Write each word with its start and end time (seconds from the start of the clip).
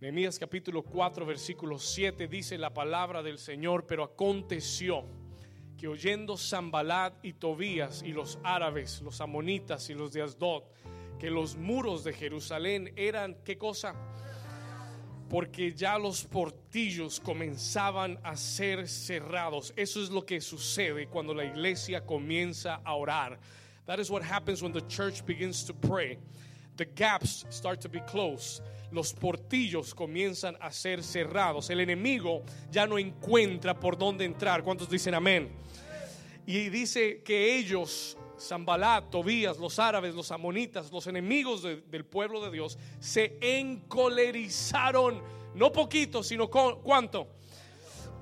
Nehemías 0.00 0.38
capítulo 0.38 0.82
4, 0.82 1.26
versículo 1.26 1.78
7 1.78 2.26
dice 2.26 2.56
la 2.56 2.72
palabra 2.72 3.22
del 3.22 3.36
Señor, 3.36 3.86
pero 3.86 4.02
aconteció 4.02 5.04
que 5.76 5.88
oyendo 5.88 6.38
Zambalat 6.38 7.22
y 7.22 7.34
Tobías 7.34 8.02
y 8.02 8.12
los 8.12 8.38
árabes, 8.42 9.02
los 9.02 9.20
amonitas 9.20 9.90
y 9.90 9.94
los 9.94 10.10
de 10.10 10.22
Asdod, 10.22 10.62
que 11.18 11.30
los 11.30 11.54
muros 11.54 12.02
de 12.02 12.14
Jerusalén 12.14 12.94
eran, 12.96 13.36
¿qué 13.44 13.58
cosa? 13.58 13.94
Porque 15.28 15.74
ya 15.74 15.98
los 15.98 16.24
portillos 16.24 17.20
comenzaban 17.20 18.18
a 18.22 18.38
ser 18.38 18.88
cerrados. 18.88 19.74
Eso 19.76 20.02
es 20.02 20.08
lo 20.08 20.24
que 20.24 20.40
sucede 20.40 21.08
cuando 21.08 21.34
la 21.34 21.44
iglesia 21.44 22.06
comienza 22.06 22.76
a 22.76 22.94
orar. 22.94 23.38
That 23.84 23.98
is 23.98 24.08
what 24.08 24.22
happens 24.22 24.62
when 24.62 24.72
the 24.72 24.86
church 24.86 25.22
begins 25.26 25.62
to 25.66 25.74
pray. 25.74 26.18
The 26.76 26.86
gaps 26.94 27.44
start 27.50 27.80
to 27.82 27.88
be 27.88 28.00
closed. 28.06 28.62
Los 28.90 29.12
portillos 29.12 29.94
comienzan 29.94 30.56
a 30.60 30.72
ser 30.72 31.02
cerrados. 31.02 31.70
El 31.70 31.80
enemigo 31.80 32.42
ya 32.72 32.86
no 32.86 32.98
encuentra 32.98 33.78
por 33.78 33.96
dónde 33.96 34.24
entrar. 34.24 34.62
¿Cuántos 34.64 34.88
dicen 34.90 35.14
amén? 35.14 35.50
Y 36.46 36.70
dice 36.70 37.22
que 37.22 37.56
ellos, 37.56 38.16
Zambalat, 38.38 39.10
Tobías, 39.10 39.58
los 39.58 39.78
árabes, 39.78 40.14
los 40.14 40.32
amonitas, 40.32 40.90
los 40.90 41.06
enemigos 41.06 41.62
de- 41.62 41.82
del 41.82 42.04
pueblo 42.04 42.40
de 42.44 42.50
Dios, 42.50 42.78
se 42.98 43.38
encolerizaron, 43.40 45.22
no 45.54 45.70
poquito, 45.70 46.22
sino 46.22 46.48
con, 46.50 46.80
¿cuánto? 46.82 47.28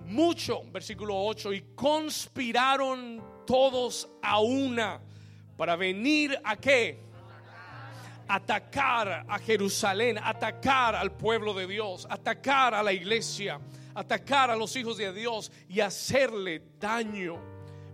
Mucho, 0.06 0.62
versículo 0.72 1.14
8, 1.16 1.52
y 1.52 1.62
conspiraron 1.74 3.22
todos 3.46 4.08
a 4.22 4.40
una 4.40 5.00
para 5.56 5.76
venir 5.76 6.38
a 6.44 6.56
qué? 6.56 7.07
Atacar 8.28 9.24
a 9.26 9.38
Jerusalén, 9.38 10.18
atacar 10.22 10.94
al 10.94 11.12
pueblo 11.12 11.54
de 11.54 11.66
Dios, 11.66 12.06
atacar 12.10 12.74
a 12.74 12.82
la 12.82 12.92
iglesia, 12.92 13.58
atacar 13.94 14.50
a 14.50 14.56
los 14.56 14.76
hijos 14.76 14.98
de 14.98 15.12
Dios 15.12 15.50
y 15.68 15.80
hacerle 15.80 16.62
daño. 16.78 17.40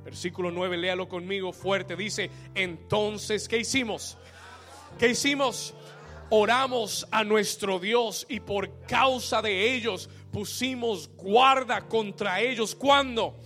Versículo 0.05 0.51
9, 0.51 0.77
léalo 0.77 1.09
conmigo 1.09 1.53
fuerte. 1.53 1.97
Dice, 1.97 2.31
entonces, 2.55 3.49
¿qué 3.49 3.59
hicimos? 3.59 4.19
¿Qué 4.99 5.09
hicimos? 5.09 5.75
Oramos 6.31 7.07
a 7.11 7.25
nuestro 7.25 7.79
Dios 7.79 8.27
y 8.29 8.41
por 8.41 8.85
causa 8.87 9.41
de 9.41 9.75
ellos 9.75 10.11
pusimos 10.33 11.09
guarda 11.17 11.83
contra 11.83 12.41
ellos. 12.41 12.75
¿Cuándo? 12.75 13.41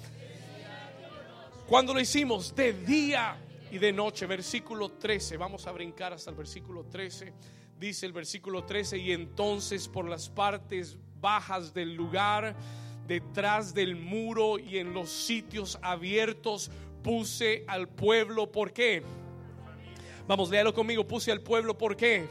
¿Cuándo 1.68 1.92
lo 1.92 2.00
hicimos? 2.00 2.54
De 2.54 2.72
día 2.72 3.36
y 3.70 3.78
de 3.78 3.92
noche. 3.92 4.26
Versículo 4.26 4.90
13. 4.90 5.36
Vamos 5.36 5.66
a 5.66 5.72
brincar 5.72 6.12
hasta 6.12 6.30
el 6.30 6.36
versículo 6.36 6.84
13. 6.84 7.32
Dice 7.78 8.06
el 8.06 8.12
versículo 8.12 8.64
13, 8.64 8.98
y 8.98 9.12
entonces 9.12 9.86
por 9.86 10.08
las 10.08 10.28
partes 10.28 10.96
bajas 11.20 11.72
del 11.72 11.94
lugar, 11.94 12.56
detrás 13.06 13.72
del 13.72 13.94
muro 13.94 14.58
y 14.58 14.78
en 14.78 14.92
los 14.92 15.10
sitios 15.10 15.78
abiertos, 15.80 16.70
puse 17.02 17.64
al 17.68 17.88
pueblo. 17.88 18.50
¿Por 18.50 18.72
qué? 18.72 19.02
Vamos, 20.26 20.50
léalo 20.50 20.74
conmigo. 20.74 21.06
Puse 21.06 21.30
al 21.30 21.40
pueblo. 21.40 21.78
¿Por 21.78 21.96
qué? 21.96 22.26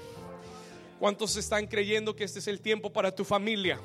¿Cuántos 1.00 1.36
están 1.38 1.68
creyendo 1.68 2.16
que 2.16 2.24
este 2.24 2.40
es 2.40 2.48
el 2.48 2.60
tiempo 2.60 2.92
para 2.92 3.14
tu 3.14 3.24
familia? 3.24 3.80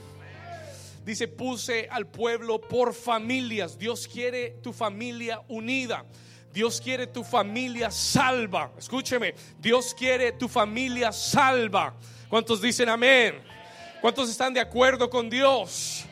Dice, 1.04 1.28
puse 1.28 1.88
al 1.90 2.06
pueblo 2.06 2.60
por 2.60 2.94
familias. 2.94 3.78
Dios 3.78 4.06
quiere 4.06 4.50
tu 4.62 4.72
familia 4.72 5.42
unida. 5.48 6.04
Dios 6.52 6.80
quiere 6.80 7.06
tu 7.06 7.24
familia 7.24 7.90
salva. 7.90 8.70
Escúcheme, 8.76 9.34
Dios 9.58 9.94
quiere 9.94 10.32
tu 10.32 10.48
familia 10.48 11.10
salva. 11.10 11.94
¿Cuántos 12.28 12.60
dicen 12.60 12.88
amén? 12.88 13.42
¿Cuántos 14.00 14.28
están 14.28 14.52
de 14.52 14.60
acuerdo 14.60 15.08
con 15.08 15.30
Dios? 15.30 16.04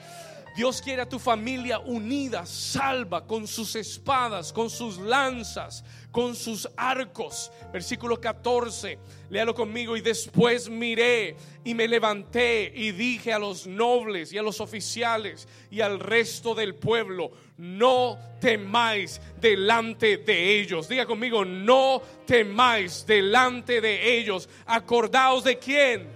Dios 0.57 0.81
quiere 0.83 1.03
a 1.03 1.09
tu 1.09 1.19
familia 1.19 1.79
unida, 1.79 2.45
salva, 2.45 3.27
con 3.27 3.47
sus 3.47 3.77
espadas, 3.77 4.53
con 4.53 4.69
sus 4.69 4.99
lanzas, 4.99 5.85
con 6.11 6.35
sus 6.35 6.69
arcos. 6.77 7.53
Versículo 7.73 8.21
14, 8.21 8.99
léalo 9.31 9.55
conmigo. 9.55 9.97
Y 9.97 10.01
después 10.01 10.69
miré 10.69 11.37
y 11.65 11.75
me 11.75 11.89
levanté 11.89 12.73
y 12.75 12.93
dije 12.93 13.33
a 13.33 13.39
los 13.39 13.67
nobles 13.67 14.33
y 14.33 14.39
a 14.39 14.43
los 14.43 14.61
oficiales 14.61 15.47
y 15.71 15.81
al 15.81 16.01
resto 16.01 16.55
del 16.55 16.75
pueblo, 16.75 17.31
no 17.57 18.19
temáis 18.41 19.21
delante 19.41 20.17
de 20.17 20.61
ellos. 20.61 20.89
Diga 20.89 21.07
conmigo, 21.07 21.45
no 21.45 22.03
temáis 22.27 23.05
delante 23.07 23.81
de 23.81 24.19
ellos. 24.19 24.49
Acordaos 24.67 25.45
de 25.45 25.59
quién. 25.59 26.09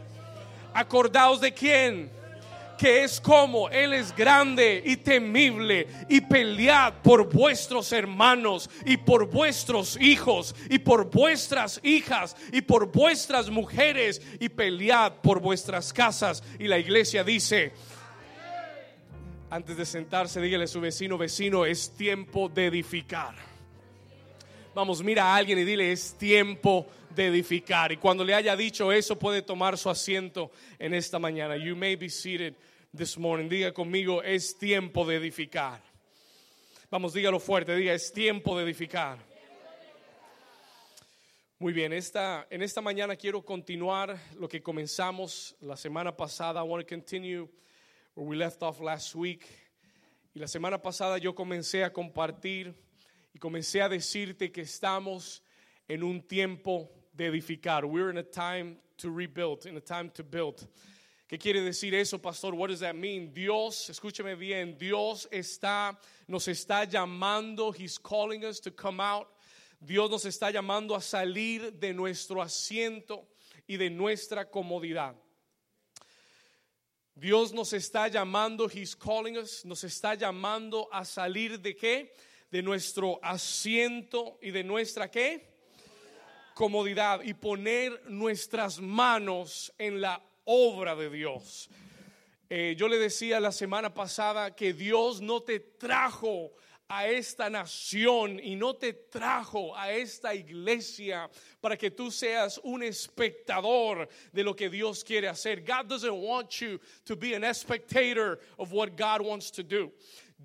Acordaos 0.73 1.41
de 1.41 1.53
quién 1.53 2.24
que 2.77 3.05
es 3.05 3.21
como 3.21 3.69
Él 3.69 3.93
es 3.93 4.15
grande 4.15 4.83
y 4.85 4.97
temible 4.97 5.87
y 6.09 6.21
pelead 6.21 7.03
por 7.03 7.33
vuestros 7.33 7.93
hermanos 7.93 8.69
y 8.85 8.97
por 8.97 9.31
vuestros 9.31 9.99
hijos 10.01 10.55
y 10.69 10.79
por 10.79 11.11
vuestras 11.11 11.81
hijas 11.83 12.37
y 12.53 12.63
por 12.63 12.91
vuestras 12.91 13.51
mujeres 13.51 14.21
y 14.41 14.49
pelead 14.49 15.15
por 15.23 15.41
vuestras 15.41 15.93
casas. 15.93 16.43
Y 16.59 16.69
la 16.69 16.79
iglesia 16.79 17.25
dice, 17.25 17.73
antes 19.51 19.77
de 19.77 19.87
sentarse, 19.87 20.41
dígale 20.41 20.65
a 20.65 20.69
su 20.69 20.81
vecino, 20.81 21.17
vecino, 21.17 21.65
es 21.65 21.91
tiempo 21.91 22.49
de 22.49 22.67
edificar. 22.67 23.35
Vamos, 24.75 25.03
mira 25.05 25.27
a 25.27 25.37
alguien 25.37 25.59
y 25.61 25.65
dile, 25.65 25.93
es 25.93 26.15
tiempo 26.19 26.85
de 26.85 26.95
edificar. 27.23 27.93
Y 27.93 27.97
cuando 27.97 28.25
le 28.25 28.35
haya 28.35 28.57
dicho 28.57 28.93
eso, 28.93 29.19
puede 29.19 29.43
tomar 29.43 29.79
su 29.79 29.89
asiento 29.89 30.51
en 30.79 30.95
esta 30.95 31.19
mañana. 31.19 31.57
You 31.57 31.77
may 31.77 31.97
be 31.97 32.09
seated 32.09 32.55
this 32.97 33.17
morning. 33.19 33.49
Diga 33.49 33.73
conmigo, 33.73 34.23
es 34.23 34.57
tiempo 34.59 35.05
de 35.07 35.17
edificar. 35.17 35.81
Vamos, 36.91 37.13
dígalo 37.13 37.41
fuerte, 37.41 37.75
diga, 37.75 37.93
es 37.93 38.13
tiempo 38.13 38.57
de 38.57 38.65
edificar. 38.65 39.19
Muy 41.59 41.73
bien, 41.73 41.93
esta, 41.93 42.47
en 42.51 42.63
esta 42.63 42.81
mañana 42.81 43.17
quiero 43.17 43.45
continuar 43.45 44.19
lo 44.39 44.49
que 44.49 44.63
comenzamos 44.63 45.57
la 45.61 45.77
semana 45.77 46.17
pasada. 46.17 46.61
I 46.61 46.63
want 46.63 46.87
to 46.87 46.95
continue 46.95 47.49
where 48.15 48.29
we 48.29 48.37
left 48.37 48.63
off 48.63 48.81
last 48.81 49.15
week. 49.15 49.47
Y 50.35 50.41
la 50.41 50.49
semana 50.49 50.83
pasada 50.83 51.19
yo 51.19 51.35
comencé 51.35 51.85
a 51.85 51.93
compartir 51.93 52.75
y 53.33 53.39
comencé 53.39 53.83
a 53.83 53.89
decirte 53.89 54.51
que 54.53 54.63
estamos 54.63 55.43
en 55.89 56.03
un 56.03 56.21
tiempo 56.23 56.91
de 57.15 57.27
edificar. 57.27 57.85
We're 57.85 58.11
in 58.11 58.19
a 58.19 58.23
time 58.23 58.77
to 58.99 59.11
rebuild, 59.11 59.67
in 59.67 59.77
a 59.77 59.81
time 59.81 60.11
to 60.15 60.23
build. 60.23 60.67
¿Qué 61.29 61.39
quiere 61.39 61.63
decir 61.63 61.95
eso, 61.95 62.19
pastor? 62.19 62.55
What 62.55 62.69
does 62.69 62.81
that 62.81 62.97
mean? 62.97 63.33
Dios, 63.33 63.89
escúcheme 63.89 64.39
bien, 64.39 64.77
Dios 64.79 65.27
está 65.33 65.97
nos 66.29 66.47
está 66.49 66.85
llamando, 66.85 67.75
he's 67.75 67.99
calling 67.99 68.45
us 68.45 68.61
to 68.61 68.71
come 68.71 69.01
out. 69.01 69.29
Dios 69.85 70.11
nos 70.11 70.25
está 70.25 70.51
llamando 70.53 70.95
a 70.95 71.01
salir 71.01 71.79
de 71.79 71.93
nuestro 71.93 72.41
asiento 72.41 73.25
y 73.69 73.77
de 73.77 73.91
nuestra 73.91 74.45
comodidad. 74.45 75.15
Dios 77.17 77.53
nos 77.53 77.73
está 77.73 78.09
llamando, 78.09 78.69
He's 78.69 78.97
calling 78.97 79.37
us, 79.37 79.65
nos 79.65 79.85
está 79.85 80.17
llamando 80.17 80.89
a 80.93 81.05
salir 81.05 81.61
de 81.61 81.77
qué? 81.77 82.13
De 82.51 82.61
nuestro 82.61 83.21
asiento 83.23 84.39
y 84.43 84.51
de 84.51 84.65
nuestra 84.65 85.09
qué? 85.09 85.54
Comodidad 86.55 87.23
y 87.23 87.35
poner 87.35 88.01
nuestras 88.09 88.81
manos 88.81 89.73
en 89.77 90.01
la 90.01 90.23
obra 90.45 90.95
de 90.95 91.11
Dios. 91.11 91.69
Eh, 92.49 92.77
yo 92.79 92.87
le 92.87 92.99
decía 92.99 93.41
la 93.41 93.51
semana 93.51 93.93
pasada 93.93 94.55
que 94.55 94.73
Dios 94.73 95.21
no 95.21 95.43
te 95.43 95.59
trajo 95.59 96.53
a 96.89 97.09
esta 97.09 97.49
nación 97.49 98.39
y 98.39 98.55
no 98.55 98.75
te 98.75 98.93
trajo 98.93 99.77
a 99.77 99.93
esta 99.93 100.35
iglesia 100.35 101.29
para 101.61 101.77
que 101.77 101.91
tú 101.91 102.11
seas 102.11 102.61
un 102.63 102.83
espectador 102.83 104.09
de 104.33 104.45
lo 104.45 104.55
que 104.55 104.69
Dios 104.69 105.03
quiere 105.03 105.27
hacer. 105.27 105.65
God 105.65 105.89
doesn't 105.89 106.15
want 106.15 106.61
you 106.61 106.79
to 107.05 107.17
be 107.17 107.35
an 107.35 107.43
spectator 107.55 108.39
of 108.59 108.73
what 108.73 108.97
God 108.97 109.23
wants 109.23 109.51
to 109.51 109.63
do. 109.63 109.91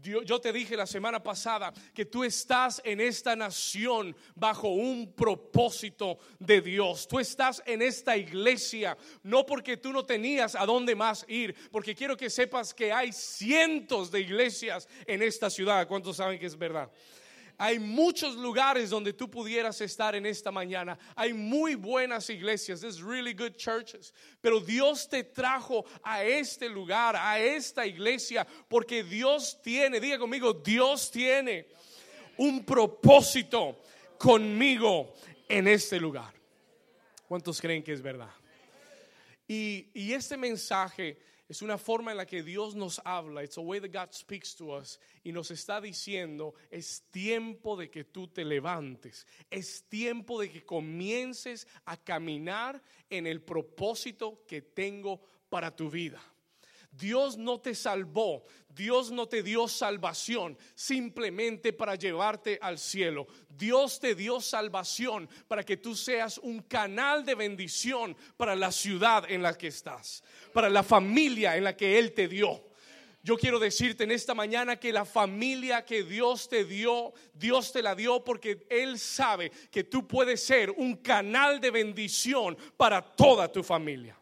Yo 0.02 0.40
te 0.40 0.54
dije 0.54 0.78
la 0.78 0.86
semana 0.86 1.22
pasada 1.22 1.74
que 1.94 2.06
tú 2.06 2.24
estás 2.24 2.82
en 2.86 3.02
esta 3.02 3.36
nación 3.36 4.16
bajo 4.36 4.70
un 4.70 5.14
propósito 5.14 6.20
de 6.40 6.62
Dios. 6.62 7.08
Tú 7.08 7.20
estás 7.20 7.62
en 7.66 7.82
esta 7.82 8.16
iglesia 8.16 8.98
no 9.24 9.46
porque 9.46 9.78
tú 9.78 9.92
no 9.92 10.06
tenías 10.06 10.56
a 10.56 10.66
dónde 10.66 10.96
más 10.96 11.26
ir, 11.28 11.56
porque 11.72 11.96
quiero 11.96 12.16
que 12.16 12.30
sepas 12.30 12.74
que 12.74 12.92
hay 12.92 13.12
cientos 13.12 14.12
de 14.12 14.22
iglesias 14.22 14.88
en 15.06 15.22
esta 15.22 15.50
ciudad. 15.50 15.88
¿Cuántos 15.88 16.18
saben 16.18 16.40
que 16.40 16.46
es 16.46 16.58
verdad? 16.58 16.90
Hay 17.62 17.78
muchos 17.78 18.38
lugares 18.38 18.90
donde 18.90 19.12
tú 19.12 19.30
pudieras 19.30 19.82
estar 19.82 20.16
en 20.16 20.26
esta 20.26 20.50
mañana. 20.50 20.98
Hay 21.14 21.34
muy 21.34 21.76
buenas 21.76 22.30
iglesias. 22.30 22.80
There's 22.80 23.02
really 23.02 23.34
good 23.34 23.58
churches. 23.58 24.14
Pero 24.40 24.62
Dios 24.62 25.10
te 25.10 25.26
trajo 25.26 25.84
a 26.02 26.24
este 26.24 26.70
lugar, 26.70 27.18
a 27.18 27.38
esta 27.38 27.86
iglesia, 27.86 28.48
porque 28.70 29.04
Dios 29.04 29.62
tiene, 29.62 30.00
diga 30.00 30.18
conmigo, 30.18 30.54
Dios 30.54 31.12
tiene 31.12 31.68
un 32.38 32.64
propósito 32.64 33.82
conmigo 34.18 35.14
en 35.50 35.68
este 35.68 36.00
lugar. 36.00 36.34
¿Cuántos 37.28 37.60
creen 37.60 37.84
que 37.84 37.92
es 37.92 38.02
verdad? 38.02 38.32
Y, 39.46 39.90
y 39.94 40.14
este 40.14 40.38
mensaje 40.38 41.18
Es 41.50 41.64
una 41.64 41.80
forma 41.80 42.12
en 42.12 42.18
la 42.18 42.28
que 42.28 42.44
Dios 42.44 42.76
nos 42.76 43.02
habla. 43.04 43.44
It's 43.44 43.58
a 43.58 43.62
way 43.62 43.80
that 43.80 43.92
God 43.92 44.14
speaks 44.14 44.56
to 44.58 44.78
us. 44.78 45.00
Y 45.24 45.32
nos 45.32 45.50
está 45.50 45.82
diciendo, 45.82 46.54
es 46.70 47.02
tiempo 47.10 47.76
de 47.76 47.90
que 47.90 48.04
tú 48.04 48.28
te 48.28 48.46
levantes. 48.46 49.26
Es 49.50 49.84
tiempo 49.90 50.40
de 50.40 50.52
que 50.52 50.64
comiences 50.64 51.68
a 51.86 51.98
caminar 51.98 52.80
en 53.10 53.26
el 53.26 53.42
propósito 53.42 54.46
que 54.48 54.62
tengo 54.62 55.22
para 55.50 55.76
tu 55.76 55.90
vida. 55.90 56.22
Dios 57.00 57.38
no 57.38 57.62
te 57.62 57.74
salvó, 57.74 58.44
Dios 58.68 59.10
no 59.10 59.28
te 59.28 59.42
dio 59.42 59.70
salvación 59.70 60.58
simplemente 60.76 61.72
para 61.72 61.96
llevarte 61.96 62.60
al 62.62 62.78
cielo. 62.78 63.26
Dios 63.48 64.00
te 64.00 64.16
dio 64.16 64.42
salvación 64.42 65.30
para 65.48 65.64
que 65.64 65.78
tú 65.78 65.96
seas 65.96 66.38
un 66.38 66.62
canal 66.62 67.26
de 67.26 67.36
bendición 67.36 68.18
para 68.36 68.56
la 68.56 68.72
ciudad 68.72 69.30
en 69.32 69.42
la 69.42 69.58
que 69.58 69.68
estás, 69.68 70.24
para 70.54 70.70
la 70.70 70.84
familia 70.84 71.56
en 71.56 71.64
la 71.64 71.76
que 71.76 71.98
Él 71.98 72.12
te 72.12 72.28
dio. 72.28 72.66
Yo 73.22 73.38
quiero 73.38 73.60
decirte 73.60 74.04
en 74.04 74.12
esta 74.12 74.34
mañana 74.34 74.78
que 74.78 74.94
la 74.94 75.06
familia 75.06 75.86
que 75.86 76.04
Dios 76.04 76.50
te 76.50 76.66
dio, 76.66 77.14
Dios 77.34 77.72
te 77.72 77.82
la 77.82 77.96
dio 77.96 78.24
porque 78.24 78.66
Él 78.70 79.00
sabe 79.00 79.52
que 79.72 79.86
tú 79.86 80.06
puedes 80.08 80.44
ser 80.44 80.72
un 80.72 80.98
canal 80.98 81.62
de 81.62 81.72
bendición 81.72 82.58
para 82.76 83.02
toda 83.02 83.50
tu 83.52 83.64
familia. 83.64 84.19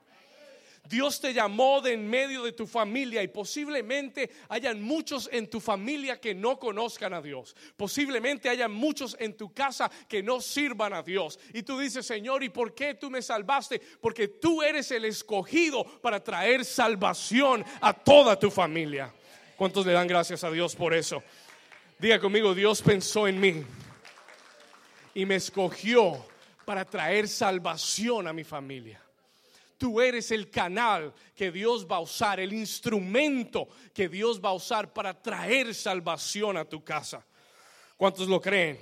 Dios 0.88 1.20
te 1.20 1.34
llamó 1.34 1.82
de 1.82 1.94
en 1.94 2.08
medio 2.08 2.44
de 2.44 2.52
tu 2.52 2.68
familia 2.68 3.24
y 3.24 3.28
posiblemente 3.28 4.30
hayan 4.50 4.82
muchos 4.82 5.30
en 5.32 5.50
tu 5.50 5.60
familia 5.60 6.20
que 6.20 6.36
no 6.36 6.60
conozcan 6.60 7.14
a 7.14 7.22
Dios. 7.22 7.56
Posiblemente 7.76 8.50
hayan 8.50 8.72
muchos 8.72 9.16
en 9.20 9.36
tu 9.36 9.54
casa 9.54 9.90
que 10.08 10.22
no 10.22 10.40
sirvan 10.40 10.94
a 10.94 11.02
Dios. 11.02 11.40
Y 11.54 11.64
tú 11.64 11.80
dices, 11.80 12.06
Señor, 12.06 12.44
¿y 12.44 12.50
por 12.50 12.76
qué 12.76 12.94
tú 12.94 13.10
me 13.10 13.22
salvaste? 13.22 13.82
Porque 14.00 14.28
tú 14.28 14.62
eres 14.62 14.92
el 14.92 15.06
escogido 15.06 15.84
para 15.84 16.24
traer 16.24 16.64
salvación 16.64 17.66
a 17.82 17.94
toda 17.94 18.38
tu 18.38 18.52
familia. 18.52 19.14
¿Cuántos 19.56 19.86
le 19.86 19.94
dan 19.94 20.08
gracias 20.08 20.44
a 20.44 20.52
Dios 20.52 20.76
por 20.76 20.94
eso? 20.94 21.24
Diga 22.00 22.20
conmigo, 22.20 22.54
Dios 22.54 22.82
pensó 22.82 23.28
en 23.28 23.40
mí 23.40 23.64
y 25.16 25.26
me 25.26 25.36
escogió 25.36 26.24
para 26.64 26.86
traer 26.86 27.28
salvación 27.28 28.28
a 28.28 28.34
mi 28.34 28.44
familia. 28.44 29.02
Tú 29.78 30.02
eres 30.02 30.32
el 30.32 30.50
canal 30.50 31.14
que 31.36 31.52
Dios 31.52 31.86
va 31.86 31.98
a 31.98 32.02
usar, 32.02 32.40
el 32.40 32.54
instrumento 32.54 33.68
que 33.94 34.10
Dios 34.10 34.42
va 34.44 34.50
a 34.50 34.54
usar 34.54 34.92
para 34.92 35.14
traer 35.22 35.74
salvación 35.76 36.58
a 36.58 36.66
tu 36.66 36.84
casa. 36.84 37.26
¿Cuántos 37.96 38.28
lo 38.28 38.42
creen? 38.42 38.80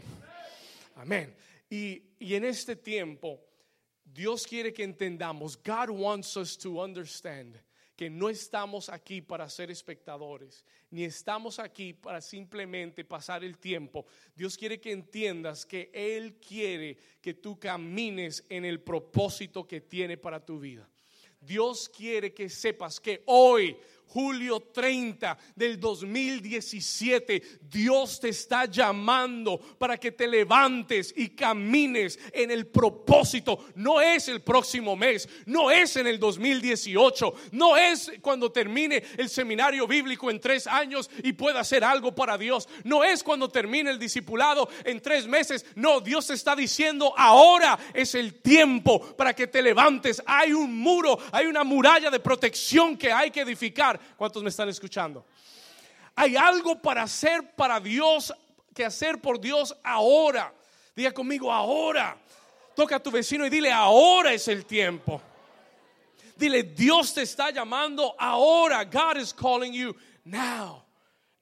Amén. 0.95 1.35
Y, 1.69 2.01
y 2.19 2.35
en 2.35 2.45
este 2.45 2.75
tiempo, 2.75 3.41
Dios 4.03 4.47
quiere 4.47 4.71
que 4.71 4.83
entendamos, 4.83 5.57
God 5.57 5.89
wants 5.89 6.37
us 6.37 6.57
to 6.57 6.81
understand 6.81 7.59
que 7.95 8.09
no 8.09 8.29
estamos 8.29 8.89
aquí 8.89 9.21
para 9.21 9.49
ser 9.49 9.71
espectadores, 9.71 10.65
ni 10.91 11.03
estamos 11.03 11.59
aquí 11.59 11.93
para 11.93 12.21
simplemente 12.21 13.05
pasar 13.05 13.43
el 13.43 13.57
tiempo. 13.57 14.05
Dios 14.35 14.57
quiere 14.57 14.79
que 14.79 14.91
entiendas 14.91 15.65
que 15.65 15.89
Él 15.93 16.35
quiere 16.35 16.97
que 17.21 17.33
tú 17.33 17.57
camines 17.57 18.45
en 18.49 18.65
el 18.65 18.81
propósito 18.81 19.65
que 19.67 19.81
tiene 19.81 20.17
para 20.17 20.43
tu 20.43 20.59
vida. 20.59 20.89
Dios 21.39 21.87
quiere 21.89 22.33
que 22.33 22.49
sepas 22.49 22.99
que 22.99 23.21
hoy 23.27 23.77
julio 24.07 24.59
30 24.59 25.37
del 25.55 25.79
2017, 25.79 27.41
Dios 27.69 28.19
te 28.19 28.29
está 28.29 28.65
llamando 28.65 29.59
para 29.77 29.97
que 29.97 30.11
te 30.11 30.27
levantes 30.27 31.13
y 31.15 31.29
camines 31.29 32.19
en 32.31 32.51
el 32.51 32.67
propósito. 32.67 33.65
No 33.75 33.99
es 33.99 34.27
el 34.27 34.41
próximo 34.41 34.95
mes, 34.95 35.27
no 35.45 35.71
es 35.71 35.95
en 35.97 36.07
el 36.07 36.19
2018, 36.19 37.33
no 37.51 37.75
es 37.75 38.11
cuando 38.21 38.51
termine 38.51 39.03
el 39.17 39.29
seminario 39.29 39.87
bíblico 39.87 40.31
en 40.31 40.39
tres 40.39 40.67
años 40.67 41.09
y 41.23 41.33
pueda 41.33 41.59
hacer 41.59 41.83
algo 41.83 42.15
para 42.15 42.37
Dios, 42.37 42.69
no 42.83 43.03
es 43.03 43.23
cuando 43.23 43.49
termine 43.49 43.89
el 43.89 43.99
discipulado 43.99 44.69
en 44.83 45.01
tres 45.01 45.27
meses. 45.27 45.65
No, 45.75 45.99
Dios 45.99 46.29
está 46.29 46.55
diciendo 46.55 47.13
ahora 47.17 47.77
es 47.93 48.15
el 48.15 48.41
tiempo 48.41 49.15
para 49.15 49.33
que 49.33 49.47
te 49.47 49.61
levantes. 49.61 50.21
Hay 50.25 50.53
un 50.53 50.77
muro, 50.77 51.17
hay 51.31 51.47
una 51.47 51.63
muralla 51.63 52.09
de 52.09 52.19
protección 52.19 52.97
que 52.97 53.11
hay 53.11 53.31
que 53.31 53.41
edificar 53.41 53.94
¿Cuántos 54.17 54.43
me 54.43 54.49
están 54.49 54.69
escuchando? 54.69 55.25
Hay 56.15 56.35
algo 56.35 56.81
para 56.81 57.03
hacer 57.03 57.55
para 57.55 57.79
Dios, 57.79 58.33
que 58.73 58.85
hacer 58.85 59.19
por 59.21 59.39
Dios 59.39 59.75
ahora. 59.83 60.53
Diga 60.95 61.11
conmigo, 61.11 61.51
ahora. 61.51 62.17
Toca 62.75 62.97
a 62.97 62.99
tu 62.99 63.11
vecino 63.11 63.45
y 63.45 63.49
dile, 63.49 63.71
ahora 63.71 64.33
es 64.33 64.47
el 64.47 64.65
tiempo. 64.65 65.21
Dile, 66.35 66.63
Dios 66.63 67.13
te 67.13 67.21
está 67.21 67.51
llamando 67.51 68.15
ahora. 68.17 68.83
God 68.83 69.17
is 69.17 69.33
calling 69.33 69.73
you 69.73 69.95
now. 70.23 70.83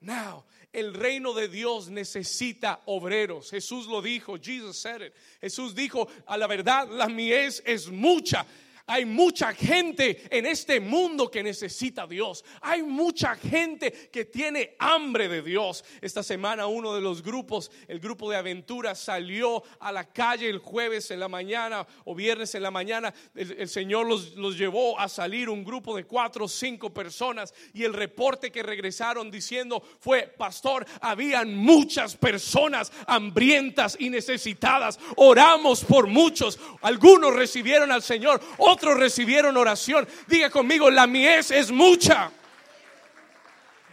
Now. 0.00 0.44
El 0.72 0.92
reino 0.92 1.32
de 1.32 1.46
Dios 1.46 1.88
necesita 1.88 2.80
obreros. 2.86 3.50
Jesús 3.50 3.86
lo 3.86 4.02
dijo. 4.02 4.36
Jesus 4.38 4.76
said 4.76 5.02
it. 5.02 5.14
Jesús 5.40 5.72
dijo, 5.72 6.08
a 6.26 6.36
la 6.36 6.48
verdad, 6.48 6.88
la 6.88 7.06
mies 7.06 7.62
es 7.64 7.88
mucha 7.88 8.44
hay 8.86 9.06
mucha 9.06 9.54
gente 9.54 10.22
en 10.30 10.44
este 10.44 10.78
mundo 10.78 11.30
que 11.30 11.42
necesita 11.42 12.02
a 12.02 12.06
Dios. 12.06 12.44
Hay 12.60 12.82
mucha 12.82 13.34
gente 13.34 13.90
que 14.12 14.26
tiene 14.26 14.76
hambre 14.78 15.28
de 15.28 15.40
Dios. 15.40 15.84
Esta 16.02 16.22
semana 16.22 16.66
uno 16.66 16.94
de 16.94 17.00
los 17.00 17.22
grupos, 17.22 17.70
el 17.88 17.98
grupo 17.98 18.30
de 18.30 18.36
aventuras, 18.36 19.00
salió 19.00 19.62
a 19.80 19.90
la 19.90 20.04
calle 20.04 20.50
el 20.50 20.58
jueves 20.58 21.10
en 21.10 21.20
la 21.20 21.28
mañana 21.28 21.86
o 22.04 22.14
viernes 22.14 22.54
en 22.54 22.62
la 22.62 22.70
mañana. 22.70 23.14
El, 23.34 23.68
Señor 23.68 24.06
los, 24.06 24.34
los, 24.34 24.58
llevó 24.58 24.98
a 25.00 25.08
salir 25.08 25.48
un 25.48 25.64
grupo 25.64 25.96
de 25.96 26.04
cuatro 26.04 26.44
o 26.44 26.48
cinco 26.48 26.92
personas 26.92 27.54
y 27.72 27.84
el 27.84 27.94
reporte 27.94 28.52
que 28.52 28.62
regresaron 28.62 29.30
diciendo 29.30 29.82
fue, 29.98 30.22
pastor, 30.36 30.86
habían 31.00 31.56
muchas 31.56 32.16
personas 32.16 32.92
hambrientas 33.06 33.96
y 33.98 34.10
necesitadas. 34.10 35.00
Oramos 35.16 35.82
por 35.84 36.06
muchos. 36.06 36.60
Algunos 36.82 37.34
recibieron 37.34 37.90
al 37.90 38.02
Señor 38.02 38.42
otros 38.74 38.98
recibieron 38.98 39.56
oración. 39.56 40.06
Diga 40.26 40.50
conmigo, 40.50 40.90
la 40.90 41.06
mies 41.06 41.50
es 41.50 41.70
mucha. 41.70 42.30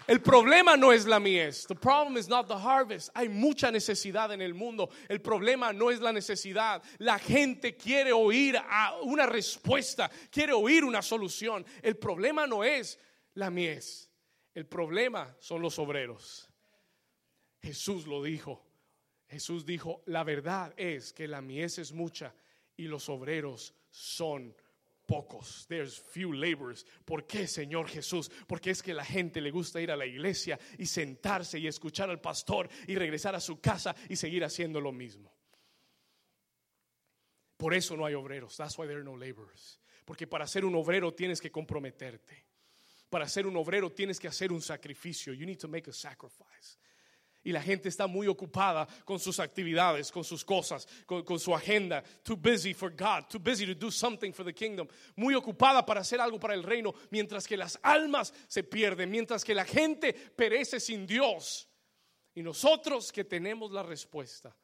El 0.07 0.19
problema 0.19 0.75
no 0.75 0.91
es 0.91 1.05
la 1.05 1.19
mies. 1.19 1.65
The 1.67 1.75
problem 1.75 2.17
is 2.17 2.27
not 2.27 2.47
the 2.47 2.57
harvest. 2.57 3.09
Hay 3.13 3.29
mucha 3.29 3.71
necesidad 3.71 4.33
en 4.33 4.41
el 4.41 4.53
mundo. 4.53 4.89
El 5.07 5.21
problema 5.21 5.71
no 5.71 5.89
es 5.89 6.01
la 6.01 6.11
necesidad. 6.11 6.81
La 6.97 7.19
gente 7.19 7.77
quiere 7.77 8.11
oír 8.11 8.57
a 8.57 8.97
una 9.03 9.25
respuesta, 9.25 10.09
quiere 10.29 10.53
oír 10.53 10.83
una 10.83 11.01
solución. 11.01 11.63
El 11.81 11.95
problema 11.95 12.47
no 12.47 12.63
es 12.63 12.99
la 13.35 13.49
mies. 13.49 14.09
El 14.53 14.65
problema 14.65 15.33
son 15.39 15.61
los 15.61 15.79
obreros. 15.79 16.49
Jesús 17.61 18.07
lo 18.07 18.21
dijo. 18.21 18.65
Jesús 19.29 19.65
dijo, 19.65 20.03
la 20.07 20.25
verdad 20.25 20.73
es 20.75 21.13
que 21.13 21.27
la 21.27 21.41
mies 21.41 21.77
es 21.77 21.93
mucha 21.93 22.33
y 22.75 22.87
los 22.87 23.07
obreros 23.07 23.73
son 23.91 24.53
pocos. 25.11 25.65
There's 25.67 25.99
few 25.99 26.31
laborers. 26.31 26.85
¿Por 27.03 27.27
qué, 27.27 27.45
Señor 27.45 27.89
Jesús? 27.89 28.31
Porque 28.47 28.69
es 28.69 28.81
que 28.81 28.93
la 28.93 29.03
gente 29.03 29.41
le 29.41 29.51
gusta 29.51 29.81
ir 29.81 29.91
a 29.91 29.97
la 29.97 30.05
iglesia 30.05 30.57
y 30.77 30.85
sentarse 30.85 31.59
y 31.59 31.67
escuchar 31.67 32.09
al 32.09 32.21
pastor 32.21 32.69
y 32.87 32.95
regresar 32.95 33.35
a 33.35 33.41
su 33.41 33.59
casa 33.59 33.93
y 34.07 34.15
seguir 34.15 34.45
haciendo 34.45 34.79
lo 34.79 34.93
mismo. 34.93 35.29
Por 37.57 37.73
eso 37.73 37.97
no 37.97 38.05
hay 38.05 38.13
obreros. 38.13 38.55
That's 38.55 38.77
why 38.77 38.87
there 38.87 38.99
are 38.99 39.03
no 39.03 39.17
laborers. 39.17 39.81
Porque 40.05 40.27
para 40.27 40.47
ser 40.47 40.63
un 40.63 40.75
obrero 40.75 41.13
tienes 41.13 41.41
que 41.41 41.51
comprometerte. 41.51 42.45
Para 43.09 43.27
ser 43.27 43.45
un 43.45 43.57
obrero 43.57 43.91
tienes 43.91 44.17
que 44.17 44.29
hacer 44.29 44.53
un 44.53 44.61
sacrificio. 44.61 45.33
You 45.33 45.45
need 45.45 45.59
to 45.59 45.67
make 45.67 45.89
a 45.89 45.93
sacrifice. 45.93 46.77
Y 47.43 47.51
la 47.51 47.61
gente 47.61 47.89
está 47.89 48.05
muy 48.05 48.27
ocupada 48.27 48.87
con 49.03 49.19
sus 49.19 49.39
actividades, 49.39 50.11
con 50.11 50.23
sus 50.23 50.45
cosas, 50.45 50.87
con, 51.05 51.39
su 51.39 51.55
agenda. 51.55 52.03
Too 52.23 52.37
busy 52.37 52.73
for 52.73 52.91
God, 52.91 53.27
too 53.29 53.39
busy 53.39 53.65
to 53.65 53.73
do 53.73 53.89
something 53.89 54.31
for 54.31 54.45
the 54.45 54.53
kingdom. 54.53 54.87
Muy 55.15 55.33
ocupada 55.33 55.83
para 55.83 56.01
hacer 56.01 56.21
algo 56.21 56.39
para 56.39 56.53
el 56.53 56.63
reino, 56.63 56.93
mientras 57.09 57.47
que 57.47 57.57
las 57.57 57.79
almas 57.81 58.31
se 58.47 58.63
pierden, 58.63 59.09
mientras 59.09 59.43
que 59.43 59.55
la 59.55 59.65
gente 59.65 60.13
perece 60.13 60.79
sin 60.79 61.07
Dios. 61.07 61.67
Y 62.35 62.43
nosotros 62.43 63.11
que 63.11 63.23
tenemos 63.23 63.71
la 63.71 63.83
respuesta 63.83 64.55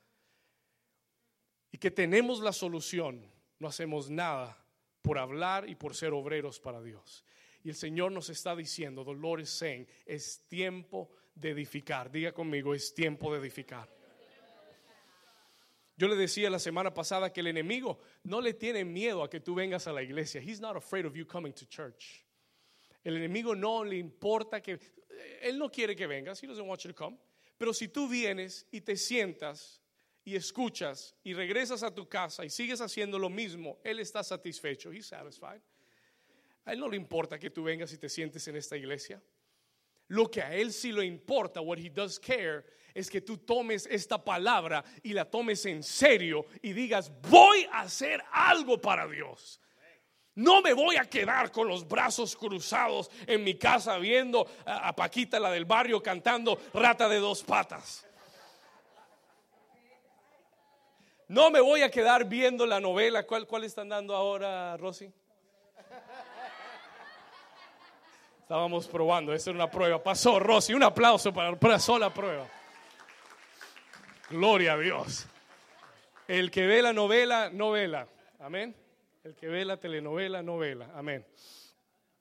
y 1.72 1.80
que 1.80 1.90
tenemos 1.90 2.40
la 2.42 2.54
solución, 2.54 3.30
no 3.60 3.68
hacemos 3.68 4.10
nada 4.10 4.56
por 5.02 5.18
hablar 5.18 5.68
y 5.68 5.76
por 5.76 5.96
ser 5.96 6.14
obreros 6.14 6.60
para 6.60 6.82
Dios. 6.82 7.26
Y 7.64 7.70
el 7.70 7.76
Señor 7.76 8.12
nos 8.12 8.30
está 8.30 8.56
diciendo, 8.56 9.04
Dolores 9.04 9.62
es 10.06 10.48
tiempo 10.48 11.10
de 11.10 11.18
edificar. 11.42 12.12
Diga 12.12 12.32
conmigo, 12.32 12.74
es 12.74 12.94
tiempo 12.94 13.34
de 13.34 13.40
edificar. 13.40 13.88
Yo 15.96 16.08
le 16.08 16.16
decía 16.16 16.50
la 16.50 16.60
semana 16.60 16.94
pasada 16.94 17.34
que 17.34 17.40
el 17.40 17.48
enemigo 17.48 18.00
no 18.24 18.40
le 18.40 18.54
tiene 18.54 18.86
miedo 18.86 19.24
a 19.24 19.30
que 19.30 19.40
tú 19.40 19.56
vengas 19.56 19.88
a 19.88 19.94
la 19.94 20.04
iglesia. 20.04 20.40
He's 20.40 20.60
not 20.60 20.76
afraid 20.76 21.06
of 21.06 21.16
you 21.16 21.26
coming 21.26 21.54
to 21.54 21.66
church. 21.66 22.24
El 23.04 23.18
enemigo 23.18 23.56
no 23.56 23.84
le 23.84 23.98
importa 23.98 24.62
que 24.62 24.80
él 25.42 25.58
no 25.58 25.70
quiere 25.70 25.96
que 25.96 26.06
vengas, 26.06 26.44
he 26.44 26.48
doesn't 26.48 26.68
want 26.68 26.82
you 26.84 26.90
to 26.90 26.96
come. 26.96 27.18
Pero 27.58 27.74
si 27.74 27.88
tú 27.88 28.08
vienes 28.08 28.68
y 28.72 28.82
te 28.82 28.96
sientas 28.96 29.82
y 30.24 30.36
escuchas 30.36 31.16
y 31.24 31.34
regresas 31.34 31.82
a 31.82 31.94
tu 31.94 32.08
casa 32.08 32.46
y 32.46 32.50
sigues 32.50 32.82
haciendo 32.82 33.18
lo 33.18 33.30
mismo, 33.30 33.80
él 33.84 34.00
está 34.00 34.24
satisfecho. 34.24 34.92
He's 34.92 35.08
satisfied. 35.08 35.62
A 36.66 36.74
Él 36.74 36.80
no 36.80 36.90
le 36.90 36.98
importa 36.98 37.40
que 37.40 37.50
tú 37.50 37.64
vengas 37.64 37.94
y 37.94 37.98
te 37.98 38.10
sientes 38.10 38.46
en 38.50 38.58
esta 38.58 38.76
iglesia. 38.76 39.24
Lo 40.08 40.30
que 40.30 40.42
a 40.42 40.54
Él 40.54 40.72
sí 40.72 40.92
le 40.92 41.06
importa, 41.06 41.62
what 41.62 41.78
He 41.78 41.90
does 41.90 42.20
care, 42.20 42.64
es 42.94 43.10
que 43.10 43.22
tú 43.22 43.38
tomes 43.38 43.86
esta 43.92 44.24
palabra 44.24 44.84
y 45.04 45.14
la 45.14 45.26
tomes 45.26 45.66
en 45.66 45.84
serio 45.84 46.46
y 46.62 46.74
digas, 46.74 47.12
voy 47.30 47.68
a 47.72 47.82
hacer 47.82 48.24
algo 48.32 48.80
para 48.82 49.08
Dios. 49.08 49.62
No 50.34 50.62
me 50.62 50.74
voy 50.74 50.98
a 50.98 51.06
quedar 51.06 51.52
con 51.52 51.68
los 51.68 51.88
brazos 51.88 52.36
cruzados 52.36 53.10
en 53.26 53.44
mi 53.44 53.56
casa 53.56 53.98
viendo 53.98 54.48
a, 54.66 54.96
Paquita, 54.96 55.40
la 55.40 55.52
del 55.52 55.66
barrio, 55.66 56.02
cantando 56.02 56.60
rata 56.74 57.10
de 57.10 57.18
dos 57.18 57.44
patas. 57.44 58.06
No 61.28 61.52
me 61.52 61.60
voy 61.60 61.82
a 61.82 61.92
quedar 61.92 62.26
viendo 62.26 62.66
la 62.66 62.80
novela. 62.80 63.26
¿Cuál, 63.26 63.48
cuál 63.48 63.64
están 63.64 63.90
dando 63.90 64.16
ahora, 64.16 64.78
Rosy? 64.78 65.12
Estábamos 68.48 68.88
probando, 68.88 69.34
esa 69.34 69.50
era 69.50 69.58
una 69.58 69.70
prueba. 69.70 70.02
Pasó, 70.02 70.40
Rosy, 70.40 70.74
un 70.74 70.82
aplauso 70.82 71.34
para, 71.34 71.58
la 71.62 71.80
sola 71.80 72.14
prueba. 72.14 72.48
Gloria 74.30 74.72
a 74.72 74.78
Dios. 74.78 75.28
El 76.30 76.50
que 76.50 76.66
ve 76.66 76.82
la 76.82 76.94
novela, 76.94 77.50
novela. 77.50 78.08
Amén. 78.40 78.74
El 79.26 79.36
que 79.36 79.50
ve 79.50 79.66
la 79.66 79.76
telenovela, 79.76 80.42
novela. 80.42 80.90
Amén. 80.96 81.28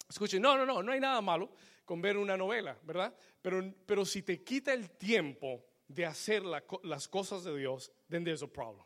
Escuchen, 0.08 0.42
no, 0.42 0.56
no, 0.56 0.66
no, 0.66 0.82
no 0.82 0.90
hay 0.90 0.98
nada 0.98 1.20
malo 1.20 1.52
con 1.84 2.02
ver 2.02 2.16
una 2.16 2.36
novela, 2.36 2.76
¿verdad? 2.82 3.14
Pero, 3.40 3.62
pero 3.86 4.04
si 4.04 4.22
te 4.22 4.42
quita 4.42 4.72
el 4.74 4.90
tiempo 4.90 5.64
de 5.86 6.06
hacer 6.06 6.42
las 6.42 7.06
cosas 7.06 7.44
de 7.44 7.56
Dios, 7.56 7.92
then 8.10 8.24
there's 8.24 8.42
a 8.42 8.48
problem. 8.48 8.84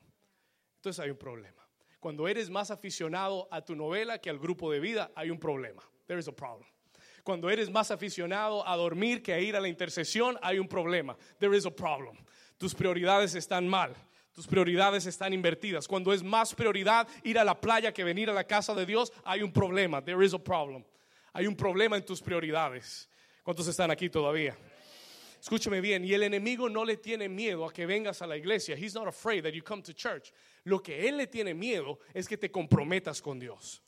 Entonces 0.76 1.02
hay 1.02 1.08
un 1.08 1.16
problema. 1.16 1.66
Cuando 2.00 2.28
eres 2.28 2.50
más 2.50 2.70
aficionado 2.70 3.48
a 3.50 3.64
tu 3.64 3.74
novela 3.74 4.18
que 4.18 4.28
al 4.28 4.38
grupo 4.38 4.70
de 4.70 4.78
vida, 4.78 5.10
hay 5.14 5.30
un 5.30 5.40
problema. 5.40 5.82
There 6.06 6.20
is 6.20 6.28
a 6.28 6.36
problem. 6.36 6.68
Cuando 7.22 7.50
eres 7.50 7.70
más 7.70 7.90
aficionado 7.90 8.66
a 8.66 8.76
dormir 8.76 9.22
que 9.22 9.32
a 9.32 9.40
ir 9.40 9.56
a 9.56 9.60
la 9.60 9.68
intercesión, 9.68 10.38
hay 10.42 10.58
un 10.58 10.68
problema. 10.68 11.16
There 11.38 11.56
is 11.56 11.66
a 11.66 11.70
problem. 11.70 12.16
Tus 12.58 12.74
prioridades 12.74 13.34
están 13.34 13.68
mal. 13.68 13.94
Tus 14.34 14.46
prioridades 14.46 15.06
están 15.06 15.32
invertidas. 15.32 15.88
Cuando 15.88 16.12
es 16.12 16.22
más 16.22 16.54
prioridad 16.54 17.06
ir 17.24 17.38
a 17.38 17.44
la 17.44 17.60
playa 17.60 17.92
que 17.92 18.04
venir 18.04 18.30
a 18.30 18.32
la 18.32 18.44
casa 18.44 18.74
de 18.74 18.86
Dios, 18.86 19.12
hay 19.24 19.42
un 19.42 19.52
problema. 19.52 20.02
There 20.02 20.24
is 20.24 20.34
a 20.34 20.38
problem. 20.38 20.84
Hay 21.32 21.46
un 21.46 21.56
problema 21.56 21.96
en 21.96 22.04
tus 22.04 22.22
prioridades. 22.22 23.08
¿Cuántos 23.42 23.66
están 23.66 23.90
aquí 23.90 24.08
todavía? 24.08 24.56
Escúchame 25.40 25.80
bien, 25.80 26.04
y 26.04 26.12
el 26.12 26.22
enemigo 26.22 26.68
no 26.68 26.84
le 26.84 26.98
tiene 26.98 27.28
miedo 27.28 27.64
a 27.64 27.72
que 27.72 27.86
vengas 27.86 28.20
a 28.20 28.26
la 28.26 28.36
iglesia. 28.36 28.76
He's 28.76 28.94
not 28.94 29.08
afraid 29.08 29.42
that 29.44 29.52
you 29.52 29.62
come 29.62 29.82
to 29.82 29.94
church. 29.94 30.32
Lo 30.64 30.82
que 30.82 31.08
él 31.08 31.16
le 31.16 31.26
tiene 31.26 31.54
miedo 31.54 31.98
es 32.12 32.28
que 32.28 32.36
te 32.36 32.50
comprometas 32.50 33.22
con 33.22 33.38
Dios. 33.38 33.80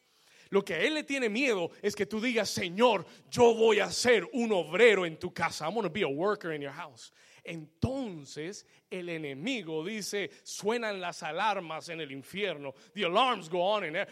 Lo 0.53 0.63
que 0.63 0.87
él 0.87 0.93
le 0.93 1.03
tiene 1.03 1.31
miedo 1.31 1.71
es 1.81 1.97
que 1.97 2.05
tú 2.05 2.21
digas, 2.21 2.51
Señor, 2.51 3.07
yo 3.31 3.55
voy 3.55 3.81
a 3.81 3.91
ser 3.91 4.29
un 4.35 4.53
obrero 4.53 5.07
en 5.07 5.17
tu 5.17 5.33
casa. 5.33 5.65
I'm 5.65 5.73
going 5.73 5.85
to 5.85 5.91
be 5.91 6.03
a 6.03 6.09
worker 6.09 6.53
in 6.53 6.61
your 6.61 6.73
house. 6.73 7.11
Entonces 7.43 8.67
el 8.91 9.09
enemigo 9.09 9.83
dice, 9.83 10.31
suenan 10.43 11.01
las 11.01 11.23
alarmas 11.23 11.89
en 11.89 12.03
el 12.03 12.13
infierno. 12.13 12.75
The 12.93 13.05
alarms 13.05 13.49
go 13.49 13.63
on 13.63 13.85
in 13.85 13.95
there. 13.95 14.09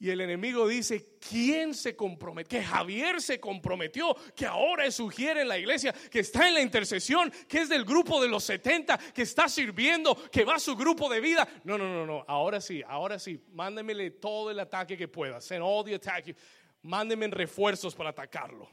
Y 0.00 0.10
el 0.10 0.20
enemigo 0.20 0.68
dice, 0.68 1.16
¿quién 1.18 1.74
se 1.74 1.96
comprometió? 1.96 2.48
Que 2.48 2.64
Javier 2.64 3.20
se 3.20 3.40
comprometió, 3.40 4.14
que 4.36 4.46
ahora 4.46 4.88
sugiere 4.92 5.42
en 5.42 5.48
la 5.48 5.58
iglesia, 5.58 5.92
que 5.92 6.20
está 6.20 6.46
en 6.46 6.54
la 6.54 6.60
intercesión, 6.60 7.32
que 7.48 7.62
es 7.62 7.68
del 7.68 7.84
grupo 7.84 8.22
de 8.22 8.28
los 8.28 8.44
70, 8.44 8.96
que 9.12 9.22
está 9.22 9.48
sirviendo, 9.48 10.14
que 10.30 10.44
va 10.44 10.54
a 10.54 10.60
su 10.60 10.76
grupo 10.76 11.08
de 11.08 11.20
vida. 11.20 11.48
No, 11.64 11.76
no, 11.76 11.92
no, 11.92 12.06
no, 12.06 12.24
ahora 12.28 12.60
sí, 12.60 12.80
ahora 12.86 13.18
sí, 13.18 13.42
mándemele 13.50 14.12
todo 14.12 14.52
el 14.52 14.60
ataque 14.60 14.96
que 14.96 15.08
pueda. 15.08 15.40
Send 15.40 15.62
all 15.64 15.84
the 15.84 15.96
attack. 15.96 16.36
Mándeme 16.82 17.26
refuerzos 17.26 17.92
para 17.96 18.10
atacarlo. 18.10 18.70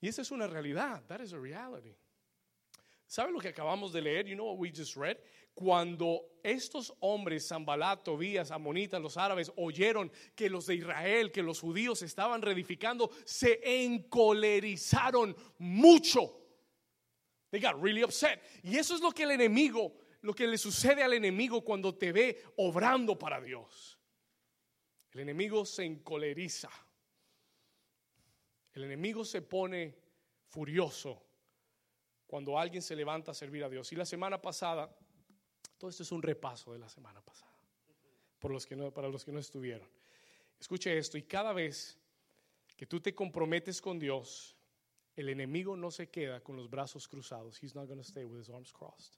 Y 0.00 0.08
esa 0.08 0.22
es 0.22 0.32
una 0.32 0.48
realidad. 0.48 1.04
That 1.06 1.20
is 1.20 1.32
a 1.32 1.38
reality. 1.38 1.94
¿Sabe 3.06 3.32
lo 3.32 3.38
que 3.38 3.48
acabamos 3.48 3.92
de 3.92 4.00
leer? 4.00 4.26
You 4.26 4.34
know 4.34 4.46
what 4.46 4.58
we 4.58 4.70
just 4.70 4.96
read? 4.96 5.16
Cuando 5.60 6.40
estos 6.42 6.94
hombres, 7.00 7.46
Zambalat, 7.46 8.02
Tobías, 8.02 8.50
Amonitas, 8.50 8.98
los 8.98 9.18
árabes, 9.18 9.52
oyeron 9.56 10.10
que 10.34 10.48
los 10.48 10.64
de 10.64 10.76
Israel, 10.76 11.30
que 11.30 11.42
los 11.42 11.60
judíos 11.60 12.00
estaban 12.00 12.40
reedificando, 12.40 13.10
se 13.26 13.60
encolerizaron 13.84 15.36
mucho. 15.58 16.34
They 17.50 17.60
got 17.60 17.78
really 17.78 18.02
upset. 18.02 18.40
Y 18.62 18.78
eso 18.78 18.94
es 18.94 19.02
lo 19.02 19.12
que 19.12 19.24
el 19.24 19.32
enemigo, 19.32 19.98
lo 20.22 20.32
que 20.32 20.46
le 20.46 20.56
sucede 20.56 21.02
al 21.02 21.12
enemigo 21.12 21.62
cuando 21.62 21.94
te 21.94 22.10
ve 22.10 22.42
obrando 22.56 23.18
para 23.18 23.38
Dios. 23.38 23.98
El 25.12 25.20
enemigo 25.20 25.66
se 25.66 25.84
encoleriza. 25.84 26.70
El 28.72 28.84
enemigo 28.84 29.26
se 29.26 29.42
pone 29.42 29.94
furioso 30.46 31.22
cuando 32.26 32.58
alguien 32.58 32.80
se 32.80 32.96
levanta 32.96 33.32
a 33.32 33.34
servir 33.34 33.62
a 33.62 33.68
Dios. 33.68 33.92
Y 33.92 33.96
la 33.96 34.06
semana 34.06 34.40
pasada, 34.40 34.96
todo 35.80 35.88
esto 35.88 36.02
es 36.02 36.12
un 36.12 36.22
repaso 36.22 36.74
de 36.74 36.78
la 36.78 36.90
semana 36.90 37.22
pasada, 37.22 37.50
por 38.38 38.50
los 38.50 38.66
que 38.66 38.76
no, 38.76 38.92
para 38.92 39.08
los 39.08 39.24
que 39.24 39.32
no 39.32 39.40
estuvieron. 39.40 39.88
Escuche 40.60 40.98
esto, 40.98 41.16
y 41.16 41.22
cada 41.22 41.54
vez 41.54 41.98
que 42.76 42.84
tú 42.84 43.00
te 43.00 43.14
comprometes 43.14 43.80
con 43.80 43.98
Dios, 43.98 44.54
el 45.16 45.30
enemigo 45.30 45.76
no 45.78 45.90
se 45.90 46.10
queda 46.10 46.40
con 46.40 46.54
los 46.54 46.68
brazos 46.68 47.08
cruzados. 47.08 47.62
He's 47.62 47.74
not 47.74 47.86
going 47.86 47.98
to 47.98 48.04
stay 48.04 48.26
with 48.26 48.40
his 48.40 48.50
arms 48.50 48.70
crossed. 48.70 49.16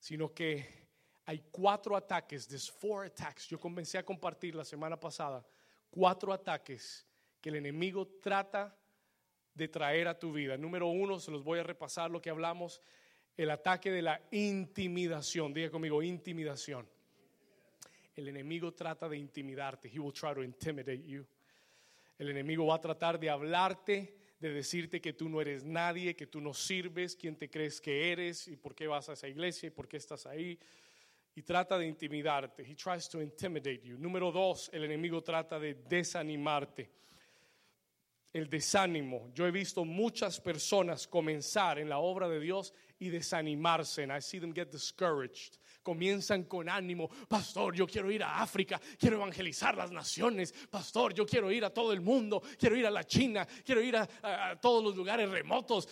Sino 0.00 0.32
que 0.32 0.88
hay 1.26 1.44
cuatro 1.50 1.96
ataques, 1.96 2.48
there's 2.48 2.70
four 2.70 3.04
attacks. 3.04 3.46
Yo 3.46 3.60
comencé 3.60 3.98
a 3.98 4.04
compartir 4.04 4.54
la 4.54 4.64
semana 4.64 4.98
pasada 4.98 5.44
cuatro 5.90 6.32
ataques 6.32 7.06
que 7.42 7.50
el 7.50 7.56
enemigo 7.56 8.06
trata 8.22 8.74
de 9.52 9.68
traer 9.68 10.08
a 10.08 10.18
tu 10.18 10.32
vida. 10.32 10.56
Número 10.56 10.88
uno, 10.88 11.20
se 11.20 11.30
los 11.30 11.44
voy 11.44 11.58
a 11.58 11.62
repasar 11.62 12.10
lo 12.10 12.22
que 12.22 12.30
hablamos, 12.30 12.80
el 13.36 13.50
ataque 13.50 13.90
de 13.90 14.02
la 14.02 14.20
intimidación. 14.30 15.52
Diga 15.52 15.70
conmigo, 15.70 16.02
intimidación. 16.02 16.88
El 18.14 18.28
enemigo 18.28 18.72
trata 18.72 19.08
de 19.08 19.16
intimidarte. 19.16 19.88
He 19.88 19.98
will 19.98 20.12
try 20.12 20.34
to 20.34 20.42
intimidate 20.42 21.04
you. 21.04 21.26
El 22.16 22.30
enemigo 22.30 22.66
va 22.66 22.76
a 22.76 22.80
tratar 22.80 23.18
de 23.18 23.28
hablarte, 23.28 24.16
de 24.38 24.52
decirte 24.52 25.00
que 25.00 25.14
tú 25.14 25.28
no 25.28 25.40
eres 25.40 25.64
nadie, 25.64 26.14
que 26.14 26.28
tú 26.28 26.40
no 26.40 26.54
sirves, 26.54 27.16
quién 27.16 27.36
te 27.36 27.50
crees 27.50 27.80
que 27.80 28.12
eres 28.12 28.46
y 28.46 28.56
por 28.56 28.74
qué 28.74 28.86
vas 28.86 29.08
a 29.08 29.14
esa 29.14 29.26
iglesia 29.26 29.66
y 29.66 29.70
por 29.70 29.88
qué 29.88 29.96
estás 29.96 30.26
ahí. 30.26 30.58
Y 31.34 31.42
trata 31.42 31.76
de 31.76 31.86
intimidarte. 31.86 32.62
He 32.62 32.76
tries 32.76 33.08
to 33.08 33.20
intimidate 33.20 33.80
you. 33.82 33.98
Número 33.98 34.30
dos, 34.30 34.70
el 34.72 34.84
enemigo 34.84 35.22
trata 35.22 35.58
de 35.58 35.74
desanimarte 35.74 36.88
el 38.34 38.50
desánimo. 38.50 39.30
Yo 39.32 39.46
he 39.46 39.52
visto 39.52 39.84
muchas 39.84 40.40
personas 40.40 41.06
comenzar 41.06 41.78
en 41.78 41.88
la 41.88 41.98
obra 41.98 42.28
de 42.28 42.40
Dios 42.40 42.74
y 42.98 43.08
desanimarse. 43.08 44.04
I 44.06 44.20
see 44.20 44.40
them 44.40 44.52
get 44.52 44.72
discouraged. 44.72 45.56
Comienzan 45.84 46.42
con 46.48 46.68
ánimo. 46.68 47.08
Pastor, 47.28 47.76
yo 47.76 47.86
quiero 47.86 48.10
ir 48.10 48.24
a 48.24 48.42
África, 48.42 48.80
quiero 48.98 49.18
evangelizar 49.18 49.76
las 49.76 49.92
naciones. 49.92 50.52
Pastor, 50.68 51.14
yo 51.14 51.24
quiero 51.24 51.52
ir 51.52 51.64
a 51.64 51.70
todo 51.70 51.92
el 51.92 52.00
mundo, 52.00 52.42
quiero 52.58 52.76
ir 52.76 52.86
a 52.86 52.90
la 52.90 53.04
China, 53.04 53.46
quiero 53.64 53.80
ir 53.80 53.96
a, 53.96 54.58
todos 54.60 54.82
los 54.82 54.96
lugares 54.96 55.30
remotos. 55.30 55.88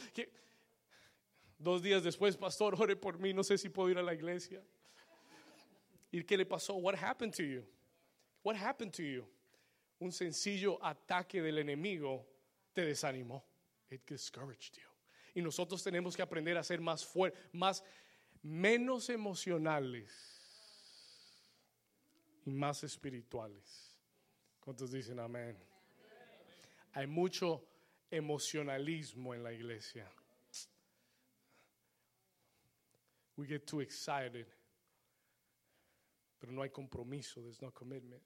Dos 1.57 1.81
días 1.81 2.03
después, 2.03 2.37
pastor, 2.37 2.75
ore 2.77 2.97
por 2.97 3.21
mí, 3.21 3.33
no 3.33 3.45
sé 3.45 3.57
si 3.57 3.69
puedo 3.69 3.89
ir 3.89 3.99
a 3.99 4.03
la 4.03 4.15
iglesia. 4.15 4.61
¿Y 6.11 6.25
qué 6.25 6.37
le 6.37 6.45
pasó? 6.45 6.75
What 6.75 6.97
happened 6.97 7.35
to 7.37 7.45
you? 7.45 7.65
What 8.43 8.57
happened 8.57 8.93
to 8.97 9.05
you? 9.05 9.25
Un 10.01 10.11
sencillo 10.11 10.85
ataque 10.85 11.41
del 11.41 11.59
enemigo 11.59 12.32
te 12.73 12.85
desanimó. 12.85 13.45
It 13.91 14.07
discouraged 14.07 14.77
you. 14.77 14.89
Y 15.35 15.43
nosotros 15.43 15.83
tenemos 15.83 16.17
que 16.17 16.23
aprender 16.23 16.57
a 16.57 16.63
ser 16.63 16.81
más 16.81 17.05
fuertes, 17.05 17.41
más, 17.53 17.83
menos 18.43 19.09
emocionales 19.11 20.11
y 22.45 22.51
más 22.51 22.83
espirituales. 22.85 23.99
¿Cuántos 24.61 24.93
dicen 24.93 25.19
amén? 25.19 25.57
Hay 26.93 27.07
mucho 27.07 27.65
emocionalismo 28.11 29.35
en 29.35 29.43
la 29.43 29.53
iglesia. 29.53 30.07
We 33.37 33.47
get 33.47 33.67
too 33.67 33.81
excited, 33.81 34.47
pero 36.39 36.53
no 36.53 36.63
hay 36.63 36.69
compromiso, 36.69 37.41
there's 37.41 37.63
no 37.63 37.71
commitment. 37.71 38.23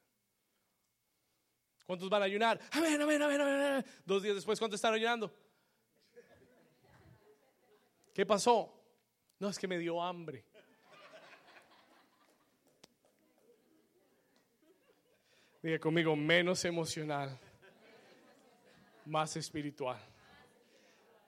¿Cuántos 1.87 2.11
van 2.11 2.23
a 2.23 2.25
ayunar? 2.25 2.61
Amén, 2.73 3.00
amén, 3.00 3.23
amén, 3.23 3.40
amén. 3.40 3.85
Dos 4.05 4.23
días 4.23 4.35
después, 4.35 4.59
¿cuántos 4.59 4.78
están 4.78 4.95
ayunando? 4.95 5.33
¿Qué 8.12 8.26
pasó? 8.26 8.73
No, 9.38 9.49
es 9.49 9.59
que 9.59 9.69
me 9.69 9.78
dio 9.78 10.02
hambre. 10.02 10.45
Diga 15.62 15.78
conmigo, 15.78 16.16
menos 16.16 16.64
emocional, 16.64 17.38
más 19.05 19.37
espiritual. 19.37 20.00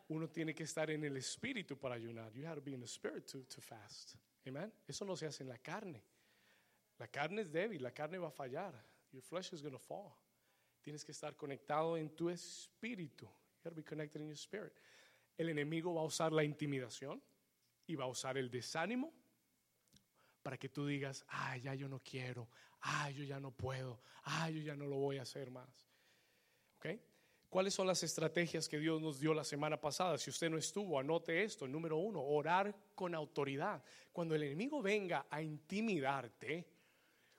Uno 0.09 0.29
tiene 0.29 0.55
que 0.55 0.63
estar 0.63 0.91
en 0.91 1.05
el 1.05 1.17
espíritu 1.17 1.77
para 1.77 1.97
ayunar. 1.97 2.33
You 2.33 2.47
have 2.47 2.57
to 2.57 2.65
be 2.65 2.73
in 2.73 2.81
the 2.81 2.87
spirit 2.87 3.27
to, 3.27 3.45
to 3.45 3.61
fast. 3.61 4.15
Amen. 4.47 4.73
Eso 4.87 5.05
no 5.05 5.15
se 5.17 5.27
hace 5.27 5.43
en 5.43 5.51
la 5.51 5.59
carne. 5.59 6.03
La 6.99 7.09
carne 7.09 7.43
es 7.43 7.53
débil, 7.53 7.83
la 7.83 7.93
carne 7.93 8.19
va 8.19 8.29
a 8.29 8.33
fallar. 8.33 8.75
Your 9.13 9.23
flesh 9.23 9.53
is 9.53 9.63
going 9.63 9.73
to 9.73 9.79
fall. 9.79 10.17
Tienes 10.89 11.05
que 11.05 11.13
estar 11.13 11.37
conectado 11.37 11.99
en 11.99 12.09
tu 12.17 12.31
espíritu. 12.31 13.29
You 13.63 13.71
be 13.73 13.85
connected 13.85 14.23
in 14.23 14.29
your 14.29 14.39
spirit. 14.39 14.73
El 15.37 15.51
enemigo 15.51 15.93
va 15.93 16.01
a 16.01 16.05
usar 16.05 16.33
la 16.33 16.43
intimidación 16.43 17.23
y 17.87 17.95
va 17.95 18.05
a 18.05 18.07
usar 18.07 18.39
el 18.39 18.51
desánimo 18.51 19.13
para 20.43 20.57
que 20.57 20.71
tú 20.71 20.87
digas, 20.87 21.27
ay, 21.29 21.61
ya 21.61 21.75
yo 21.75 21.91
no 21.91 22.01
quiero, 22.01 22.49
ay, 22.81 23.13
yo 23.13 23.25
ya 23.25 23.39
no 23.39 23.51
puedo, 23.51 24.01
ay, 24.23 24.55
yo 24.55 24.63
ya 24.63 24.77
no 24.77 24.87
lo 24.87 24.97
voy 24.97 25.19
a 25.19 25.23
hacer 25.23 25.51
más. 25.51 25.69
¿Ok? 26.79 26.87
¿Cuáles 27.51 27.75
son 27.75 27.87
las 27.87 28.03
estrategias 28.03 28.67
que 28.67 28.79
Dios 28.79 29.03
nos 29.03 29.21
dio 29.21 29.35
la 29.35 29.45
semana 29.45 29.79
pasada? 29.79 30.17
Si 30.17 30.31
usted 30.31 30.49
no 30.49 30.57
estuvo, 30.57 30.99
anote 30.99 31.45
esto. 31.45 31.69
Número 31.69 31.99
uno, 31.99 32.23
orar 32.23 32.75
con 32.95 33.15
autoridad. 33.15 33.85
Cuando 34.11 34.35
el 34.35 34.43
enemigo 34.43 34.81
venga 34.81 35.27
a 35.29 35.43
intimidarte, 35.43 36.78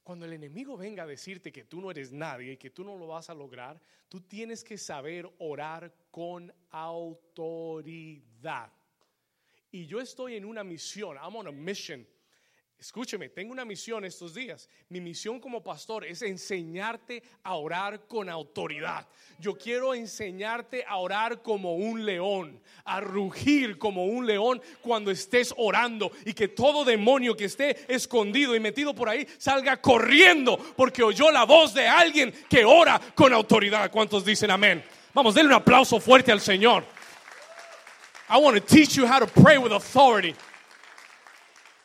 cuando 0.04 0.26
el 0.26 0.34
enemigo 0.34 0.78
venga 0.78 1.04
a 1.04 1.08
decirte 1.08 1.52
que 1.52 1.66
tú 1.66 1.82
no 1.82 1.92
eres 1.92 2.12
nadie 2.12 2.54
y 2.54 2.58
que 2.58 2.72
tú 2.72 2.84
no 2.84 2.98
lo 2.98 3.08
vas 3.08 3.30
a 3.30 3.34
lograr, 3.34 3.80
tú 4.08 4.22
tienes 4.22 4.64
que 4.64 4.78
saber 4.78 5.30
orar 5.38 5.94
con 6.12 6.54
autoridad. 6.72 8.72
Y 9.72 9.86
yo 9.86 10.02
estoy 10.02 10.36
en 10.36 10.46
una 10.46 10.64
misión, 10.64 11.18
I'm 11.18 11.36
on 11.36 11.48
a 11.48 11.52
mission 11.52 12.08
Escúcheme, 12.80 13.28
tengo 13.28 13.52
una 13.52 13.66
misión 13.66 14.06
estos 14.06 14.34
días. 14.34 14.70
Mi 14.88 15.02
misión 15.02 15.42
como 15.42 15.62
pastor 15.62 16.06
es 16.06 16.22
enseñarte 16.22 17.22
a 17.44 17.56
orar 17.56 18.08
con 18.08 18.30
autoridad. 18.30 19.06
Yo 19.38 19.58
quiero 19.58 19.94
enseñarte 19.94 20.86
a 20.88 20.96
orar 20.96 21.42
como 21.42 21.76
un 21.76 22.06
león, 22.06 22.62
a 22.86 23.02
rugir 23.02 23.78
como 23.78 24.06
un 24.06 24.26
león 24.26 24.62
cuando 24.82 25.12
estés 25.12 25.54
orando 25.58 26.10
y 26.24 26.32
que 26.32 26.48
todo 26.48 26.86
demonio 26.86 27.36
que 27.36 27.46
esté 27.46 27.76
escondido 27.94 28.56
y 28.56 28.62
metido 28.62 28.96
por 28.96 29.10
ahí 29.10 29.28
salga 29.38 29.82
corriendo 29.82 30.58
porque 30.78 31.04
oyó 31.04 31.32
la 31.32 31.44
voz 31.44 31.74
de 31.74 31.86
alguien 31.86 32.34
que 32.50 32.64
ora 32.64 32.98
con 33.14 33.34
autoridad. 33.34 33.92
¿Cuántos 33.92 34.24
dicen 34.24 34.52
amén? 34.52 34.82
Vamos, 35.14 35.36
denle 35.36 35.50
un 35.50 35.62
aplauso 35.62 36.00
fuerte 36.00 36.32
al 36.32 36.40
Señor. 36.40 36.86
I 38.30 38.38
want 38.38 38.56
to 38.56 38.62
teach 38.62 38.96
you 38.96 39.06
how 39.06 39.20
to 39.20 39.28
pray 39.28 39.58
with 39.58 39.74
authority. 39.74 40.34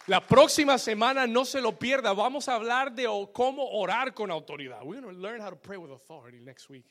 La 0.06 0.20
próxima 0.20 0.76
semana 0.76 1.26
no 1.26 1.46
se 1.46 1.62
lo 1.62 1.78
pierda. 1.78 2.12
Vamos 2.12 2.48
a 2.48 2.56
hablar 2.56 2.92
de 2.92 3.06
cómo 3.32 3.66
orar 3.70 4.12
con 4.12 4.30
autoridad. 4.30 4.82
We're 4.82 5.00
going 5.00 5.14
to 5.14 5.20
learn 5.20 5.40
how 5.40 5.48
to 5.48 5.56
pray 5.56 5.78
with 5.78 5.90
authority 5.90 6.40
next 6.40 6.68
week. 6.68 6.84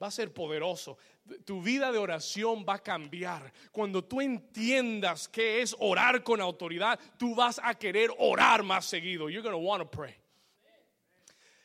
Va 0.00 0.06
a 0.06 0.10
ser 0.10 0.32
poderoso. 0.32 0.96
Tu 1.44 1.60
vida 1.60 1.90
de 1.90 1.98
oración 1.98 2.64
va 2.68 2.74
a 2.74 2.78
cambiar. 2.78 3.52
Cuando 3.72 4.04
tú 4.04 4.20
entiendas 4.20 5.26
qué 5.28 5.62
es 5.62 5.74
orar 5.80 6.22
con 6.22 6.40
autoridad, 6.40 6.98
tú 7.18 7.34
vas 7.34 7.60
a 7.62 7.74
querer 7.74 8.10
orar 8.18 8.62
más 8.62 8.84
seguido. 8.84 9.28
You're 9.28 9.42
going 9.42 9.52
to 9.52 9.58
want 9.58 9.82
to 9.82 9.88
pray. 9.88 10.14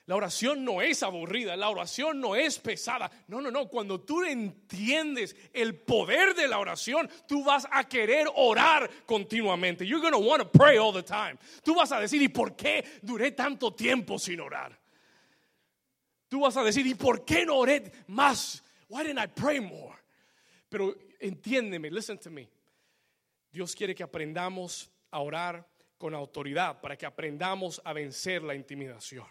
La 0.09 0.15
oración 0.15 0.65
no 0.65 0.81
es 0.81 1.03
aburrida, 1.03 1.55
la 1.55 1.69
oración 1.69 2.19
no 2.19 2.35
es 2.35 2.57
pesada. 2.57 3.11
No, 3.27 3.39
no, 3.41 3.51
no. 3.51 3.67
Cuando 3.69 4.01
tú 4.01 4.23
entiendes 4.23 5.35
el 5.53 5.75
poder 5.75 6.33
de 6.33 6.47
la 6.47 6.57
oración, 6.57 7.07
tú 7.27 7.43
vas 7.43 7.67
a 7.69 7.87
querer 7.87 8.27
orar 8.33 8.89
continuamente. 9.05 9.85
You're 9.85 10.01
going 10.01 10.19
to 10.19 10.27
want 10.27 10.41
to 10.41 10.49
pray 10.49 10.79
all 10.79 10.91
the 10.91 11.03
time. 11.03 11.37
Tú 11.63 11.75
vas 11.75 11.91
a 11.91 11.99
decir, 11.99 12.19
¿y 12.23 12.27
por 12.27 12.55
qué 12.55 12.83
duré 13.03 13.33
tanto 13.33 13.75
tiempo 13.75 14.17
sin 14.17 14.39
orar? 14.39 14.75
Tú 16.27 16.39
vas 16.39 16.57
a 16.57 16.63
decir, 16.63 16.87
¿y 16.87 16.95
por 16.95 17.23
qué 17.23 17.45
no 17.45 17.57
oré 17.57 17.91
más? 18.07 18.63
Why 18.87 19.03
didn't 19.03 19.19
I 19.19 19.27
pray 19.27 19.59
more? 19.59 19.95
Pero 20.69 20.95
entiéndeme, 21.19 21.91
listen 21.91 22.17
to 22.17 22.31
me. 22.31 22.49
Dios 23.51 23.75
quiere 23.75 23.93
que 23.93 24.01
aprendamos 24.01 24.89
a 25.11 25.19
orar 25.19 25.67
con 25.99 26.15
autoridad 26.15 26.81
para 26.81 26.97
que 26.97 27.05
aprendamos 27.05 27.79
a 27.85 27.93
vencer 27.93 28.41
la 28.41 28.55
intimidación. 28.55 29.27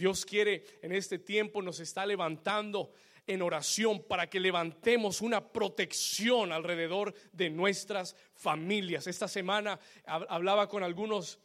Dios 0.00 0.24
quiere 0.24 0.64
en 0.80 0.92
este 0.92 1.18
tiempo, 1.18 1.60
nos 1.60 1.78
está 1.78 2.06
levantando 2.06 2.90
en 3.26 3.42
oración 3.42 4.02
para 4.02 4.30
que 4.30 4.40
levantemos 4.40 5.20
una 5.20 5.52
protección 5.52 6.52
alrededor 6.52 7.12
de 7.32 7.50
nuestras 7.50 8.16
familias. 8.32 9.06
Esta 9.06 9.28
semana 9.28 9.78
hablaba 10.06 10.70
con 10.70 10.82
algunos 10.82 11.38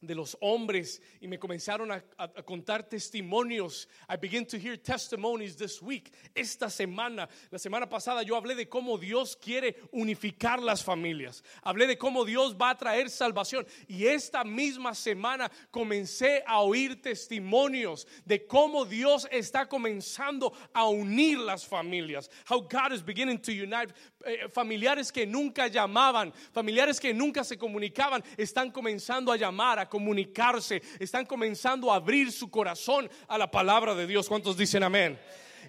de 0.00 0.14
los 0.14 0.36
hombres 0.40 1.02
y 1.20 1.26
me 1.26 1.38
comenzaron 1.38 1.90
a, 1.90 2.02
contar 2.44 2.88
testimonios. 2.88 3.88
I 4.08 4.16
begin 4.16 4.46
to 4.46 4.58
hear 4.58 4.76
testimonies 4.76 5.56
this 5.56 5.82
week. 5.82 6.12
Esta 6.34 6.70
semana, 6.70 7.28
la 7.50 7.58
semana 7.58 7.88
pasada 7.88 8.22
yo 8.22 8.36
hablé 8.36 8.54
de 8.54 8.68
cómo 8.68 8.98
Dios 8.98 9.36
quiere 9.36 9.76
unificar 9.92 10.62
las 10.62 10.84
familias. 10.84 11.42
Hablé 11.62 11.86
de 11.86 11.98
cómo 11.98 12.24
Dios 12.24 12.56
va 12.56 12.70
a 12.70 12.78
traer 12.78 13.10
salvación 13.10 13.66
y 13.88 14.06
esta 14.06 14.44
misma 14.44 14.94
semana 14.94 15.50
comencé 15.70 16.44
a 16.46 16.60
oír 16.60 17.02
testimonios 17.02 18.06
de 18.24 18.46
cómo 18.46 18.84
Dios 18.84 19.26
está 19.30 19.68
comenzando 19.68 20.52
a 20.72 20.88
unir 20.88 21.38
las 21.38 21.66
familias. 21.66 22.30
How 22.48 22.60
God 22.60 22.92
is 22.92 23.04
beginning 23.04 23.38
to 23.38 23.52
unite 23.52 23.92
eh, 24.24 24.48
familiares 24.48 25.12
que 25.12 25.26
nunca 25.26 25.68
llamaban, 25.68 26.32
familiares 26.52 27.00
que 27.00 27.14
nunca 27.14 27.44
se 27.44 27.56
comunicaban, 27.56 28.22
están 28.36 28.70
comenzando 28.70 29.32
a 29.32 29.36
llamar, 29.36 29.78
comunicarse, 29.88 30.82
están 30.98 31.26
comenzando 31.26 31.92
a 31.92 31.96
abrir 31.96 32.32
su 32.32 32.50
corazón 32.50 33.08
a 33.26 33.38
la 33.38 33.50
palabra 33.50 33.94
de 33.94 34.06
Dios. 34.06 34.28
¿Cuántos 34.28 34.56
dicen 34.56 34.82
amén? 34.82 35.18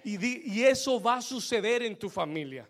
Y, 0.04 0.62
eso 0.62 1.00
va 1.00 1.16
a 1.16 1.22
suceder 1.22 1.82
en 1.82 1.96
tu 1.96 2.08
familia. 2.08 2.68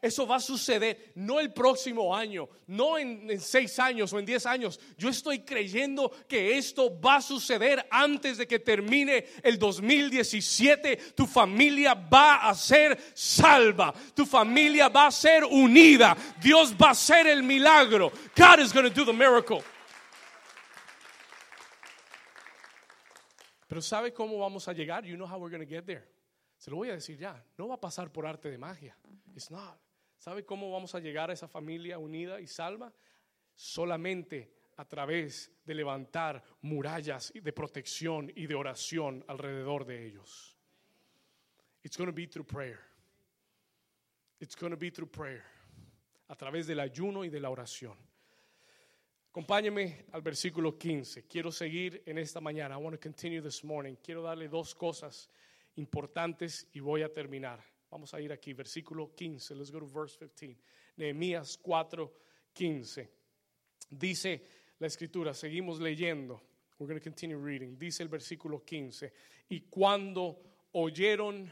Eso 0.00 0.28
va 0.28 0.36
a 0.36 0.40
suceder 0.40 1.10
no 1.16 1.40
el 1.40 1.52
próximo 1.52 2.14
año, 2.14 2.48
no 2.68 2.96
en, 2.96 3.40
seis 3.40 3.80
años 3.80 4.12
o 4.12 4.18
en 4.20 4.26
diez 4.26 4.46
años. 4.46 4.78
Yo 4.96 5.08
estoy 5.08 5.40
creyendo 5.40 6.12
que 6.28 6.56
esto 6.56 7.00
va 7.00 7.16
a 7.16 7.20
suceder 7.20 7.84
antes 7.90 8.38
de 8.38 8.46
que 8.46 8.60
termine 8.60 9.26
el 9.42 9.58
2017. 9.58 10.96
Tu 11.16 11.26
familia 11.26 11.94
va 11.94 12.48
a 12.48 12.54
ser 12.54 12.96
salva. 13.12 13.92
Tu 14.14 14.24
familia 14.24 14.88
va 14.88 15.08
a 15.08 15.10
ser 15.10 15.44
unida. 15.44 16.16
Dios 16.40 16.74
va 16.80 16.88
a 16.88 16.92
hacer 16.92 17.26
el 17.26 17.42
milagro. 17.42 18.12
God 18.36 18.60
is 18.60 18.72
going 18.72 18.88
to 18.88 18.94
do 18.94 19.04
the 19.04 19.12
miracle. 19.12 19.64
Pero 23.68 23.82
¿sabe 23.82 24.12
cómo 24.12 24.38
vamos 24.38 24.66
a 24.66 24.72
llegar? 24.72 25.04
You 25.04 25.16
know 25.16 25.28
how 25.28 25.38
we're 25.38 25.54
going 25.54 25.64
to 25.64 25.68
get 25.68 25.84
there. 25.84 26.08
Se 26.56 26.70
lo 26.70 26.78
voy 26.78 26.88
a 26.88 26.94
decir 26.94 27.18
ya. 27.18 27.44
No 27.56 27.68
va 27.68 27.74
a 27.74 27.80
pasar 27.80 28.10
por 28.10 28.26
arte 28.26 28.50
de 28.50 28.58
magia. 28.58 28.96
It's 29.36 29.50
not. 29.50 29.78
¿Sabe 30.18 30.44
cómo 30.44 30.72
vamos 30.72 30.94
a 30.94 31.00
llegar 31.00 31.30
a 31.30 31.34
esa 31.34 31.46
familia 31.46 31.98
unida 31.98 32.40
y 32.40 32.46
salva? 32.46 32.92
Solamente 33.54 34.52
a 34.76 34.84
través 34.84 35.52
de 35.64 35.74
levantar 35.74 36.42
murallas 36.62 37.32
de 37.34 37.52
protección 37.52 38.32
y 38.34 38.46
de 38.46 38.54
oración 38.54 39.24
alrededor 39.28 39.84
de 39.84 40.06
ellos. 40.06 40.56
It's 41.82 41.96
going 41.96 42.08
to 42.08 42.14
be 42.14 42.26
through 42.26 42.46
prayer. 42.46 42.80
It's 44.40 44.56
going 44.56 44.70
to 44.70 44.78
be 44.78 44.90
through 44.90 45.10
prayer. 45.10 45.44
A 46.28 46.36
través 46.36 46.66
del 46.66 46.80
ayuno 46.80 47.24
y 47.24 47.28
de 47.28 47.40
la 47.40 47.50
oración. 47.50 47.96
Acompáñeme 49.38 50.06
al 50.10 50.20
versículo 50.20 50.76
15. 50.76 51.28
Quiero 51.28 51.52
seguir 51.52 52.02
en 52.06 52.18
esta 52.18 52.40
mañana. 52.40 52.74
I 52.74 52.78
want 52.78 52.96
to 52.96 53.00
continue 53.00 53.40
this 53.40 53.62
morning. 53.62 53.94
Quiero 54.02 54.20
darle 54.20 54.48
dos 54.48 54.74
cosas 54.74 55.30
importantes 55.76 56.66
y 56.72 56.80
voy 56.80 57.02
a 57.02 57.12
terminar. 57.12 57.62
Vamos 57.88 58.12
a 58.14 58.20
ir 58.20 58.32
aquí, 58.32 58.52
versículo 58.52 59.14
15. 59.14 59.54
Let's 59.54 59.70
go 59.70 59.78
to 59.78 59.86
verse 59.86 60.18
15. 60.18 60.58
Nehemías 60.96 61.56
4, 61.56 62.12
15. 62.52 63.08
Dice 63.90 64.42
la 64.80 64.88
escritura, 64.88 65.32
seguimos 65.32 65.78
leyendo. 65.78 66.42
We're 66.80 66.88
going 66.88 67.00
to 67.00 67.08
continue 67.08 67.38
reading. 67.38 67.78
Dice 67.78 68.02
el 68.02 68.08
versículo 68.08 68.64
15. 68.64 69.12
Y 69.50 69.60
cuando 69.70 70.42
oyeron 70.72 71.48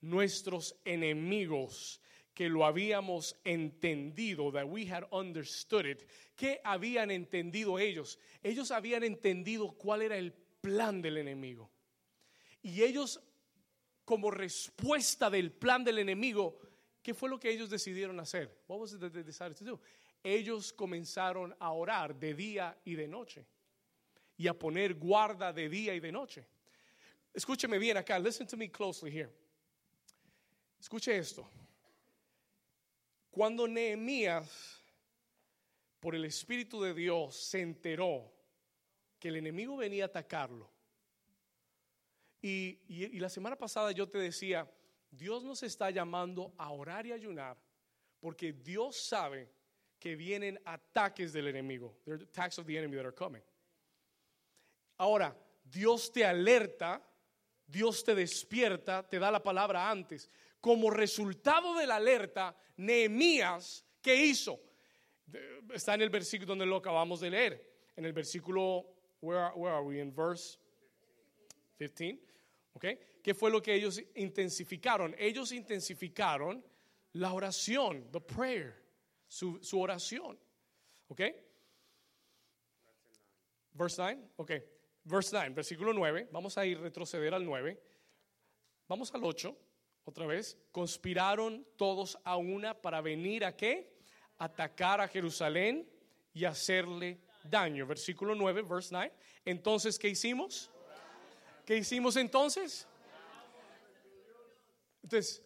nuestros 0.00 0.74
enemigos 0.84 2.00
que 2.38 2.48
lo 2.48 2.64
habíamos 2.64 3.34
entendido, 3.44 4.52
that 4.52 4.64
we 4.64 4.86
had 4.86 5.02
understood 5.10 5.84
it, 5.84 6.04
¿qué 6.36 6.60
habían 6.62 7.10
entendido 7.10 7.80
ellos? 7.80 8.16
Ellos 8.44 8.70
habían 8.70 9.02
entendido 9.02 9.72
cuál 9.72 10.02
era 10.02 10.16
el 10.16 10.32
plan 10.60 11.02
del 11.02 11.16
enemigo. 11.16 11.68
Y 12.62 12.84
ellos 12.84 13.20
como 14.04 14.30
respuesta 14.30 15.28
del 15.28 15.50
plan 15.50 15.82
del 15.82 15.98
enemigo, 15.98 16.60
¿qué 17.02 17.12
fue 17.12 17.28
lo 17.28 17.40
que 17.40 17.50
ellos 17.50 17.70
decidieron 17.70 18.20
hacer? 18.20 18.62
What 18.68 18.78
was 18.78 18.92
it 18.92 19.00
that 19.00 19.10
they 19.10 19.24
decided 19.24 19.56
to 19.56 19.64
do? 19.64 19.80
Ellos 20.22 20.72
comenzaron 20.72 21.56
a 21.58 21.72
orar 21.72 22.14
de 22.14 22.34
día 22.34 22.78
y 22.84 22.94
de 22.94 23.08
noche 23.08 23.48
y 24.36 24.46
a 24.46 24.56
poner 24.56 24.94
guarda 24.94 25.52
de 25.52 25.68
día 25.68 25.92
y 25.92 25.98
de 25.98 26.12
noche. 26.12 26.46
Escúcheme 27.34 27.78
bien 27.80 27.96
acá, 27.96 28.16
listen 28.16 28.46
to 28.46 28.56
me 28.56 28.68
closely 28.68 29.10
here. 29.10 29.30
Escuche 30.78 31.18
esto. 31.18 31.50
Cuando 33.38 33.68
Nehemías, 33.68 34.82
por 36.00 36.16
el 36.16 36.24
Espíritu 36.24 36.82
de 36.82 36.92
Dios, 36.92 37.36
se 37.36 37.60
enteró 37.60 38.34
que 39.16 39.28
el 39.28 39.36
enemigo 39.36 39.76
venía 39.76 40.02
a 40.02 40.06
atacarlo, 40.08 40.68
y, 42.42 42.80
la 43.20 43.28
semana 43.28 43.54
pasada 43.54 43.92
yo 43.92 44.08
te 44.08 44.18
decía, 44.18 44.68
Dios 45.08 45.44
nos 45.44 45.62
está 45.62 45.88
llamando 45.92 46.52
a 46.58 46.72
orar 46.72 47.06
y 47.06 47.12
ayunar 47.12 47.56
porque 48.18 48.52
Dios 48.52 48.96
sabe 48.96 49.48
que 50.00 50.16
vienen 50.16 50.60
ataques 50.64 51.32
del 51.32 51.46
enemigo. 51.46 51.96
There 52.04 52.16
are 52.16 52.24
attacks 52.24 52.58
of 52.58 52.66
the 52.66 52.76
enemy 52.76 52.96
that 52.96 53.06
are 53.06 53.14
coming. 53.14 53.42
Ahora, 54.96 55.32
Dios 55.62 56.10
te 56.10 56.24
alerta, 56.24 57.00
Dios 57.64 58.02
te 58.02 58.16
despierta, 58.16 59.08
te 59.08 59.20
da 59.20 59.30
la 59.30 59.40
palabra 59.40 59.88
antes. 59.88 60.28
Como 60.60 60.90
resultado 60.90 61.74
de 61.76 61.86
la 61.86 61.96
alerta, 61.96 62.56
Nehemías, 62.76 63.84
¿qué 64.02 64.16
hizo? 64.16 64.60
Está 65.72 65.94
en 65.94 66.02
el 66.02 66.10
versículo 66.10 66.48
donde 66.48 66.66
lo 66.66 66.76
acabamos 66.76 67.20
de 67.20 67.30
leer. 67.30 67.74
En 67.96 68.04
el 68.04 68.12
versículo, 68.12 68.86
where 69.20 69.40
are, 69.40 69.54
where 69.54 69.74
are 69.74 69.84
we? 69.84 70.00
In 70.00 70.14
verse 70.14 70.58
15. 71.78 72.18
¿Ok? 72.72 72.84
¿Qué 73.22 73.34
fue 73.34 73.50
lo 73.50 73.60
que 73.60 73.74
ellos 73.74 74.00
intensificaron? 74.14 75.14
Ellos 75.18 75.52
intensificaron 75.52 76.64
la 77.12 77.32
oración, 77.32 78.10
the 78.10 78.20
prayer, 78.20 78.74
su, 79.26 79.58
oración. 79.78 80.38
¿Ok? 81.08 81.20
Verse 83.72 84.00
9. 84.00 84.30
Ok. 84.36 84.52
Verse 85.04 85.30
9, 85.32 85.54
versículo 85.54 85.92
9. 85.92 86.28
Vamos 86.32 86.58
a 86.58 86.66
ir 86.66 86.80
retroceder 86.80 87.32
al 87.34 87.44
9. 87.44 87.80
Vamos 88.88 89.14
al 89.14 89.24
8. 89.24 89.56
Otra 90.08 90.24
vez. 90.24 90.56
Conspiraron 90.72 91.66
todos 91.76 92.18
a 92.24 92.38
una 92.38 92.72
para 92.72 93.02
venir 93.02 93.44
a 93.44 93.54
qué? 93.54 93.92
Atacar 94.38 95.02
a 95.02 95.08
Jerusalén 95.08 95.86
y 96.32 96.46
hacerle 96.46 97.20
daño. 97.44 97.86
Versículo 97.86 98.34
9, 98.34 98.62
verse 98.62 98.88
9. 98.90 99.12
Entonces, 99.44 99.98
¿qué 99.98 100.08
hicimos? 100.08 100.70
¿Qué 101.66 101.76
hicimos 101.76 102.16
entonces? 102.16 102.88
Entonces, 105.02 105.42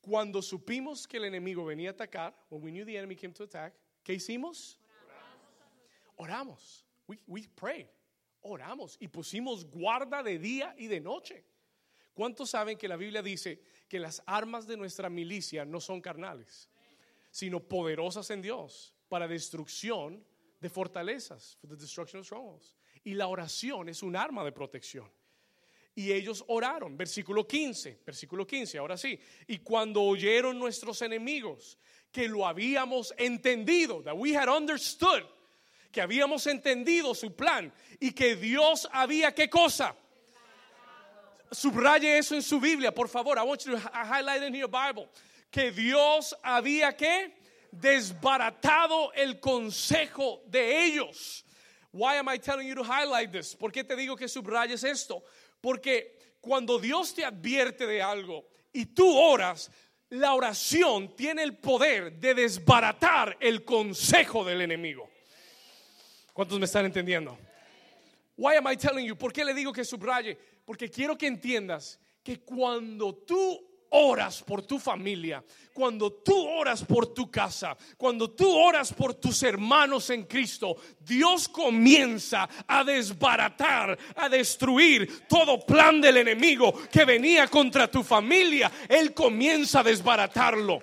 cuando 0.00 0.40
supimos 0.40 1.06
que 1.06 1.18
el 1.18 1.26
enemigo 1.26 1.66
venía 1.66 1.90
a 1.90 1.92
atacar, 1.92 2.34
when 2.48 2.64
we 2.64 2.70
knew 2.70 2.86
the 2.86 2.96
enemy 2.96 3.14
came 3.14 3.34
to 3.34 3.44
attack, 3.44 3.74
¿qué 4.02 4.14
hicimos? 4.14 4.80
Oramos. 6.16 6.86
We, 7.06 7.18
we 7.26 7.46
prayed. 7.54 7.88
Oramos 8.40 8.96
y 9.00 9.08
pusimos 9.08 9.66
guarda 9.66 10.22
de 10.22 10.38
día 10.38 10.74
y 10.78 10.86
de 10.86 10.98
noche. 10.98 11.44
¿Cuántos 12.18 12.50
saben 12.50 12.76
que 12.76 12.88
la 12.88 12.96
Biblia 12.96 13.22
dice 13.22 13.60
que 13.88 14.00
las 14.00 14.20
armas 14.26 14.66
de 14.66 14.76
nuestra 14.76 15.08
milicia 15.08 15.64
no 15.64 15.80
son 15.80 16.00
carnales, 16.00 16.68
sino 17.30 17.60
poderosas 17.60 18.28
en 18.30 18.42
Dios 18.42 18.92
para 19.08 19.28
destrucción 19.28 20.26
de 20.60 20.68
fortalezas, 20.68 21.56
for 21.60 21.70
the 21.70 21.76
destruction 21.76 22.18
of 22.18 22.26
strongholds? 22.26 22.74
Y 23.04 23.14
la 23.14 23.28
oración 23.28 23.88
es 23.88 24.02
un 24.02 24.16
arma 24.16 24.42
de 24.42 24.50
protección. 24.50 25.08
Y 25.94 26.10
ellos 26.10 26.44
oraron, 26.48 26.96
versículo 26.96 27.46
15, 27.46 28.00
versículo 28.04 28.44
15, 28.44 28.78
ahora 28.78 28.96
sí. 28.96 29.16
Y 29.46 29.58
cuando 29.58 30.02
oyeron 30.02 30.58
nuestros 30.58 31.00
enemigos 31.02 31.78
que 32.10 32.26
lo 32.26 32.48
habíamos 32.48 33.14
entendido, 33.16 34.02
that 34.02 34.16
we 34.16 34.36
had 34.36 34.48
understood, 34.48 35.22
que 35.92 36.00
habíamos 36.00 36.48
entendido 36.48 37.14
su 37.14 37.36
plan 37.36 37.72
y 38.00 38.10
que 38.10 38.34
Dios 38.34 38.88
había 38.90 39.32
qué 39.36 39.48
cosa. 39.48 39.96
Subraye 41.50 42.18
eso 42.18 42.34
en 42.34 42.42
su 42.42 42.60
Biblia, 42.60 42.92
por 42.92 43.08
favor. 43.08 43.38
I 43.38 43.42
want 43.42 43.64
you 43.64 43.72
to 43.72 43.78
highlight 43.78 44.42
in 44.42 44.54
your 44.54 44.68
Bible. 44.68 45.08
Que 45.50 45.70
Dios 45.70 46.34
había 46.44 46.96
que 46.96 47.32
desbaratado 47.72 49.12
el 49.14 49.40
consejo 49.40 50.42
de 50.46 50.84
ellos. 50.84 51.44
Why 51.92 52.16
am 52.16 52.28
I 52.28 52.36
telling 52.38 52.68
you 52.68 52.74
to 52.74 52.84
highlight 52.84 53.32
this? 53.32 53.54
¿Por 53.54 53.72
qué 53.72 53.82
te 53.82 53.96
digo 53.96 54.16
que 54.16 54.28
subrayes 54.28 54.84
esto? 54.84 55.22
Porque 55.62 56.18
cuando 56.40 56.78
Dios 56.78 57.14
te 57.14 57.24
advierte 57.24 57.86
de 57.86 58.02
algo 58.02 58.44
y 58.72 58.86
tú 58.86 59.10
oras, 59.16 59.70
la 60.10 60.34
oración 60.34 61.14
tiene 61.16 61.42
el 61.42 61.56
poder 61.56 62.12
de 62.18 62.34
desbaratar 62.34 63.36
el 63.40 63.64
consejo 63.64 64.44
del 64.44 64.60
enemigo. 64.60 65.08
¿Cuántos 66.32 66.58
me 66.58 66.66
están 66.66 66.84
entendiendo? 66.84 67.36
Why 68.36 68.56
am 68.56 68.68
I 68.70 68.76
telling 68.76 69.06
you? 69.06 69.16
¿Por 69.16 69.32
qué 69.32 69.44
le 69.44 69.52
digo 69.52 69.72
que 69.72 69.84
subraye? 69.84 70.38
Porque 70.68 70.90
quiero 70.90 71.16
que 71.16 71.26
entiendas 71.26 71.98
que 72.22 72.40
cuando 72.40 73.14
tú 73.14 73.58
oras 73.88 74.42
por 74.42 74.60
tu 74.66 74.78
familia, 74.78 75.42
cuando 75.72 76.12
tú 76.12 76.46
oras 76.46 76.84
por 76.84 77.06
tu 77.14 77.30
casa, 77.30 77.74
cuando 77.96 78.32
tú 78.32 78.54
oras 78.54 78.92
por 78.92 79.14
tus 79.14 79.42
hermanos 79.44 80.10
en 80.10 80.24
Cristo, 80.24 80.76
Dios 81.00 81.48
comienza 81.48 82.46
a 82.66 82.84
desbaratar, 82.84 83.98
a 84.14 84.28
destruir 84.28 85.26
todo 85.26 85.64
plan 85.64 86.02
del 86.02 86.18
enemigo 86.18 86.74
que 86.92 87.06
venía 87.06 87.48
contra 87.48 87.90
tu 87.90 88.02
familia. 88.02 88.70
Él 88.90 89.14
comienza 89.14 89.80
a 89.80 89.84
desbaratarlo. 89.84 90.82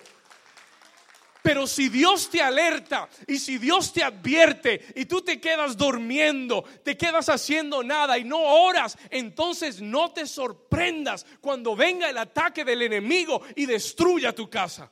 Pero 1.46 1.68
si 1.68 1.88
Dios 1.88 2.28
te 2.28 2.42
alerta 2.42 3.08
y 3.24 3.38
si 3.38 3.58
Dios 3.58 3.92
te 3.92 4.02
advierte 4.02 4.84
y 4.96 5.04
tú 5.04 5.22
te 5.22 5.40
quedas 5.40 5.76
durmiendo, 5.76 6.64
te 6.82 6.96
quedas 6.96 7.28
haciendo 7.28 7.84
nada 7.84 8.18
y 8.18 8.24
no 8.24 8.40
oras, 8.40 8.98
entonces 9.10 9.80
no 9.80 10.12
te 10.12 10.26
sorprendas 10.26 11.24
cuando 11.40 11.76
venga 11.76 12.10
el 12.10 12.18
ataque 12.18 12.64
del 12.64 12.82
enemigo 12.82 13.42
y 13.54 13.64
destruya 13.64 14.34
tu 14.34 14.50
casa. 14.50 14.90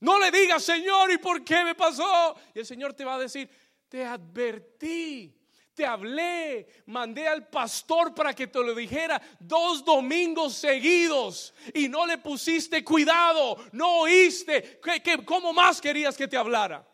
No 0.00 0.20
le 0.20 0.30
digas, 0.30 0.62
Señor, 0.62 1.10
¿y 1.10 1.16
por 1.16 1.42
qué 1.42 1.64
me 1.64 1.74
pasó? 1.74 2.36
Y 2.54 2.58
el 2.58 2.66
Señor 2.66 2.92
te 2.92 3.06
va 3.06 3.14
a 3.14 3.20
decir, 3.20 3.48
te 3.88 4.04
advertí 4.04 5.35
te 5.76 5.84
hablé, 5.84 6.66
mandé 6.86 7.28
al 7.28 7.48
pastor 7.48 8.14
para 8.14 8.34
que 8.34 8.46
te 8.46 8.58
lo 8.58 8.74
dijera 8.74 9.20
dos 9.38 9.84
domingos 9.84 10.54
seguidos 10.54 11.52
y 11.74 11.86
no 11.86 12.06
le 12.06 12.16
pusiste 12.16 12.82
cuidado, 12.82 13.58
no 13.72 14.00
oíste. 14.00 14.80
¿Qué, 14.80 15.22
cómo 15.24 15.52
más 15.52 15.80
querías 15.80 16.16
que 16.16 16.26
te 16.26 16.36
hablara? 16.36 16.88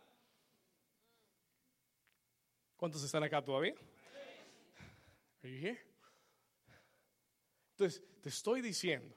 ¿Cuántos 2.77 3.05
están 3.05 3.23
acá 3.23 3.41
todavía? 3.41 3.77
Entonces, 7.71 8.03
te 8.21 8.31
estoy 8.31 8.63
diciendo 8.63 9.17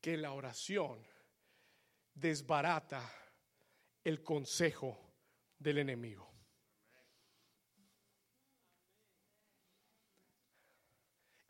que 0.00 0.16
la 0.16 0.32
oración 0.32 1.06
desbarata 2.14 3.08
el 4.02 4.24
consejo 4.24 5.14
del 5.56 5.78
enemigo. 5.78 6.27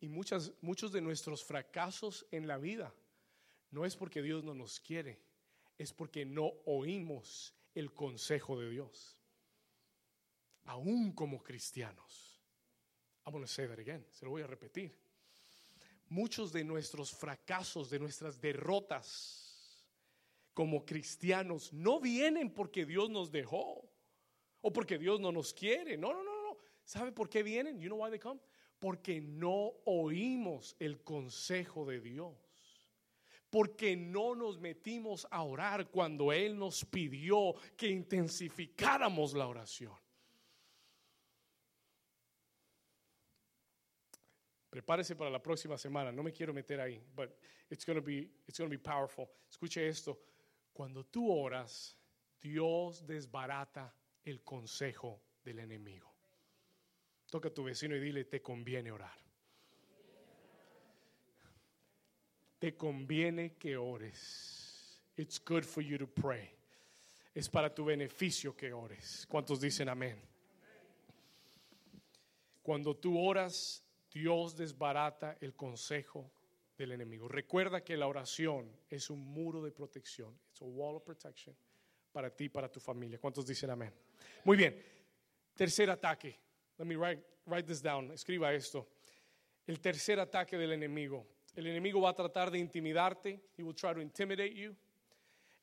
Y 0.01 0.09
muchas, 0.09 0.53
muchos 0.61 0.93
de 0.93 1.01
nuestros 1.01 1.45
fracasos 1.45 2.27
en 2.31 2.47
la 2.47 2.59
vida 2.59 2.95
no 3.71 3.85
es 3.85 3.97
porque 3.97 4.23
Dios 4.23 4.45
no 4.45 4.55
nos 4.55 4.81
quiere, 4.81 5.21
es 5.77 5.93
porque 5.93 6.25
no 6.25 6.53
oímos 6.67 7.55
el 7.75 7.93
consejo 7.93 8.59
de 8.59 8.71
Dios. 8.71 9.21
Aún 10.65 11.13
como 11.13 11.43
cristianos. 11.43 12.41
I'm 13.25 13.33
going 13.33 13.45
to 13.45 13.49
say 13.49 13.67
that 13.67 13.79
again, 13.79 14.05
se 14.11 14.25
lo 14.25 14.31
voy 14.31 14.43
a 14.43 14.47
repetir. 14.47 14.95
Muchos 16.09 16.53
de 16.53 16.65
nuestros 16.65 17.13
fracasos, 17.13 17.91
de 17.91 17.99
nuestras 17.99 18.41
derrotas 18.41 19.85
como 20.55 20.85
cristianos 20.85 21.73
no 21.73 22.01
vienen 22.01 22.51
porque 22.51 22.87
Dios 22.87 23.11
nos 23.11 23.31
dejó 23.31 23.89
o 24.61 24.73
porque 24.73 24.99
Dios 24.99 25.21
no 25.21 25.31
nos 25.31 25.53
quiere. 25.53 25.97
No, 25.97 26.13
no, 26.13 26.25
no, 26.25 26.43
no. 26.43 26.59
¿Sabe 26.85 27.13
por 27.13 27.29
qué 27.29 27.43
vienen? 27.43 27.79
You 27.79 27.89
know 27.89 28.03
why 28.03 28.11
they 28.11 28.19
come? 28.19 28.41
Porque 28.79 29.21
no 29.21 29.73
oímos 29.85 30.77
el 30.79 31.03
consejo 31.03 31.85
de 31.85 32.01
Dios. 32.01 32.37
Porque 33.51 33.97
no 33.97 34.35
nos 34.35 34.59
metimos 34.59 35.27
a 35.31 35.43
orar 35.43 35.91
cuando 35.91 36.33
Él 36.33 36.59
nos 36.59 36.85
pidió 36.85 37.55
que 37.77 37.88
intensificáramos 37.88 39.33
la 39.33 39.49
oración. 39.49 39.95
Prepárese 44.71 45.17
para 45.17 45.31
la 45.31 45.43
próxima 45.43 45.79
semana. 45.79 46.12
No 46.12 46.23
me 46.23 46.33
quiero 46.33 46.53
meter 46.53 46.81
ahí, 46.81 47.03
but 47.14 47.31
it's 47.71 47.85
going 47.85 47.99
to 47.99 48.05
be 48.05 48.31
it's 48.47 48.59
going 48.59 48.71
to 48.71 48.77
be 48.77 48.79
powerful. 48.79 49.29
Escuche 49.51 49.88
esto. 49.88 50.21
Cuando 50.73 51.05
tú 51.05 51.29
oras, 51.33 51.97
Dios 52.41 53.05
desbarata 53.07 53.93
el 54.25 54.43
consejo 54.45 55.23
del 55.43 55.59
enemigo. 55.61 56.18
Toca 57.31 57.49
a 57.49 57.55
tu 57.55 57.64
vecino 57.64 57.95
y 57.95 58.01
dile, 58.01 58.25
te 58.25 58.41
conviene 58.41 58.91
orar. 58.91 59.19
Te 62.59 62.77
conviene 62.77 63.55
que 63.57 63.77
ores. 63.77 65.01
It's 65.17 65.41
good 65.45 65.64
for 65.64 65.83
you 65.83 65.99
to 65.99 66.07
pray. 66.07 66.51
Es 67.35 67.49
para 67.49 67.73
tu 67.73 67.85
beneficio 67.85 68.57
que 68.57 68.73
ores. 68.73 69.27
¿Cuántos 69.29 69.61
dicen 69.61 69.88
amén? 69.88 70.21
Cuando 72.62 72.97
tú 72.97 73.19
oras, 73.19 73.85
Dios 74.11 74.57
desbarata 74.57 75.37
el 75.41 75.55
consejo 75.55 76.33
del 76.77 76.93
enemigo. 76.93 77.29
Recuerda 77.29 77.85
que 77.85 77.97
la 77.97 78.07
oración 78.07 78.71
es 78.88 79.11
un 79.11 79.21
muro 79.21 79.62
de 79.62 79.71
protección. 79.71 80.38
It's 80.51 80.62
a 80.62 80.64
wall 80.64 80.97
of 80.97 81.05
protection 81.05 81.57
para 82.12 82.35
ti 82.35 82.45
y 82.45 82.49
para 82.49 82.71
tu 82.71 82.81
familia. 82.81 83.19
¿Cuántos 83.19 83.47
dicen 83.47 83.71
amén? 83.71 83.93
Muy 84.45 84.57
bien. 84.57 84.83
Tercer 85.55 85.91
ataque. 85.91 86.48
Let 86.79 86.87
me 86.87 86.97
write, 86.97 87.21
write 87.47 87.67
this 87.67 87.83
down. 87.83 88.11
Escriba 88.12 88.53
esto. 88.53 88.87
El 89.67 89.81
tercer 89.81 90.19
ataque 90.21 90.57
del 90.57 90.73
enemigo. 90.73 91.27
El 91.55 91.67
enemigo 91.67 92.01
va 92.01 92.11
a 92.11 92.14
tratar 92.14 92.51
de 92.51 92.59
intimidarte. 92.59 93.41
He 93.57 93.62
will 93.62 93.75
try 93.75 93.93
to 93.93 94.01
intimidate 94.01 94.55
you. 94.55 94.77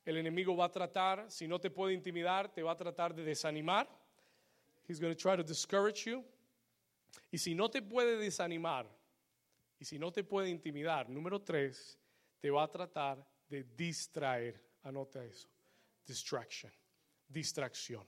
El 0.04 0.18
enemigo 0.18 0.54
va 0.54 0.66
a 0.66 0.70
tratar, 0.70 1.28
si 1.28 1.48
no 1.48 1.58
te 1.58 1.68
puede 1.68 1.92
intimidar, 1.92 2.52
te 2.52 2.62
va 2.62 2.72
a 2.72 2.76
tratar 2.76 3.12
de 3.12 3.24
desanimar. 3.24 3.88
He's 4.86 5.00
going 5.00 5.12
to 5.12 5.20
try 5.20 5.36
to 5.36 5.42
discourage 5.42 6.06
you. 6.06 6.24
Y 7.32 7.38
si 7.38 7.54
no 7.54 7.68
te 7.68 7.82
puede 7.82 8.16
desanimar, 8.16 8.86
y 9.80 9.84
si 9.84 9.98
no 9.98 10.12
te 10.12 10.22
puede 10.22 10.48
intimidar, 10.48 11.08
número 11.08 11.40
tres, 11.42 11.98
te 12.40 12.50
va 12.50 12.62
a 12.62 12.68
tratar 12.68 13.26
de 13.48 13.64
distraer. 13.76 14.62
Anota 14.84 15.24
eso. 15.24 15.48
Distraction. 16.06 16.72
Distracción. 17.28 18.06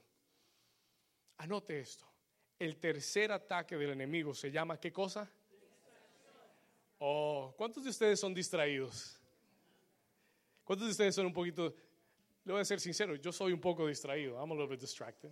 Anote 1.37 1.81
esto. 1.81 2.08
El 2.59 2.75
tercer 2.75 3.31
ataque 3.31 3.77
del 3.77 3.91
enemigo 3.91 4.35
se 4.35 4.51
llama 4.51 4.77
¿qué 4.77 4.91
cosa? 4.91 5.27
Oh, 6.99 7.53
¿cuántos 7.57 7.83
de 7.83 7.89
ustedes 7.89 8.19
son 8.19 8.33
distraídos? 8.33 9.17
¿Cuántos 10.65 10.87
de 10.87 10.91
ustedes 10.91 11.15
son 11.15 11.25
un 11.25 11.33
poquito, 11.33 11.73
le 12.43 12.51
voy 12.51 12.61
a 12.61 12.65
ser 12.65 12.79
sincero, 12.79 13.15
yo 13.15 13.31
soy 13.31 13.53
un 13.53 13.61
poco 13.61 13.87
distraído. 13.87 14.37
I'm 14.37 14.51
a 14.51 14.53
little 14.53 14.67
bit 14.67 14.79
distracted. 14.79 15.31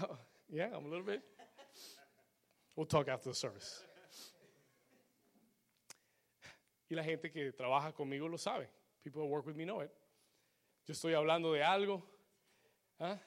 Oh, 0.00 0.16
yeah, 0.48 0.70
I'm 0.74 0.86
a 0.86 0.88
little 0.88 1.04
bit. 1.04 1.22
We'll 2.74 2.86
talk 2.86 3.08
after 3.08 3.30
the 3.30 3.34
service. 3.34 3.84
Y 6.88 6.94
la 6.94 7.02
gente 7.02 7.30
que 7.30 7.52
trabaja 7.52 7.92
conmigo 7.92 8.28
lo 8.28 8.38
sabe. 8.38 8.68
People 9.02 9.22
who 9.22 9.28
work 9.28 9.46
with 9.46 9.56
me 9.56 9.64
know 9.64 9.80
it. 9.80 9.90
Yo 10.86 10.92
estoy 10.92 11.14
hablando 11.14 11.52
de 11.52 11.62
algo 11.62 12.02
¿ah? 13.00 13.18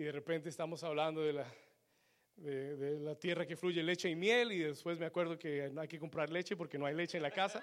Y 0.00 0.04
de 0.04 0.12
repente 0.12 0.48
estamos 0.48 0.82
hablando 0.82 1.20
de 1.20 1.34
la, 1.34 1.54
de, 2.36 2.98
la 3.00 3.14
tierra 3.16 3.46
que 3.46 3.54
fluye 3.54 3.82
leche 3.82 4.08
y 4.08 4.16
miel 4.16 4.50
y 4.50 4.60
después 4.60 4.98
me 4.98 5.04
acuerdo 5.04 5.38
que 5.38 5.70
hay 5.76 5.88
que 5.88 5.98
comprar 5.98 6.30
leche 6.30 6.56
porque 6.56 6.78
no 6.78 6.86
hay 6.86 6.94
leche 6.94 7.18
en 7.18 7.22
la 7.22 7.30
casa 7.30 7.62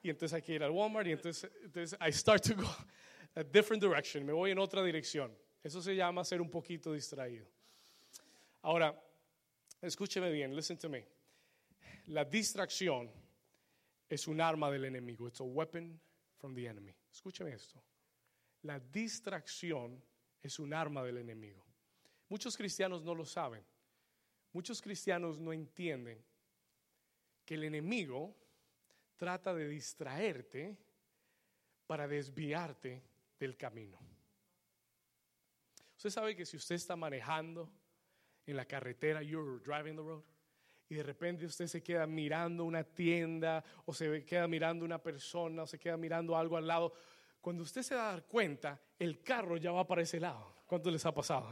y 0.00 0.08
entonces 0.08 0.32
hay 0.32 0.42
que 0.42 0.52
ir 0.52 0.62
al 0.62 0.70
Walmart 0.70 1.08
y 1.08 1.10
entonces, 1.10 1.50
entonces 1.64 1.98
I 2.00 2.12
start 2.12 2.44
to 2.44 2.54
go 2.54 2.68
a 3.34 3.42
different 3.42 3.82
direction, 3.82 4.24
me 4.24 4.32
voy 4.32 4.52
en 4.52 4.60
otra 4.60 4.80
dirección. 4.84 5.36
Eso 5.60 5.82
se 5.82 5.96
llama 5.96 6.24
ser 6.24 6.40
un 6.40 6.48
poquito 6.48 6.92
distraído. 6.92 7.48
Ahora, 8.62 8.94
escúcheme 9.82 10.30
bien, 10.30 10.54
listen 10.54 10.78
to 10.78 10.88
me. 10.88 11.04
La 12.06 12.24
distracción 12.24 13.10
es 14.08 14.28
un 14.28 14.40
arma 14.40 14.70
del 14.70 14.84
enemigo. 14.84 15.26
It's 15.26 15.40
a 15.40 15.44
weapon 15.44 16.00
from 16.36 16.54
the 16.54 16.64
enemy. 16.68 16.94
Escúcheme 17.10 17.52
esto. 17.52 17.82
La 18.62 18.78
distracción 18.78 20.00
es 20.46 20.58
un 20.58 20.74
arma 20.74 21.02
del 21.02 21.18
enemigo. 21.18 21.64
Muchos 22.28 22.56
cristianos 22.56 23.02
no 23.02 23.14
lo 23.14 23.24
saben. 23.24 23.64
Muchos 24.52 24.80
cristianos 24.80 25.38
no 25.38 25.52
entienden 25.52 26.24
que 27.44 27.54
el 27.54 27.64
enemigo 27.64 28.34
trata 29.16 29.54
de 29.54 29.68
distraerte 29.68 30.76
para 31.86 32.08
desviarte 32.08 33.02
del 33.38 33.56
camino. 33.56 33.98
Usted 35.96 36.10
sabe 36.10 36.36
que 36.36 36.44
si 36.44 36.56
usted 36.56 36.74
está 36.74 36.96
manejando 36.96 37.70
en 38.46 38.56
la 38.56 38.64
carretera, 38.64 39.22
you're 39.22 39.60
driving 39.64 39.96
the 39.96 40.02
road, 40.02 40.24
y 40.88 40.94
de 40.94 41.02
repente 41.02 41.46
usted 41.46 41.66
se 41.66 41.82
queda 41.82 42.06
mirando 42.06 42.64
una 42.64 42.84
tienda 42.84 43.64
o 43.86 43.92
se 43.92 44.24
queda 44.24 44.46
mirando 44.46 44.84
una 44.84 45.02
persona 45.02 45.62
o 45.62 45.66
se 45.66 45.78
queda 45.78 45.96
mirando 45.96 46.36
algo 46.36 46.56
al 46.56 46.66
lado, 46.66 46.92
cuando 47.40 47.62
usted 47.62 47.82
se 47.82 47.94
da 47.94 48.20
cuenta, 48.22 48.80
el 48.98 49.22
carro 49.22 49.56
ya 49.56 49.72
va 49.72 49.86
para 49.86 50.02
ese 50.02 50.20
lado. 50.20 50.54
¿Cuánto 50.66 50.90
les 50.90 51.04
ha 51.06 51.12
pasado? 51.12 51.48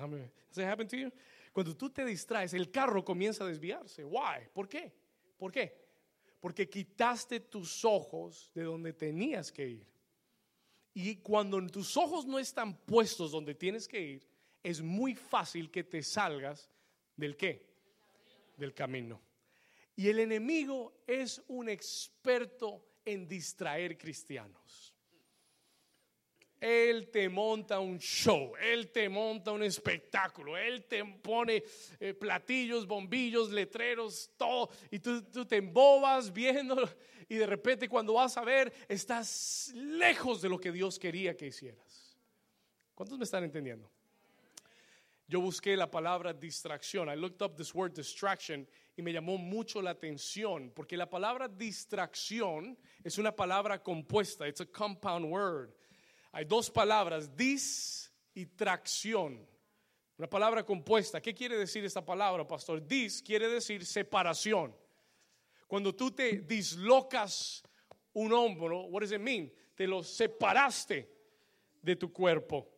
Has 0.50 0.58
happened 0.58 0.90
to 0.90 0.96
you? 0.96 1.12
Cuando 1.52 1.76
tú 1.76 1.90
te 1.90 2.04
distraes, 2.04 2.52
el 2.54 2.70
carro 2.70 3.04
comienza 3.04 3.44
a 3.44 3.46
desviarse. 3.46 4.04
Why? 4.04 4.48
¿Por 4.52 4.68
qué? 4.68 4.92
¿Por 5.36 5.52
qué? 5.52 5.84
Porque 6.40 6.68
quitaste 6.68 7.40
tus 7.40 7.84
ojos 7.84 8.50
de 8.54 8.64
donde 8.64 8.92
tenías 8.92 9.52
que 9.52 9.68
ir. 9.68 9.86
Y 10.92 11.16
cuando 11.16 11.64
tus 11.66 11.96
ojos 11.96 12.26
no 12.26 12.38
están 12.38 12.76
puestos 12.76 13.32
donde 13.32 13.54
tienes 13.54 13.88
que 13.88 14.00
ir, 14.00 14.28
es 14.62 14.80
muy 14.80 15.14
fácil 15.14 15.70
que 15.70 15.84
te 15.84 16.02
salgas 16.02 16.70
del 17.16 17.36
qué? 17.36 17.66
Del 18.56 18.74
camino. 18.74 19.20
Y 19.96 20.08
el 20.08 20.18
enemigo 20.20 21.02
es 21.06 21.42
un 21.48 21.68
experto 21.68 22.84
en 23.04 23.28
distraer 23.28 23.98
cristianos. 23.98 24.93
Él 26.60 27.10
te 27.10 27.28
monta 27.28 27.78
un 27.78 27.98
show, 27.98 28.54
Él 28.56 28.90
te 28.90 29.08
monta 29.08 29.52
un 29.52 29.62
espectáculo, 29.62 30.56
Él 30.56 30.84
te 30.84 31.04
pone 31.04 31.62
eh, 32.00 32.14
platillos, 32.14 32.86
bombillos, 32.86 33.50
letreros, 33.50 34.30
todo, 34.36 34.70
y 34.90 34.98
tú, 34.98 35.22
tú 35.24 35.44
te 35.44 35.56
embobas 35.56 36.32
viendo 36.32 36.76
y 37.28 37.36
de 37.36 37.46
repente 37.46 37.88
cuando 37.88 38.14
vas 38.14 38.36
a 38.36 38.44
ver 38.44 38.72
estás 38.88 39.72
lejos 39.74 40.40
de 40.40 40.48
lo 40.48 40.58
que 40.58 40.72
Dios 40.72 40.98
quería 40.98 41.36
que 41.36 41.46
hicieras. 41.46 42.16
¿Cuántos 42.94 43.18
me 43.18 43.24
están 43.24 43.44
entendiendo? 43.44 43.90
Yo 45.26 45.40
busqué 45.40 45.76
la 45.76 45.90
palabra 45.90 46.32
distracción. 46.34 47.08
I 47.08 47.16
looked 47.16 47.42
up 47.42 47.56
this 47.56 47.74
word 47.74 47.94
distraction 47.94 48.68
y 48.96 49.02
me 49.02 49.12
llamó 49.12 49.38
mucho 49.38 49.80
la 49.80 49.90
atención 49.90 50.70
porque 50.74 50.96
la 50.96 51.08
palabra 51.08 51.48
distracción 51.48 52.78
es 53.02 53.18
una 53.18 53.34
palabra 53.34 53.82
compuesta. 53.82 54.46
It's 54.46 54.60
a 54.60 54.66
compound 54.66 55.24
word. 55.24 55.72
Hay 56.34 56.46
dos 56.46 56.68
palabras, 56.68 57.36
dis 57.36 58.12
y 58.34 58.44
tracción. 58.44 59.46
Una 60.18 60.28
palabra 60.28 60.66
compuesta. 60.66 61.22
¿Qué 61.22 61.32
quiere 61.32 61.56
decir 61.56 61.84
esta 61.84 62.04
palabra, 62.04 62.44
pastor? 62.44 62.84
Dis 62.84 63.22
quiere 63.22 63.48
decir 63.48 63.86
separación. 63.86 64.74
Cuando 65.68 65.94
tú 65.94 66.10
te 66.10 66.40
dislocas 66.40 67.62
un 68.14 68.32
hombro, 68.32 68.86
what 68.86 69.02
does 69.02 69.12
it 69.12 69.20
mean? 69.20 69.52
Te 69.76 69.86
lo 69.86 70.02
separaste 70.02 71.08
de 71.80 71.94
tu 71.94 72.12
cuerpo. 72.12 72.68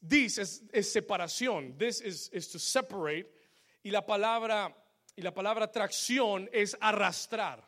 Dis 0.00 0.36
es, 0.38 0.92
separación. 0.92 1.78
This 1.78 2.00
is, 2.00 2.48
to 2.48 2.58
separate. 2.58 3.30
Y 3.84 3.92
la 3.92 4.04
palabra 4.04 4.76
y 5.14 5.22
la 5.22 5.32
palabra 5.32 5.70
tracción 5.70 6.50
es 6.52 6.76
arrastrar. 6.80 7.64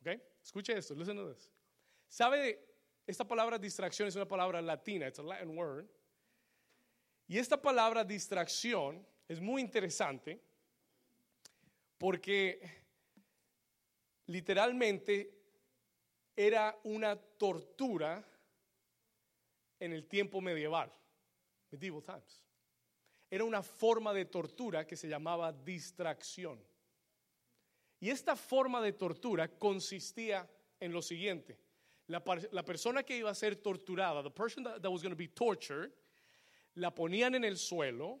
¿Ok? 0.00 0.20
Escuche 0.42 0.76
esto. 0.76 0.96
Listen 0.96 1.16
to 1.16 1.32
this. 1.32 1.48
¿Sabe 2.08 2.71
esta 3.06 3.26
palabra 3.26 3.58
distracción 3.58 4.08
es 4.08 4.16
una 4.16 4.28
palabra 4.28 4.62
latina, 4.62 5.08
it's 5.08 5.18
a 5.18 5.22
Latin 5.22 5.56
word. 5.56 5.86
Y 7.26 7.38
esta 7.38 7.60
palabra 7.60 8.04
distracción 8.04 9.06
es 9.28 9.40
muy 9.40 9.60
interesante 9.60 10.40
porque 11.98 12.60
literalmente 14.26 15.38
era 16.36 16.78
una 16.84 17.16
tortura 17.16 18.24
en 19.80 19.92
el 19.92 20.06
tiempo 20.06 20.40
medieval, 20.40 20.92
medieval 21.70 22.02
times. 22.02 22.44
Era 23.30 23.44
una 23.44 23.62
forma 23.62 24.12
de 24.12 24.26
tortura 24.26 24.86
que 24.86 24.96
se 24.96 25.08
llamaba 25.08 25.52
distracción. 25.52 26.62
Y 27.98 28.10
esta 28.10 28.36
forma 28.36 28.80
de 28.82 28.92
tortura 28.92 29.48
consistía 29.48 30.48
en 30.78 30.92
lo 30.92 31.02
siguiente 31.02 31.58
la, 32.08 32.62
persona 32.62 33.02
que 33.02 33.16
iba 33.16 33.30
a 33.30 33.34
ser 33.34 33.56
torturada, 33.56 34.22
the 34.22 34.30
person 34.30 34.64
that, 34.64 34.90
was 34.90 35.02
going 35.02 35.12
to 35.12 35.16
be 35.16 35.28
tortured, 35.28 35.90
la 36.76 36.90
ponían 36.90 37.34
en 37.34 37.44
el 37.44 37.56
suelo 37.56 38.18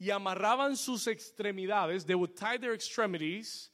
y 0.00 0.10
amarraban 0.10 0.76
sus 0.76 1.06
extremidades, 1.06 2.04
they 2.04 2.14
would 2.14 2.36
tie 2.36 2.56
their 2.56 2.72
extremities 2.72 3.70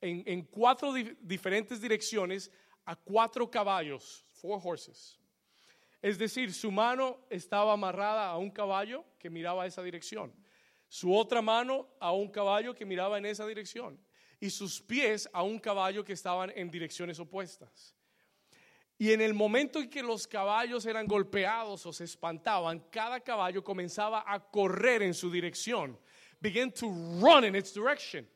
en, 0.00 0.42
cuatro 0.42 0.92
diferentes 0.92 1.80
direcciones 1.80 2.50
a 2.86 2.94
cuatro 2.94 3.46
caballos, 3.46 4.22
four 4.40 4.60
horses. 4.60 5.16
Es 6.00 6.16
decir, 6.16 6.52
su 6.52 6.70
mano 6.70 7.18
estaba 7.28 7.72
amarrada 7.72 8.28
a 8.28 8.38
un 8.38 8.50
caballo 8.50 9.04
que 9.18 9.28
miraba 9.28 9.66
esa 9.66 9.82
dirección, 9.82 10.32
su 10.88 11.12
otra 11.12 11.42
mano 11.42 11.88
a 12.00 12.12
un 12.12 12.28
caballo 12.28 12.74
que 12.74 12.84
miraba 12.84 13.18
en 13.18 13.26
esa 13.26 13.46
dirección 13.46 13.98
y 14.40 14.50
sus 14.50 14.80
pies 14.80 15.28
a 15.32 15.42
un 15.42 15.58
caballo 15.58 16.04
que 16.04 16.12
estaban 16.12 16.52
en 16.54 16.70
direcciones 16.70 17.18
opuestas. 17.18 17.97
Y 18.98 19.12
en 19.12 19.20
el 19.20 19.32
momento 19.32 19.78
en 19.78 19.88
que 19.88 20.02
los 20.02 20.26
caballos 20.26 20.84
eran 20.84 21.06
golpeados 21.06 21.86
o 21.86 21.92
se 21.92 22.02
espantaban, 22.02 22.80
cada 22.90 23.20
caballo 23.20 23.62
comenzaba 23.62 24.24
a 24.26 24.40
correr 24.40 25.02
en 25.02 25.14
su 25.14 25.30
dirección. 25.30 25.96
Began 26.40 26.72
to 26.72 26.88
run 27.20 27.44
in 27.44 27.54
its 27.54 27.72
direction. 27.72 28.28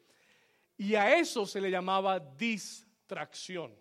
Y 0.77 0.94
a 0.94 1.18
eso 1.18 1.46
se 1.46 1.61
le 1.61 1.68
llamaba 1.68 2.20
distracción. 2.20 3.75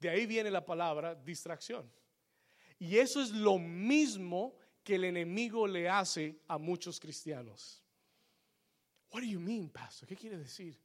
De 0.00 0.10
ahí 0.10 0.26
viene 0.26 0.50
la 0.50 0.64
palabra 0.64 1.14
distracción. 1.14 1.88
Y 2.80 2.98
eso 2.98 3.22
es 3.22 3.30
lo 3.30 3.58
mismo 3.58 4.56
que 4.82 4.96
el 4.96 5.04
enemigo 5.04 5.68
le 5.68 5.88
hace 5.88 6.40
a 6.48 6.58
muchos 6.58 6.98
cristianos. 6.98 7.80
What 9.12 9.20
do 9.20 9.26
you 9.26 9.38
mean, 9.38 9.70
pastor? 9.70 10.08
¿Qué 10.08 10.16
quiere 10.16 10.38
decir? 10.38 10.76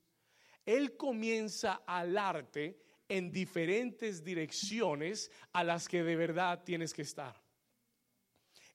Él 0.63 0.95
comienza 0.95 1.81
a 1.87 1.99
alarte 1.99 2.79
en 3.09 3.31
diferentes 3.31 4.23
direcciones 4.23 5.31
a 5.53 5.63
las 5.63 5.87
que 5.87 6.03
de 6.03 6.15
verdad 6.15 6.63
tienes 6.63 6.93
que 6.93 7.03
estar. 7.03 7.35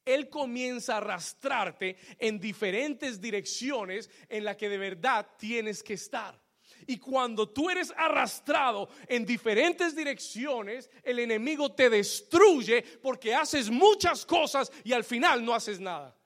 Él 0.04 0.28
comienza 0.28 0.94
a 0.94 0.98
arrastrarte 0.98 1.96
en 2.18 2.40
diferentes 2.40 3.20
direcciones 3.20 4.10
en 4.28 4.44
las 4.44 4.56
que 4.56 4.68
de 4.68 4.78
verdad 4.78 5.26
tienes 5.38 5.82
que 5.82 5.94
estar. 5.94 6.40
Y 6.86 6.98
cuando 6.98 7.48
tú 7.48 7.70
eres 7.70 7.92
arrastrado 7.96 8.88
en 9.06 9.24
diferentes 9.24 9.94
direcciones, 9.94 10.90
el 11.04 11.20
enemigo 11.20 11.72
te 11.72 11.88
destruye 11.88 12.82
porque 13.00 13.34
haces 13.34 13.70
muchas 13.70 14.26
cosas 14.26 14.72
y 14.82 14.92
al 14.92 15.04
final 15.04 15.44
no 15.44 15.54
haces 15.54 15.78
nada. 15.78 16.16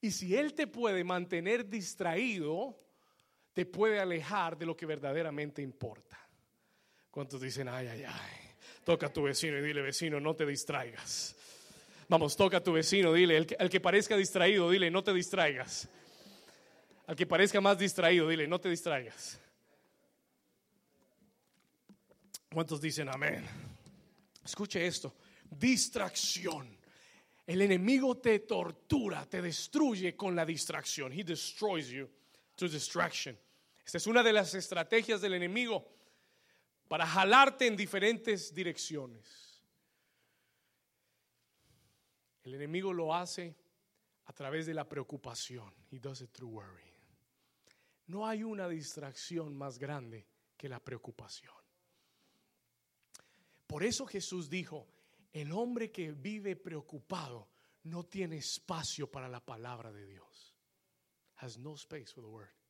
Y 0.00 0.12
si 0.12 0.36
Él 0.36 0.54
te 0.54 0.68
puede 0.68 1.02
mantener 1.02 1.68
distraído, 1.68 2.78
te 3.56 3.64
puede 3.64 3.98
alejar 3.98 4.58
de 4.58 4.66
lo 4.66 4.76
que 4.76 4.84
verdaderamente 4.84 5.62
importa. 5.62 6.18
¿Cuántos 7.10 7.40
dicen, 7.40 7.70
ay, 7.70 7.86
ay, 7.86 8.04
ay? 8.04 8.50
Toca 8.84 9.06
a 9.06 9.10
tu 9.10 9.22
vecino 9.22 9.56
y 9.56 9.62
dile, 9.62 9.80
vecino, 9.80 10.20
no 10.20 10.36
te 10.36 10.44
distraigas. 10.44 11.34
Vamos, 12.06 12.36
toca 12.36 12.58
a 12.58 12.62
tu 12.62 12.74
vecino, 12.74 13.14
dile, 13.14 13.38
el 13.58 13.70
que 13.70 13.80
parezca 13.80 14.14
distraído, 14.14 14.68
dile, 14.68 14.90
no 14.90 15.02
te 15.02 15.14
distraigas. 15.14 15.88
Al 17.06 17.16
que 17.16 17.26
parezca 17.26 17.58
más 17.62 17.78
distraído, 17.78 18.28
dile, 18.28 18.46
no 18.46 18.60
te 18.60 18.68
distraigas. 18.68 19.40
¿Cuántos 22.52 22.78
dicen 22.78 23.08
amén? 23.08 23.42
Escuche 24.44 24.86
esto, 24.86 25.16
distracción. 25.48 26.76
El 27.46 27.62
enemigo 27.62 28.18
te 28.18 28.40
tortura, 28.40 29.24
te 29.24 29.40
destruye 29.40 30.14
con 30.14 30.36
la 30.36 30.44
distracción. 30.44 31.10
He 31.10 31.24
destroys 31.24 31.88
you 31.88 32.06
through 32.54 32.70
distraction. 32.70 33.38
Esta 33.86 33.98
es 33.98 34.08
una 34.08 34.24
de 34.24 34.32
las 34.32 34.52
estrategias 34.54 35.20
del 35.20 35.34
enemigo 35.34 35.86
para 36.88 37.06
jalarte 37.06 37.68
en 37.68 37.76
diferentes 37.76 38.52
direcciones. 38.52 39.62
El 42.42 42.54
enemigo 42.54 42.92
lo 42.92 43.14
hace 43.14 43.54
a 44.24 44.32
través 44.32 44.66
de 44.66 44.74
la 44.74 44.88
preocupación. 44.88 45.72
He 45.92 46.00
does 46.00 46.20
it 46.20 46.32
through 46.32 46.52
worry. 46.52 46.92
No 48.08 48.26
hay 48.26 48.42
una 48.42 48.68
distracción 48.68 49.56
más 49.56 49.78
grande 49.78 50.26
que 50.56 50.68
la 50.68 50.80
preocupación. 50.80 51.54
Por 53.68 53.84
eso 53.84 54.04
Jesús 54.04 54.50
dijo, 54.50 54.88
el 55.32 55.52
hombre 55.52 55.92
que 55.92 56.10
vive 56.10 56.56
preocupado 56.56 57.48
no 57.84 58.04
tiene 58.04 58.38
espacio 58.38 59.08
para 59.08 59.28
la 59.28 59.44
palabra 59.44 59.92
de 59.92 60.06
Dios. 60.06 60.56
Has 61.36 61.56
no 61.56 61.74
space 61.74 62.12
for 62.12 62.24
the 62.24 62.28
word. 62.28 62.65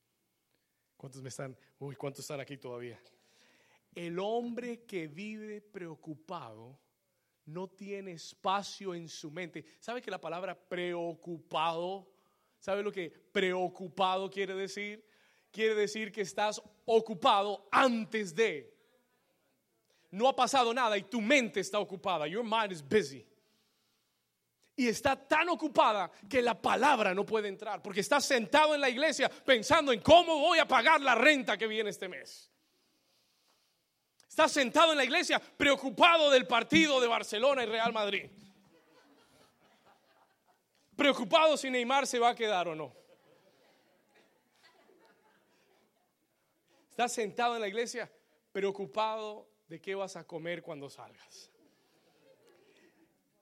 ¿Cuántos 0.97 1.23
me 1.23 1.29
están? 1.29 1.57
Uy, 1.79 1.95
¿cuántos 1.95 2.21
están 2.21 2.41
aquí 2.41 2.57
todavía? 2.57 3.01
El 3.95 4.19
hombre 4.19 4.85
que 4.85 5.09
vive 5.09 5.61
preocupado 5.61 6.79
no 7.47 7.69
tiene 7.69 8.13
espacio 8.13 8.95
en 8.95 9.09
su 9.09 9.31
mente. 9.31 9.65
¿Sabe 9.79 10.03
que 10.03 10.11
la 10.11 10.21
palabra 10.21 10.59
preocupado, 10.59 12.11
¿sabe 12.59 12.83
lo 12.83 12.93
que 12.93 13.11
preocupado 13.11 14.31
quiere 14.31 14.55
decir? 14.55 15.07
Quiere 15.51 15.75
decir 15.75 16.13
que 16.13 16.23
estás 16.23 16.61
ocupado 16.85 17.69
antes 17.71 18.35
de. 18.35 18.75
No 20.11 20.29
ha 20.29 20.37
pasado 20.37 20.75
nada 20.75 20.99
y 20.99 21.03
tu 21.03 21.21
mente 21.21 21.61
está 21.61 21.79
ocupada. 21.79 22.27
Your 22.27 22.45
mind 22.45 22.73
is 22.73 22.83
busy. 22.83 23.27
Y 24.77 24.89
está 24.89 25.17
tan 25.17 25.49
ocupada 25.49 26.11
que 26.29 26.43
la 26.43 26.61
palabra 26.61 27.15
no 27.15 27.25
puede 27.25 27.49
entrar 27.49 27.83
porque 27.83 28.01
está 28.01 28.21
sentado 28.21 28.75
en 28.75 28.81
la 28.83 28.91
iglesia 28.91 29.31
pensando 29.31 29.91
en 29.91 30.01
cómo 30.01 30.39
voy 30.39 30.59
a 30.59 30.69
pagar 30.69 31.01
la 31.01 31.15
renta 31.15 31.57
que 31.57 31.67
viene 31.67 31.89
este 31.89 32.09
mes. 32.09 32.51
Está 34.29 34.51
sentado 34.51 34.93
en 34.93 34.99
la 34.99 35.05
iglesia 35.05 35.41
preocupado 35.41 36.31
del 36.31 36.47
partido 36.47 37.01
de 37.01 37.07
Barcelona 37.07 37.63
y 37.63 37.67
Real 37.67 37.91
Madrid. 37.91 38.31
Preocupado 40.95 41.57
si 41.57 41.71
Neymar 41.71 42.07
se 42.07 42.19
va 42.19 42.31
a 42.31 42.35
quedar 42.35 42.69
o 42.69 42.75
no. 42.75 42.95
Está 46.91 47.09
sentado 47.09 47.55
en 47.55 47.63
la 47.63 47.69
iglesia 47.69 48.11
preocupado 48.53 49.49
de 49.69 49.81
qué 49.81 49.95
vas 49.95 50.17
a 50.17 50.25
comer 50.25 50.63
cuando 50.63 50.91
salgas. 50.91 51.51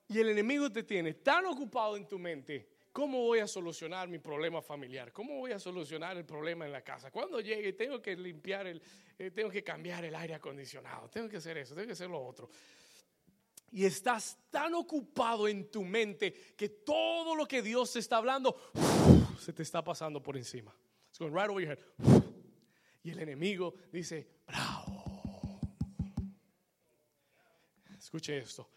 Y 0.07 0.19
el 0.19 0.29
enemigo 0.29 0.71
te 0.71 0.83
tiene 0.83 1.15
tan 1.15 1.45
ocupado 1.45 1.97
en 1.97 2.07
tu 2.07 2.19
mente 2.19 2.75
¿Cómo 2.95 3.23
voy 3.23 3.39
a 3.39 3.47
solucionar 3.47 4.07
mi 4.07 4.19
problema 4.19 4.61
familiar? 4.61 5.11
¿Cómo 5.11 5.35
voy 5.39 5.51
a 5.51 5.59
solucionar 5.59 6.15
el 6.15 6.23
problema 6.23 6.65
en 6.65 6.71
la 6.71 6.81
casa? 6.81 7.11
Cuando 7.11 7.41
llegue 7.41 7.73
tengo 7.73 8.01
que 8.01 8.15
limpiar 8.15 8.67
el, 8.67 8.81
eh, 9.19 9.31
tengo 9.31 9.49
que 9.49 9.65
cambiar 9.65 10.05
el 10.05 10.15
aire 10.15 10.35
acondicionado, 10.35 11.09
tengo 11.09 11.27
que 11.27 11.35
hacer 11.35 11.57
eso, 11.57 11.75
tengo 11.75 11.87
que 11.87 11.91
hacer 11.91 12.09
lo 12.09 12.25
otro. 12.25 12.49
Y 13.71 13.83
estás 13.83 14.37
tan 14.49 14.73
ocupado 14.75 15.49
en 15.49 15.69
tu 15.69 15.83
mente 15.83 16.31
que 16.55 16.69
todo 16.69 17.35
lo 17.35 17.45
que 17.45 17.61
Dios 17.61 17.91
te 17.91 17.99
está 17.99 18.15
hablando 18.15 18.71
se 19.41 19.51
te 19.51 19.63
está 19.63 19.83
pasando 19.83 20.23
por 20.23 20.37
encima. 20.37 20.73
It's 21.09 21.19
going 21.19 21.33
right 21.33 21.49
over 21.49 21.61
your 21.61 21.77
head. 21.77 22.23
Y 23.03 23.09
el 23.09 23.19
enemigo 23.19 23.73
dice, 23.91 24.25
bravo. 24.47 25.59
Escuche 27.99 28.37
esto. 28.37 28.69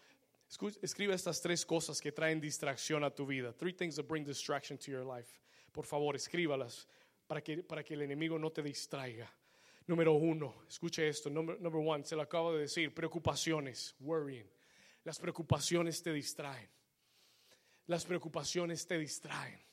Escribe 0.81 1.13
estas 1.13 1.41
tres 1.41 1.65
cosas 1.65 2.01
que 2.01 2.11
traen 2.11 2.41
distracción 2.41 3.03
a 3.03 3.09
tu 3.09 3.25
vida. 3.25 3.53
Three 3.53 3.73
things 3.73 3.95
that 3.95 4.07
bring 4.07 4.25
distraction 4.25 4.77
to 4.79 4.91
your 4.91 5.05
life. 5.05 5.39
Por 5.71 5.85
favor, 5.85 6.15
escríbalas 6.15 6.87
para 7.27 7.41
que, 7.41 7.61
para 7.61 7.83
que 7.83 7.93
el 7.93 8.01
enemigo 8.01 8.39
no 8.39 8.49
te 8.51 8.63
distraiga. 8.63 9.29
Número 9.85 10.13
uno, 10.13 10.63
escuche 10.67 11.07
esto. 11.07 11.29
Number, 11.29 11.59
number 11.61 11.81
one, 11.81 12.03
se 12.03 12.15
lo 12.15 12.23
acabo 12.23 12.53
de 12.53 12.61
decir. 12.61 12.93
Preocupaciones, 12.93 13.95
worrying. 13.99 14.49
Las 15.03 15.19
preocupaciones 15.19 16.01
te 16.01 16.11
distraen. 16.11 16.69
Las 17.85 18.05
preocupaciones 18.05 18.85
te 18.85 18.97
distraen 18.97 19.68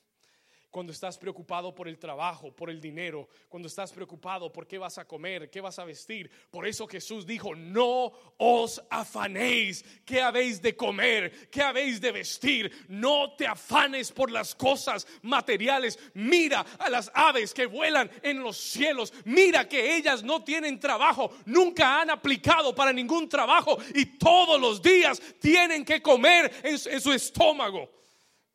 cuando 0.77 0.93
estás 0.93 1.17
preocupado 1.17 1.73
por 1.73 1.87
el 1.87 1.97
trabajo, 1.97 2.55
por 2.55 2.69
el 2.69 2.79
dinero, 2.79 3.27
cuando 3.49 3.67
estás 3.67 3.91
preocupado 3.91 4.53
por 4.53 4.67
qué 4.67 4.77
vas 4.77 4.99
a 4.99 5.07
comer, 5.07 5.49
qué 5.49 5.59
vas 5.59 5.79
a 5.79 5.85
vestir. 5.85 6.29
Por 6.51 6.67
eso 6.67 6.85
Jesús 6.85 7.25
dijo, 7.25 7.55
no 7.55 8.11
os 8.37 8.79
afanéis, 8.87 9.83
qué 10.05 10.21
habéis 10.21 10.61
de 10.61 10.75
comer, 10.75 11.49
qué 11.49 11.63
habéis 11.63 11.99
de 11.99 12.11
vestir. 12.11 12.71
No 12.89 13.33
te 13.35 13.47
afanes 13.47 14.11
por 14.11 14.29
las 14.29 14.53
cosas 14.53 15.07
materiales. 15.23 15.97
Mira 16.13 16.63
a 16.77 16.91
las 16.91 17.09
aves 17.15 17.55
que 17.55 17.65
vuelan 17.65 18.11
en 18.21 18.43
los 18.43 18.55
cielos. 18.55 19.11
Mira 19.25 19.67
que 19.67 19.95
ellas 19.95 20.21
no 20.21 20.43
tienen 20.43 20.79
trabajo, 20.79 21.31
nunca 21.47 21.99
han 21.99 22.11
aplicado 22.11 22.75
para 22.75 22.93
ningún 22.93 23.27
trabajo 23.27 23.79
y 23.95 24.05
todos 24.19 24.61
los 24.61 24.79
días 24.79 25.19
tienen 25.39 25.83
que 25.83 26.03
comer 26.03 26.53
en, 26.61 26.77
su 26.77 27.11
estómago. 27.11 27.89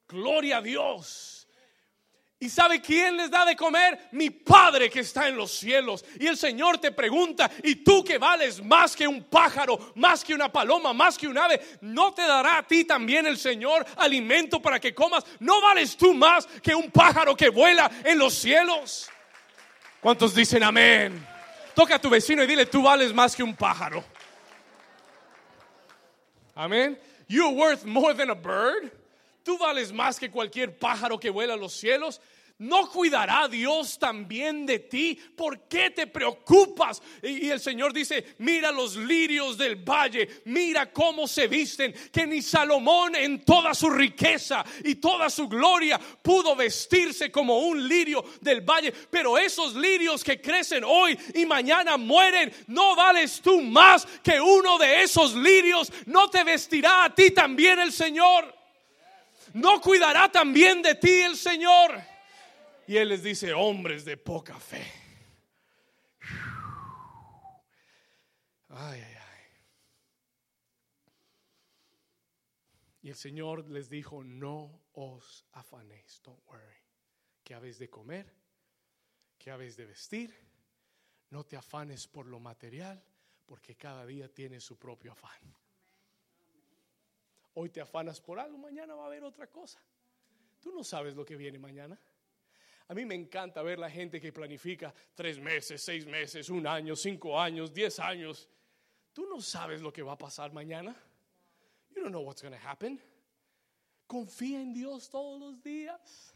Gloria 0.06 0.58
a 0.58 0.62
Dios. 0.62 1.31
¿Y 2.42 2.50
sabe 2.50 2.80
quién 2.80 3.16
les 3.16 3.30
da 3.30 3.44
de 3.44 3.54
comer? 3.54 4.08
Mi 4.10 4.28
Padre 4.28 4.90
que 4.90 4.98
está 4.98 5.28
en 5.28 5.36
los 5.36 5.52
cielos. 5.52 6.04
Y 6.18 6.26
el 6.26 6.36
Señor 6.36 6.78
te 6.78 6.90
pregunta, 6.90 7.48
¿y 7.62 7.76
tú 7.76 8.02
que 8.02 8.18
vales 8.18 8.60
más 8.60 8.96
que 8.96 9.06
un 9.06 9.22
pájaro, 9.22 9.92
más 9.94 10.24
que 10.24 10.34
una 10.34 10.50
paloma, 10.50 10.92
más 10.92 11.16
que 11.16 11.28
un 11.28 11.38
ave? 11.38 11.60
¿No 11.82 12.12
te 12.12 12.22
dará 12.22 12.58
a 12.58 12.62
ti 12.64 12.84
también 12.84 13.28
el 13.28 13.38
Señor 13.38 13.86
alimento 13.96 14.60
para 14.60 14.80
que 14.80 14.92
comas? 14.92 15.24
¿No 15.38 15.60
vales 15.60 15.96
tú 15.96 16.14
más 16.14 16.46
que 16.60 16.74
un 16.74 16.90
pájaro 16.90 17.36
que 17.36 17.48
vuela 17.48 17.88
en 18.02 18.18
los 18.18 18.34
cielos? 18.34 19.08
¿Cuántos 20.00 20.34
dicen 20.34 20.64
amén? 20.64 21.24
Toca 21.76 21.94
a 21.94 22.00
tu 22.00 22.10
vecino 22.10 22.42
y 22.42 22.48
dile, 22.48 22.66
tú 22.66 22.82
vales 22.82 23.14
más 23.14 23.36
que 23.36 23.44
un 23.44 23.54
pájaro. 23.54 24.04
Amén. 26.56 26.98
You're 27.28 27.54
worth 27.54 27.84
more 27.84 28.16
than 28.16 28.30
a 28.30 28.34
bird. 28.34 28.90
Tú 29.44 29.58
vales 29.58 29.92
más 29.92 30.18
que 30.20 30.30
cualquier 30.30 30.78
pájaro 30.78 31.18
que 31.18 31.30
vuela 31.30 31.54
a 31.54 31.56
los 31.56 31.72
cielos. 31.72 32.20
¿No 32.58 32.88
cuidará 32.88 33.48
Dios 33.48 33.98
también 33.98 34.66
de 34.66 34.78
ti? 34.78 35.18
¿Por 35.36 35.66
qué 35.68 35.90
te 35.90 36.06
preocupas? 36.06 37.02
Y, 37.22 37.50
el 37.50 37.58
Señor 37.58 37.92
dice, 37.92 38.34
mira 38.38 38.70
los 38.70 38.94
lirios 38.94 39.58
del 39.58 39.76
valle, 39.76 40.42
mira 40.44 40.92
cómo 40.92 41.26
se 41.26 41.48
visten, 41.48 41.92
que 42.12 42.26
ni 42.26 42.40
Salomón 42.40 43.16
en 43.16 43.44
toda 43.44 43.74
su 43.74 43.90
riqueza 43.90 44.64
y 44.84 44.96
toda 44.96 45.28
su 45.28 45.48
gloria 45.48 45.98
pudo 45.98 46.54
vestirse 46.54 47.32
como 47.32 47.58
un 47.58 47.88
lirio 47.88 48.24
del 48.40 48.60
valle. 48.60 48.92
Pero 48.92 49.36
esos 49.36 49.74
lirios 49.74 50.22
que 50.22 50.40
crecen 50.40 50.84
hoy 50.84 51.18
y 51.34 51.44
mañana 51.46 51.96
mueren, 51.96 52.52
no 52.68 52.94
vales 52.94 53.40
tú 53.42 53.60
más 53.60 54.06
que 54.22 54.40
uno 54.40 54.78
de 54.78 55.02
esos 55.02 55.34
lirios. 55.34 55.92
¿No 56.06 56.30
te 56.30 56.44
vestirá 56.44 57.04
a 57.04 57.14
ti 57.14 57.32
también 57.32 57.80
el 57.80 57.92
Señor? 57.92 58.54
¿No 59.54 59.80
cuidará 59.80 60.30
también 60.30 60.80
de 60.80 60.94
ti 60.94 61.10
el 61.10 61.36
Señor? 61.36 62.11
Y 62.86 62.96
Él 62.96 63.08
les 63.08 63.22
dice, 63.22 63.52
hombres 63.52 64.04
de 64.04 64.16
poca 64.16 64.58
fe. 64.58 64.84
Ay, 68.68 69.00
ay, 69.00 69.14
ay. 69.14 69.42
Y 73.02 73.08
el 73.10 73.16
Señor 73.16 73.68
les 73.68 73.88
dijo, 73.88 74.24
no 74.24 74.80
os 74.92 75.44
afanéis, 75.52 76.20
don't 76.22 76.40
worry. 76.46 76.76
¿Qué 77.44 77.54
habéis 77.54 77.78
de 77.78 77.90
comer? 77.90 78.32
¿Qué 79.38 79.50
habéis 79.50 79.76
de 79.76 79.86
vestir? 79.86 80.34
No 81.30 81.44
te 81.44 81.56
afanes 81.56 82.06
por 82.06 82.26
lo 82.26 82.38
material, 82.38 83.02
porque 83.46 83.76
cada 83.76 84.06
día 84.06 84.32
tiene 84.32 84.60
su 84.60 84.78
propio 84.78 85.12
afán. 85.12 85.54
Hoy 87.54 87.70
te 87.70 87.80
afanas 87.80 88.20
por 88.20 88.38
algo, 88.38 88.56
mañana 88.56 88.94
va 88.94 89.04
a 89.04 89.06
haber 89.06 89.24
otra 89.24 89.48
cosa. 89.48 89.80
Tú 90.60 90.72
no 90.72 90.84
sabes 90.84 91.16
lo 91.16 91.24
que 91.24 91.36
viene 91.36 91.58
mañana. 91.58 91.98
A 92.92 92.94
mí 92.94 93.06
me 93.06 93.14
encanta 93.14 93.62
ver 93.62 93.78
la 93.78 93.88
gente 93.88 94.20
que 94.20 94.34
planifica 94.34 94.92
tres 95.14 95.40
meses, 95.40 95.82
seis 95.82 96.04
meses, 96.04 96.50
un 96.50 96.66
año, 96.66 96.94
cinco 96.94 97.40
años, 97.40 97.72
diez 97.72 97.98
años. 97.98 98.46
Tú 99.14 99.24
no 99.24 99.40
sabes 99.40 99.80
lo 99.80 99.90
que 99.90 100.02
va 100.02 100.12
a 100.12 100.18
pasar 100.18 100.52
mañana. 100.52 100.94
You 101.96 102.02
don't 102.02 102.12
know 102.12 102.20
what's 102.20 102.42
going 102.42 102.52
to 102.52 102.60
happen. 102.62 103.00
Confía 104.06 104.60
en 104.60 104.74
Dios 104.74 105.08
todos 105.08 105.40
los 105.40 105.62
días. 105.62 106.34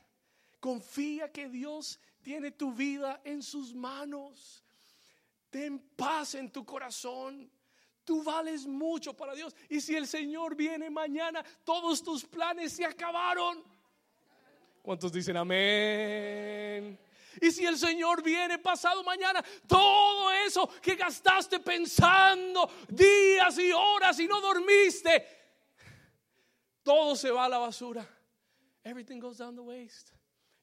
Confía 0.58 1.30
que 1.30 1.46
Dios 1.46 2.00
tiene 2.22 2.52
tu 2.52 2.72
vida 2.72 3.20
en 3.24 3.42
sus 3.42 3.74
manos. 3.74 4.64
Ten 5.50 5.78
paz 5.94 6.36
en 6.36 6.50
tu 6.50 6.64
corazón. 6.64 7.50
Tú 8.02 8.22
vales 8.22 8.66
mucho 8.66 9.12
para 9.12 9.34
Dios. 9.34 9.54
Y 9.68 9.82
si 9.82 9.94
el 9.94 10.06
Señor 10.06 10.56
viene 10.56 10.88
mañana, 10.88 11.44
todos 11.64 12.02
tus 12.02 12.24
planes 12.24 12.72
se 12.72 12.86
acabaron. 12.86 13.75
¿Cuántos 14.86 15.10
dicen 15.10 15.36
amén? 15.36 16.96
Y 17.42 17.50
si 17.50 17.66
el 17.66 17.76
Señor 17.76 18.22
viene 18.22 18.60
pasado 18.60 19.02
mañana, 19.02 19.44
todo 19.66 20.30
eso 20.30 20.68
que 20.80 20.94
gastaste 20.94 21.58
pensando 21.58 22.70
días 22.88 23.58
y 23.58 23.72
horas 23.72 24.20
y 24.20 24.28
no 24.28 24.40
dormiste, 24.40 25.26
todo 26.84 27.16
se 27.16 27.32
va 27.32 27.46
a 27.46 27.48
la 27.48 27.58
basura. 27.58 28.08
Everything 28.84 29.18
goes 29.18 29.38
down 29.38 29.56
the 29.56 29.60
waste. 29.60 30.12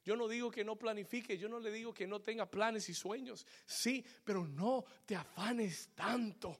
Yo 0.02 0.16
no 0.16 0.26
digo 0.26 0.50
que 0.50 0.64
no 0.64 0.76
planifique, 0.76 1.36
yo 1.36 1.50
no 1.50 1.60
le 1.60 1.70
digo 1.70 1.92
que 1.92 2.06
no 2.06 2.22
tenga 2.22 2.50
planes 2.50 2.88
y 2.88 2.94
sueños. 2.94 3.46
Sí, 3.66 4.02
pero 4.24 4.46
no 4.46 4.86
te 5.04 5.16
afanes 5.16 5.90
tanto. 5.94 6.58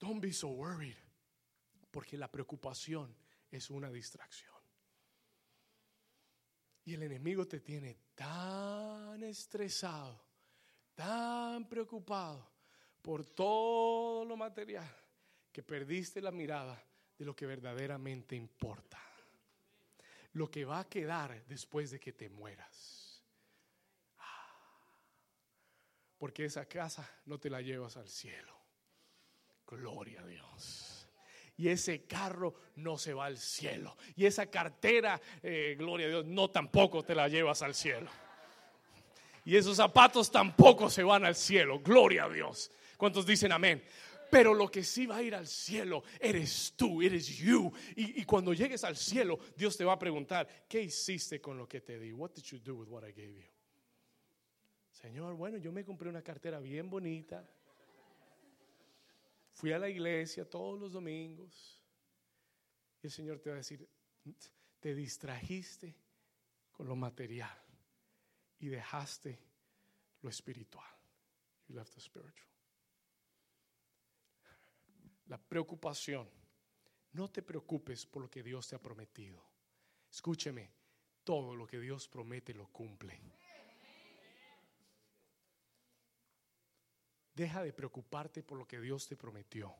Don't 0.00 0.22
be 0.22 0.32
so 0.32 0.48
worried. 0.48 0.96
Porque 1.90 2.16
la 2.16 2.28
preocupación 2.28 3.14
es 3.50 3.68
una 3.68 3.90
distracción. 3.90 4.51
Y 6.84 6.94
el 6.94 7.02
enemigo 7.04 7.46
te 7.46 7.60
tiene 7.60 7.96
tan 8.14 9.22
estresado, 9.22 10.20
tan 10.94 11.68
preocupado 11.68 12.50
por 13.00 13.24
todo 13.26 14.24
lo 14.24 14.36
material, 14.36 14.90
que 15.52 15.62
perdiste 15.62 16.20
la 16.20 16.30
mirada 16.30 16.82
de 17.18 17.24
lo 17.24 17.36
que 17.36 17.46
verdaderamente 17.46 18.34
importa. 18.34 18.98
Lo 20.32 20.50
que 20.50 20.64
va 20.64 20.80
a 20.80 20.88
quedar 20.88 21.44
después 21.46 21.90
de 21.90 22.00
que 22.00 22.12
te 22.12 22.28
mueras. 22.28 23.22
Porque 26.18 26.44
esa 26.44 26.66
casa 26.66 27.08
no 27.26 27.38
te 27.38 27.50
la 27.50 27.60
llevas 27.60 27.96
al 27.96 28.08
cielo. 28.08 28.56
Gloria 29.66 30.22
a 30.22 30.26
Dios 30.26 30.91
y 31.56 31.68
ese 31.68 32.04
carro 32.04 32.54
no 32.76 32.98
se 32.98 33.14
va 33.14 33.26
al 33.26 33.38
cielo. 33.38 33.96
Y 34.16 34.26
esa 34.26 34.46
cartera, 34.46 35.20
eh, 35.42 35.76
gloria 35.78 36.06
a 36.06 36.10
Dios, 36.10 36.26
no 36.26 36.50
tampoco 36.50 37.02
te 37.02 37.14
la 37.14 37.28
llevas 37.28 37.62
al 37.62 37.74
cielo. 37.74 38.10
Y 39.44 39.56
esos 39.56 39.76
zapatos 39.76 40.30
tampoco 40.30 40.88
se 40.88 41.02
van 41.02 41.24
al 41.24 41.34
cielo. 41.34 41.80
Gloria 41.80 42.24
a 42.24 42.28
Dios. 42.28 42.70
¿Cuántos 42.96 43.26
dicen 43.26 43.52
amén? 43.52 43.82
Pero 44.30 44.54
lo 44.54 44.70
que 44.70 44.82
sí 44.82 45.04
va 45.04 45.16
a 45.16 45.22
ir 45.22 45.34
al 45.34 45.46
cielo 45.46 46.04
eres 46.18 46.72
tú, 46.74 47.02
eres 47.02 47.26
you. 47.36 47.70
Y, 47.96 48.22
y, 48.22 48.24
cuando 48.24 48.54
llegues 48.54 48.82
al 48.82 48.96
cielo, 48.96 49.38
Dios 49.56 49.76
te 49.76 49.84
va 49.84 49.92
a 49.92 49.98
preguntar, 49.98 50.48
¿qué 50.68 50.80
hiciste 50.80 51.40
con 51.40 51.58
lo 51.58 51.68
que 51.68 51.82
te 51.82 51.98
di? 51.98 52.12
What 52.12 52.30
did 52.30 52.44
you 52.44 52.58
do 52.58 52.76
with 52.76 52.88
what 52.88 53.02
I 53.06 53.12
gave 53.12 53.34
you? 53.34 53.52
Señor, 54.90 55.34
bueno, 55.34 55.58
yo 55.58 55.70
me 55.72 55.84
compré 55.84 56.08
una 56.08 56.22
cartera 56.22 56.60
bien 56.60 56.88
bonita. 56.88 57.46
Fui 59.52 59.72
a 59.72 59.78
la 59.78 59.88
iglesia 59.88 60.48
todos 60.48 60.78
los 60.78 60.92
domingos. 60.92 61.80
Y 63.02 63.06
el 63.06 63.12
Señor 63.12 63.38
te 63.40 63.50
va 63.50 63.56
a 63.56 63.58
decir, 63.58 63.88
te 64.80 64.94
distrajiste 64.94 65.94
con 66.72 66.86
lo 66.86 66.96
material 66.96 67.56
y 68.58 68.68
dejaste 68.68 69.38
lo 70.20 70.30
espiritual. 70.30 70.88
You 71.68 71.76
left 71.76 71.94
the 71.94 72.00
spiritual. 72.00 72.48
La 75.26 75.38
preocupación. 75.38 76.28
No 77.12 77.30
te 77.30 77.42
preocupes 77.42 78.06
por 78.06 78.22
lo 78.22 78.30
que 78.30 78.42
Dios 78.42 78.68
te 78.68 78.76
ha 78.76 78.80
prometido. 78.80 79.44
Escúcheme, 80.10 80.70
todo 81.24 81.54
lo 81.54 81.66
que 81.66 81.78
Dios 81.78 82.08
promete 82.08 82.54
lo 82.54 82.68
cumple. 82.68 83.20
Deja 87.34 87.62
de 87.62 87.72
preocuparte 87.72 88.42
por 88.42 88.58
lo 88.58 88.66
que 88.66 88.80
Dios 88.80 89.06
te 89.08 89.16
prometió. 89.16 89.74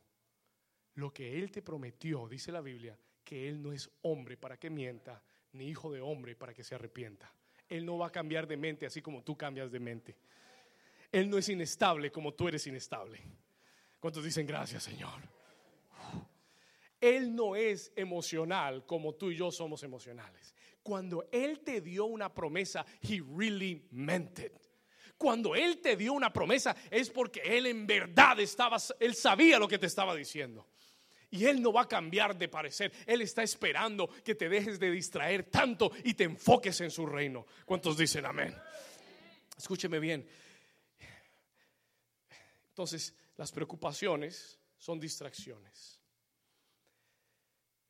Lo 0.95 1.13
que 1.13 1.39
Él 1.39 1.51
te 1.51 1.63
prometió, 1.63 2.29
dice 2.29 2.53
la 2.53 2.61
Biblia, 2.61 2.99
que 3.25 3.49
Él 3.49 3.63
no 3.63 3.73
es 3.73 3.91
hombre 4.03 4.37
para 4.37 4.59
que 4.59 4.71
mienta, 4.71 5.23
ni 5.53 5.69
hijo 5.69 5.93
de 5.93 6.01
hombre 6.01 6.35
para 6.35 6.55
que 6.55 6.65
se 6.65 6.75
arrepienta. 6.75 7.33
Él 7.69 7.87
no 7.87 7.99
va 7.99 8.09
a 8.09 8.13
cambiar 8.13 8.47
de 8.47 8.57
mente 8.57 8.87
así 8.87 9.01
como 9.01 9.23
tú 9.23 9.37
cambias 9.37 9.71
de 9.71 9.81
mente. 9.81 10.17
Él 11.11 11.29
no 11.29 11.39
es 11.39 11.49
inestable 11.49 12.11
como 12.11 12.33
tú 12.35 12.49
eres 12.49 12.67
inestable. 12.67 13.21
¿Cuántos 14.01 14.25
dicen 14.25 14.47
gracias, 14.47 14.83
Señor? 14.83 15.21
Él 17.01 17.35
no 17.35 17.57
es 17.57 17.93
emocional 17.97 18.87
como 18.87 19.15
tú 19.15 19.31
y 19.31 19.37
yo 19.37 19.51
somos 19.51 19.83
emocionales. 19.83 20.55
Cuando 20.83 21.29
Él 21.33 21.61
te 21.61 21.81
dio 21.81 22.05
una 22.07 22.33
promesa, 22.33 22.87
He 23.01 23.21
really 23.37 23.87
meant 23.91 24.39
it. 24.39 24.53
Cuando 25.23 25.55
Él 25.55 25.79
te 25.79 25.97
dio 25.97 26.15
una 26.15 26.33
promesa 26.33 26.75
es 26.91 27.09
porque 27.09 27.43
Él 27.45 27.67
en 27.67 27.87
verdad 27.87 28.41
estaba, 28.41 28.77
Él 28.99 29.15
sabía 29.15 29.57
lo 29.57 29.69
que 29.69 29.79
te 29.79 29.87
estaba 29.87 30.17
diciendo. 30.17 30.67
Y 31.31 31.45
Él 31.45 31.63
no 31.63 31.73
va 31.73 31.83
a 31.83 31.89
cambiar 31.89 32.37
de 32.37 32.49
parecer. 32.49 32.93
Él 33.07 33.21
está 33.21 33.45
esperando 33.45 34.09
que 34.25 34.35
te 34.35 34.49
dejes 34.49 34.81
de 34.81 34.91
distraer 34.91 35.45
tanto 35.45 35.93
y 36.03 36.15
te 36.15 36.25
enfoques 36.25 36.81
en 36.81 36.91
su 36.91 37.07
reino. 37.07 37.47
¿Cuántos 37.65 37.97
dicen 37.97 38.27
amén? 38.27 38.53
Escúcheme 39.57 40.01
bien. 40.01 40.29
Entonces, 42.71 43.15
las 43.37 43.53
preocupaciones 43.53 44.59
son 44.77 44.99
distracciones. 44.99 46.01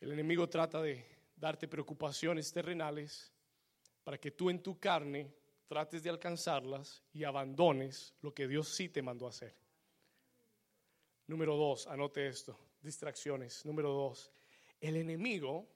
El 0.01 0.13
enemigo 0.13 0.51
trata 0.51 0.83
de 0.83 1.03
darte 1.35 1.67
preocupaciones 1.67 2.53
terrenales 2.53 3.33
para 4.05 4.19
que 4.19 4.33
tú 4.33 4.51
en 4.51 4.63
tu 4.63 4.79
carne 4.79 5.33
trates 5.73 6.03
de 6.03 6.11
alcanzarlas 6.11 7.03
y 7.15 7.25
abandones 7.25 8.15
lo 8.21 8.35
que 8.35 8.47
Dios 8.47 8.69
sí 8.69 8.91
te 8.91 9.01
mandó 9.01 9.25
a 9.25 9.31
hacer. 9.31 9.57
Número 11.29 11.57
dos, 11.57 11.87
anote 11.87 12.27
esto, 12.27 12.59
distracciones. 12.83 13.65
Número 13.65 13.89
dos, 13.89 14.31
el 14.79 14.97
enemigo, 14.97 15.67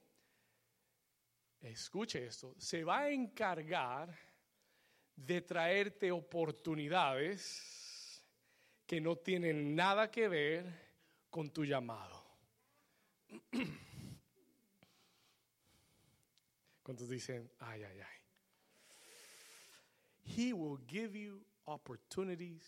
escuche 1.62 2.26
esto, 2.26 2.54
se 2.58 2.84
va 2.84 2.98
a 2.98 3.10
encargar 3.10 4.14
de 5.14 5.40
traerte 5.40 6.12
oportunidades 6.12 8.22
que 8.86 9.00
no 9.00 9.16
tienen 9.16 9.74
nada 9.74 10.10
que 10.10 10.28
ver 10.28 10.66
con 11.30 11.48
tu 11.48 11.64
llamado. 11.64 12.22
¿Cuántos 16.82 17.08
dicen, 17.08 17.50
ay, 17.60 17.82
ay, 17.82 17.98
ay? 17.98 18.15
He 20.26 20.52
will 20.52 20.78
give 20.88 21.14
you 21.14 21.40
opportunities 21.66 22.64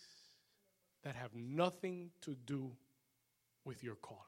that 1.03 1.15
have 1.15 1.35
nothing 1.35 2.11
to 2.21 2.35
do 2.35 2.71
with 3.65 3.83
your 3.83 3.95
calling. 3.95 4.25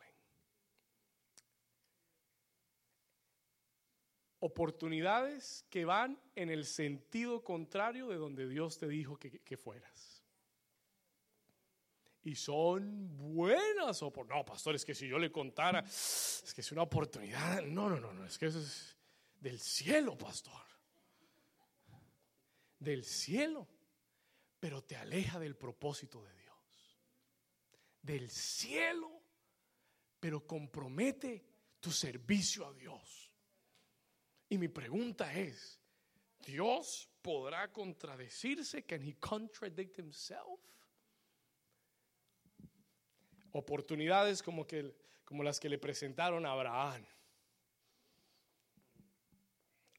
Oportunidades 4.44 5.64
que 5.70 5.86
van 5.86 6.18
en 6.36 6.50
el 6.50 6.66
sentido 6.66 7.44
contrario 7.44 8.08
de 8.10 8.16
donde 8.16 8.48
Dios 8.50 8.78
te 8.78 8.88
dijo 8.88 9.18
que, 9.18 9.58
fueras. 9.58 10.24
Y 12.24 12.36
son 12.36 13.18
buenas 13.18 14.02
oportunidades. 14.02 14.46
No, 14.48 14.52
pastor, 14.52 14.76
es 14.76 14.84
que 14.84 14.96
si 14.96 15.08
yo 15.08 15.20
le 15.20 15.32
contara, 15.32 15.80
es 15.86 16.52
que 16.56 16.62
es 16.62 16.72
una 16.72 16.82
oportunidad. 16.82 17.62
No, 17.62 17.88
no, 17.88 18.00
no, 18.00 18.14
no, 18.14 18.26
es 18.26 18.38
que 18.38 18.48
eso 18.48 18.60
es 18.60 18.98
del 19.40 19.60
cielo, 19.60 20.18
pastor 20.18 20.71
del 22.82 23.06
cielo, 23.06 23.68
pero 24.60 24.84
te 24.84 24.98
aleja 24.98 25.40
del 25.40 25.56
propósito 25.56 26.24
de 26.24 26.34
Dios. 26.34 27.00
Del 28.02 28.30
cielo, 28.32 29.22
pero 30.20 30.46
compromete 30.48 31.46
tu 31.80 31.92
servicio 31.92 32.66
a 32.66 32.74
Dios. 32.74 33.32
Y 34.50 34.58
mi 34.58 34.68
pregunta 34.68 35.32
es, 35.34 35.80
¿Dios 36.40 37.08
podrá 37.22 37.72
contradecirse? 37.72 38.84
¿Can 38.84 39.04
he 39.04 39.16
contradict 39.20 40.00
himself? 40.00 40.60
Oportunidades 43.52 44.42
como, 44.42 44.66
que, 44.66 44.96
como 45.24 45.44
las 45.44 45.60
que 45.60 45.70
le 45.70 45.78
presentaron 45.78 46.48
a 46.48 46.54
Abraham. 46.54 47.06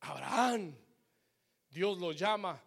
Abraham, 0.00 0.76
Dios 1.70 1.98
lo 1.98 2.10
llama 2.10 2.60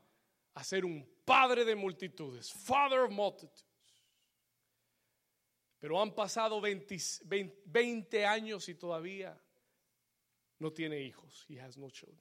a 0.55 0.63
ser 0.63 0.85
un 0.85 1.05
padre 1.23 1.63
de 1.63 1.75
multitudes, 1.75 2.51
father 2.51 3.01
of 3.01 3.11
multitudes. 3.11 3.65
Pero 5.79 6.01
han 6.01 6.15
pasado 6.15 6.59
20, 6.61 8.25
años 8.25 8.67
y 8.69 8.75
todavía 8.75 9.39
no 10.57 10.71
tiene 10.71 10.99
hijos. 11.01 11.45
He 11.47 11.59
has 11.59 11.77
no 11.77 11.89
children. 11.89 12.19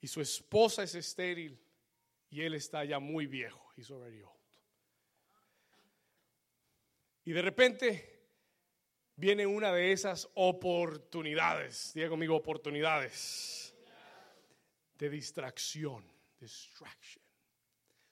Y 0.00 0.06
su 0.06 0.22
esposa 0.22 0.84
es 0.84 0.94
estéril 0.94 1.60
y 2.30 2.40
él 2.40 2.54
está 2.54 2.84
ya 2.84 2.98
muy 2.98 3.26
viejo. 3.26 3.60
He's 3.76 3.90
already 3.90 4.22
old. 4.22 4.40
Y 7.24 7.32
de 7.32 7.42
repente 7.42 8.20
viene 9.16 9.46
una 9.46 9.72
de 9.72 9.92
esas 9.92 10.30
oportunidades, 10.34 11.92
diga 11.92 12.08
conmigo 12.08 12.36
oportunidades 12.36 13.74
de 14.96 15.10
distracción, 15.10 16.10
distraction. 16.40 17.22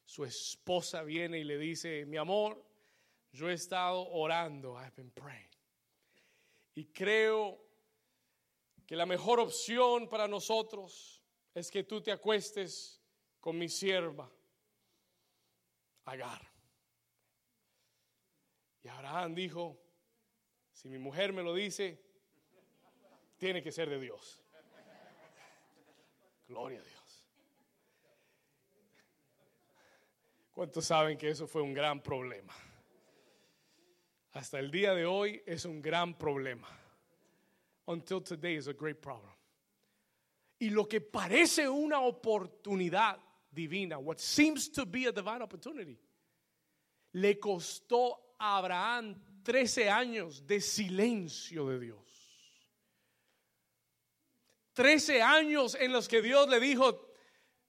Su 0.05 0.25
esposa 0.25 1.03
viene 1.03 1.39
y 1.39 1.45
le 1.45 1.59
dice, 1.59 2.07
mi 2.07 2.17
amor, 2.17 2.65
yo 3.33 3.51
he 3.51 3.55
estado 3.55 4.09
orando, 4.09 4.79
I've 4.79 4.95
been 4.97 5.11
praying. 5.11 5.51
Y 6.75 6.87
creo 6.87 7.59
que 8.87 8.97
la 8.97 9.07
mejor 9.07 9.41
opción 9.41 10.09
para 10.09 10.29
nosotros 10.29 11.23
es 11.55 11.71
que 11.71 11.85
tú 11.85 12.01
te 12.01 12.13
acuestes 12.13 13.03
con 13.41 13.59
mi 13.59 13.69
sierva, 13.69 14.31
Agar. 16.05 16.41
Y 18.83 18.89
Abraham 18.89 19.35
dijo, 19.35 19.79
si 20.73 20.89
mi 20.89 20.97
mujer 20.97 21.35
me 21.35 21.43
lo 21.43 21.55
dice, 21.55 22.03
tiene 23.37 23.63
que 23.63 23.71
ser 23.71 23.91
de 23.91 24.01
Dios. 24.01 24.43
Gloria 26.47 26.81
a 26.81 26.83
Dios. 26.83 26.98
¿Cuántos 30.59 30.87
saben 30.87 31.17
que 31.17 31.29
eso 31.29 31.47
fue 31.47 31.63
un 31.63 31.73
gran 31.73 32.03
problema? 32.03 32.53
Hasta 34.33 34.59
el 34.59 34.73
día 34.73 34.93
de 34.93 35.07
hoy 35.07 35.41
es 35.47 35.65
un 35.65 35.81
gran 35.81 36.19
problema. 36.19 36.67
Until 37.87 38.21
today 38.25 38.57
is 38.57 38.67
a 38.67 38.73
great 38.73 39.01
problem. 39.01 39.33
Y 40.59 40.71
lo 40.71 40.89
que 40.89 41.01
parece 41.01 41.69
una 41.69 42.01
oportunidad 42.01 43.21
divina, 43.53 44.01
what 44.01 44.19
seems 44.19 44.69
to 44.73 44.85
be 44.85 45.07
a 45.07 45.13
divine 45.13 45.43
opportunity, 45.43 45.97
le 47.13 47.39
costó 47.39 48.35
a 48.41 48.59
Abraham 48.59 49.15
13 49.45 49.89
años 49.89 50.45
de 50.45 50.61
silencio 50.61 51.69
de 51.69 51.79
Dios. 51.79 52.01
13 54.75 55.23
años 55.23 55.77
en 55.77 55.93
los 55.93 56.09
que 56.09 56.21
Dios 56.21 56.49
le 56.49 56.59
dijo, 56.59 57.08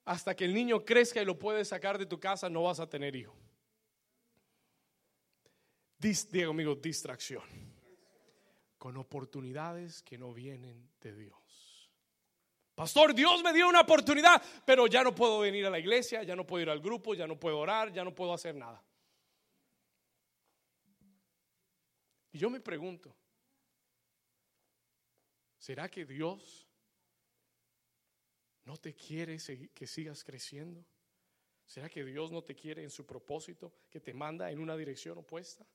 hasta 0.10 0.36
que 0.36 0.44
el 0.44 0.56
niño 0.56 0.84
crezca 0.84 1.22
y 1.22 1.26
lo 1.26 1.38
puedes 1.38 1.68
sacar 1.68 2.00
de 2.00 2.08
tu 2.08 2.20
casa, 2.20 2.50
no 2.50 2.64
vas 2.64 2.80
a 2.80 2.90
tener 2.90 3.16
hijo. 3.16 3.38
Diego 6.00 6.50
amigo, 6.50 6.74
distracción. 6.74 7.44
Con 8.80 8.98
oportunidades 8.98 10.02
que 10.02 10.18
no 10.18 10.34
vienen 10.34 10.90
de 11.00 11.16
Dios. 11.16 11.92
Pastor, 12.74 13.14
Dios 13.14 13.44
me 13.44 13.54
dio 13.54 13.70
una 13.70 13.82
oportunidad, 13.82 14.42
pero 14.66 14.88
ya 14.88 15.04
no 15.04 15.14
puedo 15.14 15.42
venir 15.42 15.68
a 15.68 15.70
la 15.70 15.78
iglesia, 15.78 16.24
ya 16.24 16.36
no 16.36 16.44
puedo 16.44 16.64
ir 16.64 16.72
al 16.72 16.80
grupo, 16.80 17.14
ya 17.14 17.28
no 17.28 17.40
puedo 17.40 17.60
orar, 17.60 17.94
ya 17.94 18.04
no 18.04 18.16
puedo 18.16 18.34
hacer 18.34 18.56
nada. 18.56 18.84
Y 22.32 22.40
yo 22.40 22.50
me 22.50 22.62
pregunto, 22.62 23.16
¿será 25.60 25.88
que 25.88 26.04
Dios 26.04 26.69
no 28.70 28.78
te 28.78 28.94
quiere 28.94 29.36
que 29.74 29.88
sigas 29.88 30.24
creciendo? 30.24 30.86
¿Será 31.66 31.90
que 31.90 32.06
Dios 32.06 32.32
no 32.32 32.44
te 32.44 32.54
quiere 32.54 32.84
en 32.84 32.92
su 32.92 33.04
propósito, 33.04 33.74
que 33.90 34.00
te 34.00 34.14
manda 34.14 34.52
en 34.52 34.60
una 34.60 34.78
dirección 34.78 35.18
opuesta? 35.18 35.66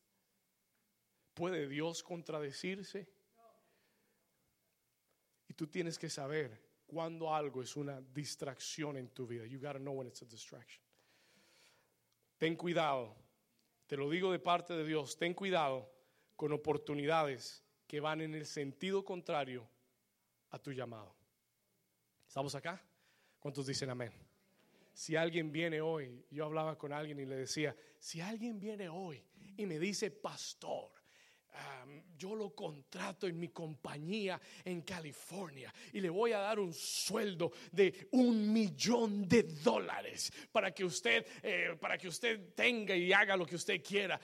¿Puede 1.35 1.67
Dios 1.67 2.05
contradecirse? 2.05 3.09
Y 5.49 5.55
tú 5.55 5.67
tienes 5.67 5.99
que 5.99 6.09
saber 6.09 6.63
cuando 6.87 7.35
algo 7.35 7.63
es 7.63 7.75
una 7.75 8.01
distracción 8.01 8.97
en 8.97 9.09
tu 9.09 9.27
vida. 9.27 9.45
You 9.45 9.59
gotta 9.59 9.81
know 9.81 9.95
when 9.95 10.07
it's 10.07 10.23
a 10.23 10.27
distraction. 10.27 10.81
Ten 12.39 12.55
cuidado. 12.55 13.17
Te 13.89 13.97
lo 13.97 14.09
digo 14.09 14.31
de 14.31 14.39
parte 14.39 14.73
de 14.73 14.87
Dios. 14.87 15.17
Ten 15.17 15.35
cuidado 15.35 15.93
con 16.37 16.53
oportunidades 16.53 17.65
que 17.89 17.99
van 17.99 18.21
en 18.21 18.37
el 18.37 18.47
sentido 18.47 19.05
contrario 19.05 19.69
a 20.51 20.61
tu 20.61 20.71
llamado. 20.71 21.24
¿Estamos 22.35 22.57
acá? 22.57 22.83
¿Cuántos 23.39 23.65
dicen 23.65 23.91
amén? 23.91 24.11
Si 24.93 25.15
alguien 25.15 25.53
viene 25.53 25.81
hoy, 25.81 26.27
yo 26.33 26.47
hablaba 26.47 26.77
con 26.77 26.93
alguien 26.93 27.21
y 27.21 27.27
le 27.27 27.37
decía, 27.37 27.77
si 27.97 28.21
alguien 28.21 28.59
viene 28.59 28.89
hoy 28.89 29.25
y 29.57 29.65
me 29.67 29.79
dice, 29.79 30.11
pastor, 30.11 30.91
yo 32.19 32.35
lo 32.35 32.53
contrato 32.53 33.29
en 33.29 33.39
mi 33.39 33.51
compañía 33.51 34.41
en 34.65 34.83
California 34.83 35.73
y 35.93 36.01
le 36.01 36.11
voy 36.11 36.33
a 36.33 36.39
dar 36.39 36.59
un 36.59 36.75
sueldo 36.75 37.53
de 37.71 38.09
un 38.11 38.53
millón 38.53 39.29
de 39.29 39.45
dólares 39.45 40.33
para 40.51 40.75
que 40.75 40.85
usted, 40.85 41.25
eh, 41.41 41.77
para 41.81 41.97
que 41.97 42.09
usted 42.09 42.53
tenga 42.53 42.97
y 42.97 43.13
haga 43.13 43.37
lo 43.37 43.47
que 43.47 43.55
usted 43.55 43.81
quiera. 43.81 44.21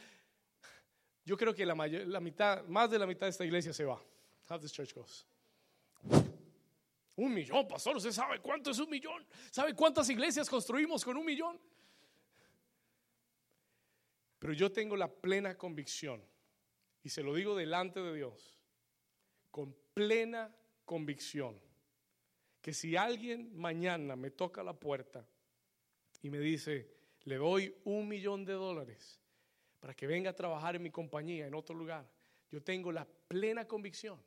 Yo 1.25 1.37
creo 1.37 1.55
que 1.55 1.65
la, 1.65 1.77
la 1.77 2.19
mitad, 2.19 2.65
más 2.65 2.91
de 2.91 2.99
la 2.99 3.07
mitad 3.07 3.27
de 3.27 3.31
esta 3.31 3.45
iglesia 3.45 3.73
se 3.73 3.85
va. 3.85 4.03
How 4.49 4.59
this 4.59 4.73
church 4.73 4.93
goes. 4.93 5.25
Un 7.21 7.35
millón, 7.35 7.69
pastor. 7.69 7.99
¿Usted 7.99 8.13
sabe 8.13 8.39
cuánto 8.39 8.71
es 8.71 8.79
un 8.79 8.89
millón? 8.89 9.27
¿Sabe 9.51 9.75
cuántas 9.75 10.09
iglesias 10.09 10.49
construimos 10.49 11.05
con 11.05 11.19
un 11.19 11.27
millón? 11.27 11.61
Pero 14.39 14.55
yo 14.55 14.73
tengo 14.73 14.97
la 14.97 15.07
plena 15.07 15.59
convicción, 15.59 16.25
y 17.03 17.11
se 17.11 17.23
lo 17.23 17.35
digo 17.35 17.55
delante 17.55 18.01
de 18.01 18.15
Dios, 18.15 18.59
con 19.51 19.77
plena 19.93 20.51
convicción, 20.87 21.61
que 22.63 22.73
si 22.73 22.97
alguien 22.97 23.55
mañana 23.55 24.17
me 24.17 24.31
toca 24.31 24.63
la 24.63 24.73
puerta 24.73 25.29
y 26.23 26.31
me 26.31 26.39
dice, 26.39 26.91
le 27.25 27.37
doy 27.37 27.77
un 27.85 28.09
millón 28.09 28.47
de 28.47 28.55
dólares, 28.55 29.21
para 29.79 29.93
que 29.93 30.07
venga 30.07 30.31
a 30.31 30.35
trabajar 30.35 30.77
en 30.77 30.83
mi 30.83 30.91
compañía 30.91 31.47
en 31.47 31.55
otro 31.55 31.75
lugar, 31.75 32.11
yo 32.51 32.63
tengo 32.63 32.91
la 32.91 33.05
plena 33.05 33.69
convicción 33.69 34.19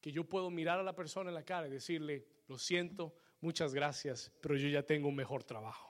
que 0.00 0.10
yo 0.10 0.24
puedo 0.24 0.50
mirar 0.50 0.80
a 0.80 0.82
la 0.82 0.96
persona 0.96 1.30
en 1.30 1.34
la 1.34 1.44
cara 1.44 1.68
y 1.68 1.70
decirle, 1.70 2.39
lo 2.50 2.58
siento, 2.58 3.14
muchas 3.40 3.72
gracias, 3.72 4.32
pero 4.40 4.56
yo 4.56 4.68
ya 4.68 4.82
tengo 4.82 5.06
un 5.06 5.14
mejor 5.14 5.44
trabajo. 5.44 5.88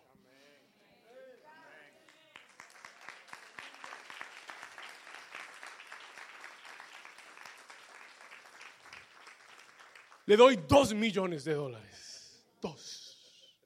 Le 10.26 10.36
doy 10.36 10.56
dos 10.68 10.92
millones 10.92 11.44
de 11.44 11.54
dólares. 11.54 12.44
Dos. 12.60 13.56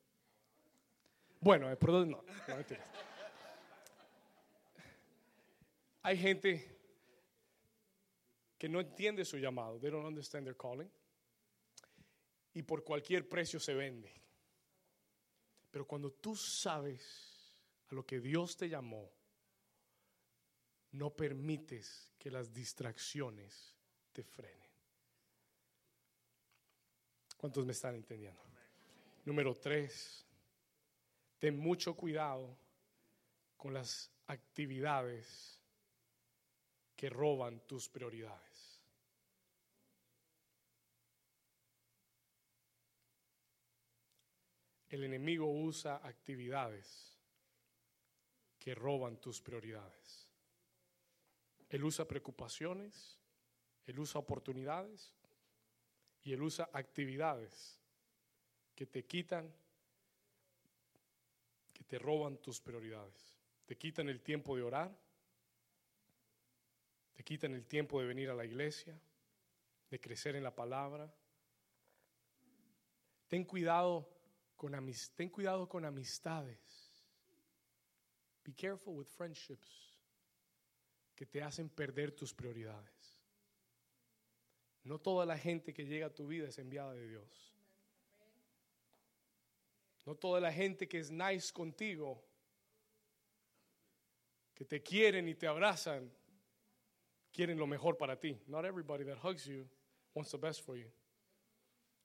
Bueno, 1.40 1.68
eh, 1.68 1.76
perdón, 1.76 2.12
no, 2.12 2.22
no 2.22 2.64
Hay 6.02 6.16
gente 6.16 6.78
que 8.56 8.68
no 8.68 8.80
entiende 8.80 9.24
su 9.24 9.36
llamado. 9.36 9.80
They 9.80 9.90
don't 9.90 10.06
understand 10.06 10.46
their 10.46 10.56
calling. 10.56 10.88
Y 12.54 12.62
por 12.62 12.84
cualquier 12.84 13.28
precio 13.28 13.60
se 13.60 13.74
vende. 13.74 14.12
Pero 15.70 15.86
cuando 15.86 16.12
tú 16.12 16.36
sabes 16.36 17.56
a 17.90 17.94
lo 17.94 18.06
que 18.06 18.20
Dios 18.20 18.56
te 18.56 18.68
llamó, 18.68 19.10
no 20.92 21.10
permites 21.10 22.12
que 22.18 22.30
las 22.30 22.52
distracciones 22.52 23.74
te 24.12 24.22
frenen. 24.22 24.70
¿Cuántos 27.36 27.66
me 27.66 27.72
están 27.72 27.96
entendiendo? 27.96 28.40
Número 29.24 29.54
tres, 29.54 30.24
ten 31.38 31.58
mucho 31.58 31.94
cuidado 31.96 32.56
con 33.56 33.74
las 33.74 34.10
actividades 34.26 35.60
que 36.94 37.10
roban 37.10 37.60
tus 37.66 37.88
prioridades. 37.88 38.53
El 44.94 45.02
enemigo 45.02 45.50
usa 45.50 45.96
actividades 46.04 47.18
que 48.60 48.76
roban 48.76 49.16
tus 49.16 49.40
prioridades. 49.40 50.30
Él 51.68 51.82
usa 51.82 52.06
preocupaciones, 52.06 53.18
él 53.86 53.98
usa 53.98 54.20
oportunidades 54.20 55.12
y 56.22 56.32
él 56.32 56.42
usa 56.42 56.70
actividades 56.72 57.80
que 58.76 58.86
te 58.86 59.04
quitan, 59.04 59.52
que 61.72 61.82
te 61.82 61.98
roban 61.98 62.36
tus 62.36 62.60
prioridades. 62.60 63.34
Te 63.66 63.76
quitan 63.76 64.08
el 64.08 64.22
tiempo 64.22 64.54
de 64.54 64.62
orar, 64.62 64.96
te 67.14 67.24
quitan 67.24 67.52
el 67.52 67.66
tiempo 67.66 68.00
de 68.00 68.06
venir 68.06 68.30
a 68.30 68.34
la 68.34 68.44
iglesia, 68.44 68.96
de 69.90 70.00
crecer 70.00 70.36
en 70.36 70.44
la 70.44 70.54
palabra. 70.54 71.12
Ten 73.26 73.42
cuidado 73.44 74.13
con, 74.56 74.72
ten 75.16 75.28
cuidado 75.28 75.68
con 75.68 75.84
amistades. 75.84 76.58
Be 78.44 78.52
careful 78.52 78.94
with 78.94 79.06
friendships 79.06 79.98
que 81.14 81.26
te 81.26 81.42
hacen 81.42 81.68
perder 81.68 82.12
tus 82.12 82.34
prioridades. 82.34 83.18
No 84.84 84.98
toda 84.98 85.24
la 85.24 85.38
gente 85.38 85.72
que 85.72 85.86
llega 85.86 86.06
a 86.06 86.14
tu 86.14 86.26
vida 86.26 86.48
es 86.48 86.58
enviada 86.58 86.92
de 86.92 87.08
Dios. 87.08 87.54
No 90.04 90.14
toda 90.14 90.40
la 90.40 90.52
gente 90.52 90.86
que 90.86 90.98
es 90.98 91.10
nice 91.10 91.50
contigo, 91.50 92.22
que 94.54 94.66
te 94.66 94.82
quieren 94.82 95.26
y 95.28 95.34
te 95.34 95.46
abrazan, 95.46 96.12
quieren 97.32 97.58
lo 97.58 97.66
mejor 97.66 97.96
para 97.96 98.20
ti. 98.20 98.38
Not 98.46 98.66
everybody 98.66 99.04
that 99.04 99.18
hugs 99.22 99.46
you 99.46 99.66
wants 100.12 100.30
the 100.30 100.38
best 100.38 100.62
for 100.62 100.76
you. 100.76 100.90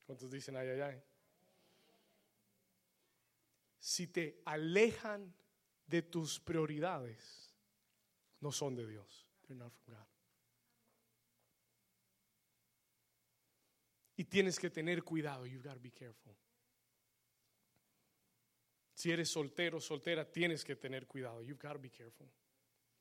¿Cuántos 0.06 0.30
dicen 0.30 0.56
ay, 0.56 0.68
ay, 0.68 0.80
ay? 0.80 1.02
Si 3.80 4.06
te 4.06 4.40
alejan 4.44 5.34
de 5.86 6.02
tus 6.02 6.38
prioridades, 6.38 7.52
no 8.40 8.52
son 8.52 8.76
de 8.76 8.86
Dios. 8.86 9.26
Not 9.48 9.72
from 9.72 9.96
God. 9.96 10.06
Y 14.16 14.24
tienes 14.26 14.60
que 14.60 14.70
tener 14.70 15.02
cuidado. 15.02 15.44
You 15.44 15.60
gotta 15.60 15.80
be 15.80 15.90
careful. 15.90 16.36
Si 19.00 19.10
eres 19.10 19.30
soltero, 19.30 19.80
soltera, 19.80 20.30
tienes 20.30 20.62
que 20.62 20.76
tener 20.76 21.06
cuidado. 21.06 21.42
You've 21.42 21.58
got 21.58 21.72
to 21.72 21.78
be 21.78 21.88
careful. 21.88 22.30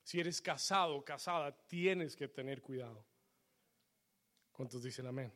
Si 0.02 0.18
eres 0.18 0.42
casado, 0.42 1.04
casada, 1.04 1.52
tienes 1.68 2.16
que 2.16 2.30
tener 2.30 2.62
cuidado. 2.62 3.06
¿Cuántos 4.54 4.82
dicen 4.82 5.08
amén? 5.08 5.30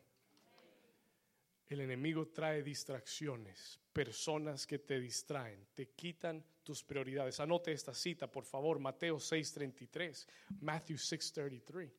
El 1.74 1.82
enemigo 1.82 2.28
trae 2.28 2.62
distracciones, 2.62 3.80
personas 3.92 4.68
que 4.68 4.78
te 4.78 5.00
distraen, 5.00 5.70
te 5.74 5.90
quitan 5.90 6.46
tus 6.62 6.84
prioridades. 6.84 7.40
Anote 7.40 7.72
esta 7.72 7.96
cita, 7.96 8.30
por 8.32 8.46
favor, 8.46 8.78
Mateo 8.78 9.20
6:33, 9.20 10.28
Matthew 10.62 11.00
6:33. 11.00 11.92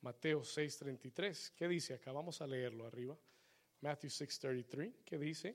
Mateo 0.00 0.42
6:33, 0.42 1.52
¿qué 1.54 1.68
dice 1.68 1.92
acá? 1.92 2.12
Vamos 2.12 2.40
a 2.40 2.46
leerlo 2.46 2.86
arriba. 2.86 3.14
Matthew 3.82 4.08
6:33, 4.08 4.94
¿qué 5.04 5.18
dice? 5.18 5.54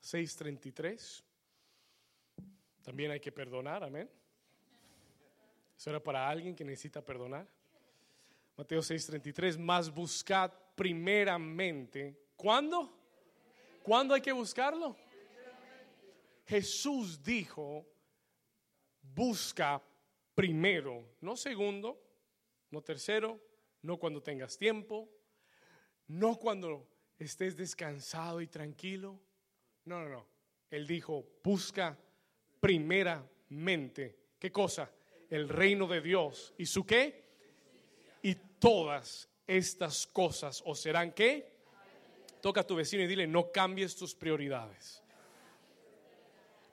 6:33. 0.00 1.22
También 2.82 3.10
hay 3.10 3.20
que 3.20 3.30
perdonar, 3.30 3.84
amén. 3.84 4.08
Eso 5.76 5.90
era 5.90 6.02
para 6.02 6.28
alguien 6.28 6.54
que 6.54 6.64
necesita 6.64 7.04
perdonar. 7.04 7.46
Mateo 8.56 8.80
6:33, 8.80 9.58
más 9.58 9.92
buscad 9.92 10.50
primeramente. 10.74 12.16
¿Cuándo? 12.36 12.92
¿Cuándo 13.82 14.14
hay 14.14 14.20
que 14.20 14.32
buscarlo? 14.32 14.96
Jesús 16.46 17.22
dijo, 17.22 17.84
busca 19.02 19.82
primero, 20.34 21.16
no 21.20 21.36
segundo, 21.36 22.00
no 22.70 22.82
tercero, 22.82 23.40
no 23.82 23.98
cuando 23.98 24.22
tengas 24.22 24.56
tiempo, 24.56 25.08
no 26.06 26.36
cuando 26.36 26.88
estés 27.18 27.56
descansado 27.56 28.40
y 28.40 28.46
tranquilo, 28.46 29.20
no, 29.84 30.02
no, 30.02 30.08
no. 30.08 30.26
Él 30.70 30.86
dijo, 30.86 31.24
busca 31.42 31.98
primeramente, 32.60 34.16
¿qué 34.38 34.52
cosa? 34.52 34.90
El 35.30 35.48
reino 35.48 35.86
de 35.86 36.00
Dios. 36.00 36.54
¿Y 36.58 36.66
su 36.66 36.84
qué? 36.84 37.24
Y 38.22 38.34
todas 38.58 39.28
estas 39.46 40.06
cosas 40.06 40.62
o 40.64 40.74
serán 40.74 41.12
qué? 41.12 41.56
Toca 42.40 42.60
a 42.60 42.66
tu 42.66 42.76
vecino 42.76 43.02
y 43.02 43.06
dile, 43.06 43.26
no 43.26 43.50
cambies 43.50 43.96
tus 43.96 44.14
prioridades. 44.14 45.02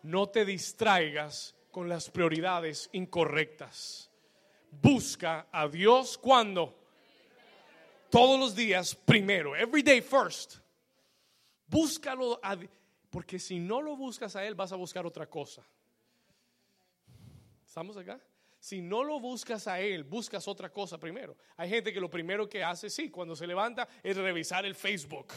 No 0.04 0.28
te 0.30 0.46
distraigas 0.46 1.56
con 1.72 1.88
las 1.88 2.10
prioridades 2.10 2.90
incorrectas. 2.94 4.12
Busca 4.70 5.48
a 5.52 5.68
Dios 5.68 6.18
cuando? 6.18 6.78
Todos 8.10 8.40
los 8.40 8.56
días 8.56 8.94
primero. 8.96 9.56
Every 9.56 9.82
day 9.82 10.02
first. 10.02 10.58
Búscalo 11.68 12.40
a 12.44 12.58
porque 13.10 13.38
si 13.38 13.60
no 13.60 13.80
lo 13.80 13.96
buscas 13.96 14.36
a 14.36 14.44
Él, 14.44 14.56
vas 14.56 14.72
a 14.72 14.76
buscar 14.76 15.06
otra 15.06 15.30
cosa. 15.30 15.64
¿Estamos 17.66 17.96
acá? 17.96 18.20
Si 18.64 18.82
no 18.82 19.04
lo 19.04 19.20
buscas 19.20 19.68
a 19.68 19.82
Él, 19.82 20.06
buscas 20.06 20.48
otra 20.48 20.72
cosa 20.72 20.98
primero. 20.98 21.36
Hay 21.58 21.70
gente 21.70 21.92
que 21.92 22.00
lo 22.00 22.10
primero 22.10 22.48
que 22.48 22.64
hace, 22.64 22.90
sí, 22.90 23.10
cuando 23.10 23.36
se 23.36 23.46
levanta, 23.46 23.90
es 24.02 24.16
revisar 24.16 24.66
el 24.66 24.74
Facebook. 24.74 25.34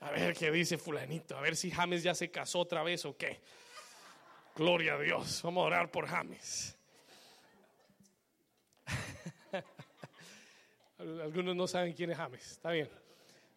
A 0.00 0.10
ver 0.10 0.34
qué 0.34 0.50
dice 0.50 0.76
fulanito, 0.76 1.38
a 1.38 1.40
ver 1.40 1.56
si 1.56 1.70
James 1.70 2.02
ya 2.02 2.14
se 2.14 2.30
casó 2.30 2.58
otra 2.58 2.82
vez 2.82 3.06
o 3.06 3.16
qué. 3.16 3.40
Gloria 4.54 4.92
a 4.92 4.98
Dios, 4.98 5.40
vamos 5.42 5.62
a 5.62 5.66
orar 5.68 5.90
por 5.90 6.06
James. 6.06 6.76
Algunos 10.98 11.56
no 11.56 11.66
saben 11.66 11.94
quién 11.94 12.10
es 12.10 12.18
James, 12.18 12.46
está 12.46 12.72
bien. 12.72 12.90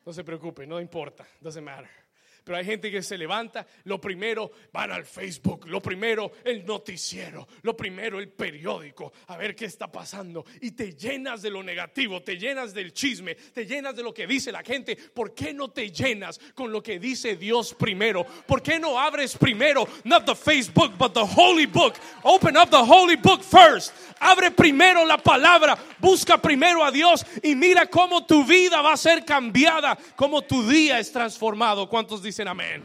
No 0.05 0.13
se 0.13 0.23
preocupe, 0.23 0.65
no 0.65 0.79
importa, 0.79 1.27
doesn't 1.41 1.61
matter. 1.61 2.07
Pero 2.47 2.59
hay 2.59 2.63
gente 2.63 2.89
que 2.89 3.03
se 3.03 3.17
levanta, 3.17 3.67
lo 3.83 3.99
primero 3.99 4.49
van 4.71 4.89
al 4.89 5.03
Facebook, 5.03 5.67
lo 5.67 5.81
primero 5.81 6.31
el 6.45 6.65
noticiero, 6.65 7.45
lo 7.63 7.75
primero 7.75 8.19
el 8.19 8.29
periódico, 8.29 9.11
a 9.27 9.35
ver 9.35 9.53
qué 9.53 9.65
está 9.65 9.91
pasando. 9.91 10.45
Y 10.61 10.71
te 10.71 10.93
llenas 10.93 11.41
de 11.41 11.49
lo 11.49 11.61
negativo, 11.61 12.23
te 12.23 12.37
llenas 12.37 12.73
del 12.73 12.93
chisme, 12.93 13.35
te 13.35 13.65
llenas 13.65 13.97
de 13.97 14.03
lo 14.03 14.13
que 14.13 14.25
dice 14.25 14.53
la 14.53 14.63
gente. 14.63 14.95
¿Por 14.95 15.35
qué 15.35 15.53
no 15.53 15.71
te 15.71 15.91
llenas 15.91 16.39
con 16.55 16.71
lo 16.71 16.81
que 16.81 16.99
dice 16.99 17.35
Dios 17.35 17.73
primero? 17.73 18.25
¿Por 18.45 18.63
qué 18.63 18.79
no 18.79 18.97
abres 18.97 19.35
primero, 19.35 19.85
not 20.05 20.23
the 20.25 20.33
Facebook, 20.33 20.93
but 20.97 21.13
the 21.13 21.25
holy 21.25 21.65
book? 21.65 21.95
Open 22.23 22.55
up 22.55 22.69
the 22.69 22.77
holy 22.77 23.17
book 23.17 23.43
first. 23.43 23.93
Abre 24.21 24.51
primero 24.51 25.05
la 25.05 25.17
palabra, 25.17 25.77
busca 25.99 26.41
primero 26.41 26.81
a 26.81 26.91
Dios 26.91 27.25
y 27.43 27.55
mira 27.55 27.87
cómo 27.87 28.25
tu 28.25 28.45
vida 28.45 28.81
va 28.81 28.93
a 28.93 28.97
ser 28.97 29.25
cambiada, 29.25 29.97
cómo 30.15 30.41
tu 30.43 30.65
día 30.65 30.97
es 30.97 31.11
transformado. 31.11 31.89
¿Cuántos 31.89 32.23
dicen 32.23 32.36
amén? 32.45 32.83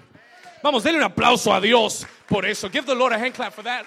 Vamos, 0.62 0.84
denle 0.84 0.98
un 0.98 1.05
aplauso 1.05 1.53
a 1.53 1.61
Dios 1.61 2.07
por 2.28 2.46
eso. 2.46 2.70
Give 2.70 2.86
the 2.86 2.94
Lord 2.94 3.12
a 3.12 3.16
hand 3.16 3.34
clap 3.34 3.53
for 3.53 3.64
that. 3.64 3.84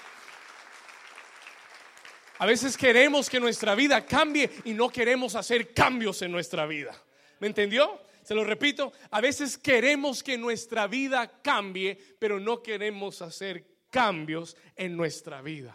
A 2.38 2.44
veces 2.44 2.76
queremos 2.76 3.30
que 3.30 3.40
nuestra 3.40 3.74
vida 3.74 4.04
cambie 4.04 4.50
y 4.64 4.74
no 4.74 4.90
queremos 4.90 5.34
hacer 5.34 5.72
cambios 5.72 6.20
en 6.20 6.30
nuestra 6.30 6.66
vida. 6.66 6.94
¿Me 7.40 7.46
entendió? 7.46 7.98
Se 8.22 8.34
lo 8.34 8.44
repito, 8.44 8.92
a 9.10 9.22
veces 9.22 9.56
queremos 9.56 10.22
que 10.22 10.36
nuestra 10.36 10.86
vida 10.86 11.40
cambie, 11.40 11.96
pero 12.18 12.38
no 12.38 12.62
queremos 12.62 13.22
hacer 13.22 13.64
cambios 13.90 14.56
en 14.74 14.96
nuestra 14.96 15.40
vida 15.40 15.74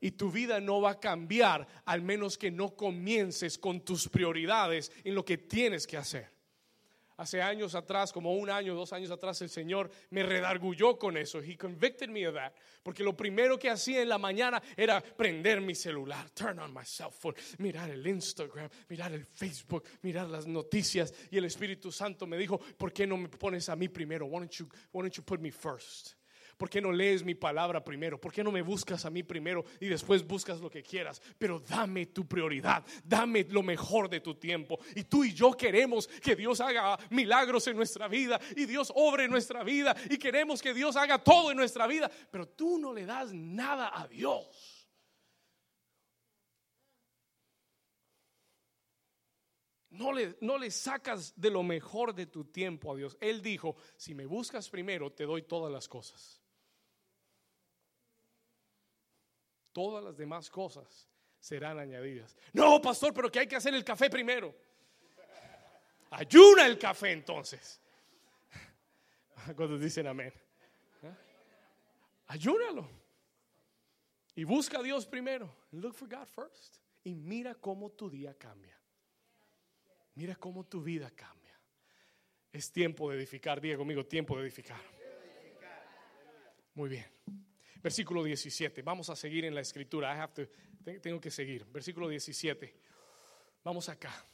y 0.00 0.12
tu 0.12 0.30
vida 0.30 0.60
no 0.60 0.80
va 0.80 0.90
a 0.90 1.00
cambiar 1.00 1.66
al 1.84 2.02
menos 2.02 2.38
que 2.38 2.50
no 2.50 2.76
comiences 2.76 3.58
con 3.58 3.80
tus 3.80 4.08
prioridades 4.08 4.92
en 5.04 5.14
lo 5.14 5.24
que 5.24 5.38
tienes 5.38 5.86
que 5.86 5.96
hacer. 5.96 6.37
Hace 7.18 7.42
años 7.42 7.74
atrás, 7.74 8.12
como 8.12 8.32
un 8.34 8.48
año, 8.48 8.76
dos 8.76 8.92
años 8.92 9.10
atrás, 9.10 9.42
el 9.42 9.50
Señor 9.50 9.90
me 10.10 10.22
redargulló 10.22 10.96
con 10.96 11.16
eso. 11.16 11.40
He 11.40 11.56
convicted 11.56 12.08
me 12.08 12.28
of 12.28 12.36
that. 12.36 12.52
Porque 12.84 13.02
lo 13.02 13.16
primero 13.16 13.58
que 13.58 13.68
hacía 13.68 14.00
en 14.00 14.08
la 14.08 14.18
mañana 14.18 14.62
era 14.76 15.00
prender 15.00 15.60
mi 15.60 15.74
celular, 15.74 16.30
turn 16.30 16.60
on 16.60 16.72
my 16.72 16.84
cell 16.84 17.10
phone, 17.10 17.34
mirar 17.58 17.90
el 17.90 18.06
Instagram, 18.06 18.70
mirar 18.88 19.12
el 19.12 19.24
Facebook, 19.24 19.82
mirar 20.02 20.28
las 20.28 20.46
noticias. 20.46 21.12
Y 21.32 21.38
el 21.38 21.44
Espíritu 21.46 21.90
Santo 21.90 22.24
me 22.24 22.38
dijo, 22.38 22.60
¿por 22.76 22.92
qué 22.92 23.04
no 23.04 23.16
me 23.16 23.28
pones 23.28 23.68
a 23.68 23.74
mí 23.74 23.88
primero? 23.88 24.26
Why 24.26 24.38
don't 24.38 24.52
you, 24.52 24.68
why 24.92 25.02
don't 25.02 25.16
you 25.16 25.24
put 25.24 25.40
me 25.40 25.50
first? 25.50 26.17
¿Por 26.58 26.68
qué 26.68 26.80
no 26.80 26.90
lees 26.90 27.24
mi 27.24 27.36
palabra 27.36 27.84
primero? 27.84 28.20
¿Por 28.20 28.32
qué 28.32 28.42
no 28.42 28.50
me 28.50 28.62
buscas 28.62 29.04
a 29.04 29.10
mí 29.10 29.22
primero 29.22 29.64
y 29.80 29.86
después 29.86 30.26
buscas 30.26 30.60
lo 30.60 30.68
que 30.68 30.82
quieras? 30.82 31.22
Pero 31.38 31.60
dame 31.60 32.06
tu 32.06 32.26
prioridad, 32.26 32.84
dame 33.04 33.46
lo 33.48 33.62
mejor 33.62 34.10
de 34.10 34.20
tu 34.20 34.34
tiempo. 34.34 34.80
Y 34.96 35.04
tú 35.04 35.22
y 35.22 35.32
yo 35.32 35.52
queremos 35.52 36.08
que 36.08 36.34
Dios 36.34 36.60
haga 36.60 36.98
milagros 37.10 37.68
en 37.68 37.76
nuestra 37.76 38.08
vida 38.08 38.40
y 38.56 38.66
Dios 38.66 38.92
obre 38.96 39.24
en 39.24 39.30
nuestra 39.30 39.62
vida 39.62 39.94
y 40.10 40.18
queremos 40.18 40.60
que 40.60 40.74
Dios 40.74 40.96
haga 40.96 41.22
todo 41.22 41.52
en 41.52 41.56
nuestra 41.56 41.86
vida, 41.86 42.10
pero 42.28 42.48
tú 42.48 42.76
no 42.76 42.92
le 42.92 43.06
das 43.06 43.32
nada 43.32 43.92
a 43.94 44.08
Dios. 44.08 44.74
No 49.90 50.12
le, 50.12 50.36
no 50.40 50.58
le, 50.58 50.72
sacas 50.72 51.40
de 51.40 51.50
lo 51.50 51.62
mejor 51.62 52.14
de 52.14 52.26
tu 52.26 52.44
tiempo 52.46 52.92
a 52.92 52.96
Dios. 52.96 53.16
Él 53.20 53.42
dijo, 53.42 53.76
si 53.96 54.12
me 54.12 54.26
buscas 54.26 54.68
primero, 54.68 55.12
te 55.12 55.24
doy 55.24 55.42
todas 55.42 55.72
las 55.72 55.88
cosas. 55.88 56.37
Todas 59.78 60.02
las 60.02 60.16
demás 60.16 60.50
cosas 60.50 61.08
serán 61.38 61.78
añadidas. 61.78 62.36
No, 62.52 62.82
pastor, 62.82 63.14
pero 63.14 63.30
que 63.30 63.38
hay 63.38 63.46
que 63.46 63.54
hacer 63.54 63.72
el 63.74 63.84
café 63.84 64.10
primero. 64.10 64.52
Ayuna 66.10 66.66
el 66.66 66.76
café 66.76 67.12
entonces. 67.12 67.80
Cuando 69.54 69.78
dicen 69.78 70.08
amén. 70.08 70.32
Ayúnalo. 72.26 72.90
Y 74.34 74.42
busca 74.42 74.80
a 74.80 74.82
Dios 74.82 75.06
primero. 75.06 75.48
Look 75.70 75.94
for 75.94 76.08
God 76.08 76.26
first. 76.26 76.78
Y 77.04 77.14
mira 77.14 77.54
cómo 77.54 77.92
tu 77.92 78.10
día 78.10 78.34
cambia. 78.36 78.76
Mira 80.16 80.34
cómo 80.34 80.64
tu 80.64 80.82
vida 80.82 81.08
cambia. 81.12 81.56
Es 82.52 82.72
tiempo 82.72 83.10
de 83.10 83.18
edificar. 83.18 83.60
Diego, 83.60 83.84
amigo, 83.84 84.04
tiempo 84.04 84.36
de 84.36 84.42
edificar. 84.42 84.80
Muy 86.74 86.88
bien. 86.88 87.17
Versículo 87.82 88.24
17. 88.24 88.82
Vamos 88.82 89.08
a 89.10 89.16
seguir 89.16 89.44
en 89.44 89.54
la 89.54 89.60
escritura. 89.60 90.30
Tengo 91.00 91.20
que 91.20 91.30
seguir. 91.30 91.64
Versículo 91.66 92.08
17. 92.08 92.74
Vamos 93.64 93.88
acá. 93.88 94.24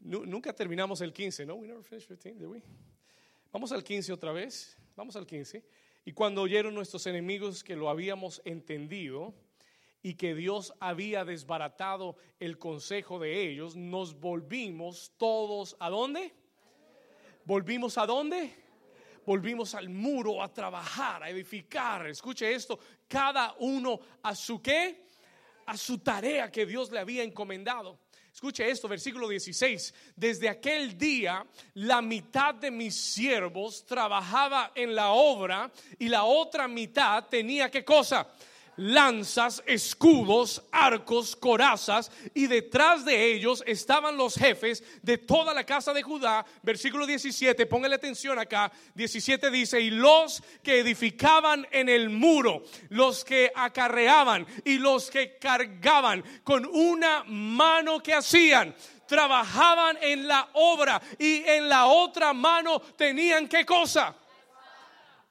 nunca 0.00 0.52
terminamos 0.52 1.00
el 1.00 1.12
15, 1.12 1.46
¿no? 1.46 1.56
We 1.56 1.66
never 1.66 1.82
finished 1.82 2.08
15, 2.08 2.34
did 2.38 2.46
we? 2.46 2.62
Vamos 3.52 3.72
al 3.72 3.82
15 3.82 4.12
otra 4.12 4.32
vez. 4.32 4.76
Vamos 4.96 5.16
al 5.16 5.26
15. 5.26 5.64
Y 6.04 6.12
cuando 6.12 6.42
oyeron 6.42 6.74
nuestros 6.74 7.06
enemigos 7.06 7.64
que 7.64 7.76
lo 7.76 7.90
habíamos 7.90 8.40
entendido 8.44 9.34
y 10.02 10.14
que 10.14 10.34
Dios 10.34 10.72
había 10.78 11.24
desbaratado 11.24 12.16
el 12.38 12.58
consejo 12.58 13.18
de 13.18 13.48
ellos, 13.48 13.74
nos 13.76 14.18
volvimos 14.20 15.12
todos 15.16 15.76
a 15.80 15.90
dónde? 15.90 16.32
Volvimos 17.44 17.98
a 17.98 18.06
dónde? 18.06 18.65
Volvimos 19.26 19.74
al 19.74 19.88
muro 19.88 20.40
a 20.40 20.52
trabajar, 20.52 21.24
a 21.24 21.28
edificar. 21.28 22.06
Escuche 22.06 22.54
esto, 22.54 22.78
cada 23.08 23.56
uno 23.58 23.98
a 24.22 24.34
su 24.36 24.62
qué? 24.62 25.08
A 25.66 25.76
su 25.76 25.98
tarea 25.98 26.50
que 26.50 26.64
Dios 26.64 26.92
le 26.92 27.00
había 27.00 27.24
encomendado. 27.24 27.98
Escuche 28.32 28.70
esto, 28.70 28.86
versículo 28.86 29.28
16. 29.28 29.94
Desde 30.14 30.48
aquel 30.48 30.96
día, 30.96 31.44
la 31.74 32.00
mitad 32.02 32.54
de 32.54 32.70
mis 32.70 32.94
siervos 32.94 33.84
trabajaba 33.84 34.72
en 34.74 34.94
la 34.94 35.10
obra 35.10 35.72
y 35.98 36.08
la 36.08 36.24
otra 36.24 36.68
mitad 36.68 37.24
tenía 37.24 37.70
qué 37.70 37.84
cosa? 37.84 38.28
Lanzas, 38.76 39.62
escudos, 39.66 40.62
arcos, 40.70 41.34
corazas, 41.36 42.10
y 42.34 42.46
detrás 42.46 43.04
de 43.04 43.32
ellos 43.32 43.62
estaban 43.66 44.16
los 44.16 44.34
jefes 44.34 44.82
de 45.02 45.18
toda 45.18 45.54
la 45.54 45.64
casa 45.64 45.92
de 45.92 46.02
Judá. 46.02 46.44
Versículo 46.62 47.06
17, 47.06 47.66
póngale 47.66 47.96
atención 47.96 48.38
acá. 48.38 48.70
17 48.94 49.50
dice, 49.50 49.80
y 49.80 49.90
los 49.90 50.42
que 50.62 50.80
edificaban 50.80 51.66
en 51.70 51.88
el 51.88 52.10
muro, 52.10 52.64
los 52.90 53.24
que 53.24 53.50
acarreaban 53.54 54.46
y 54.64 54.78
los 54.78 55.10
que 55.10 55.38
cargaban 55.38 56.24
con 56.44 56.66
una 56.66 57.24
mano 57.24 58.00
que 58.00 58.14
hacían 58.14 58.74
trabajaban 59.06 59.96
en 60.00 60.26
la 60.26 60.48
obra 60.54 61.00
y 61.18 61.44
en 61.44 61.68
la 61.68 61.86
otra 61.86 62.32
mano 62.32 62.80
tenían 62.80 63.48
qué 63.48 63.64
cosa? 63.64 64.14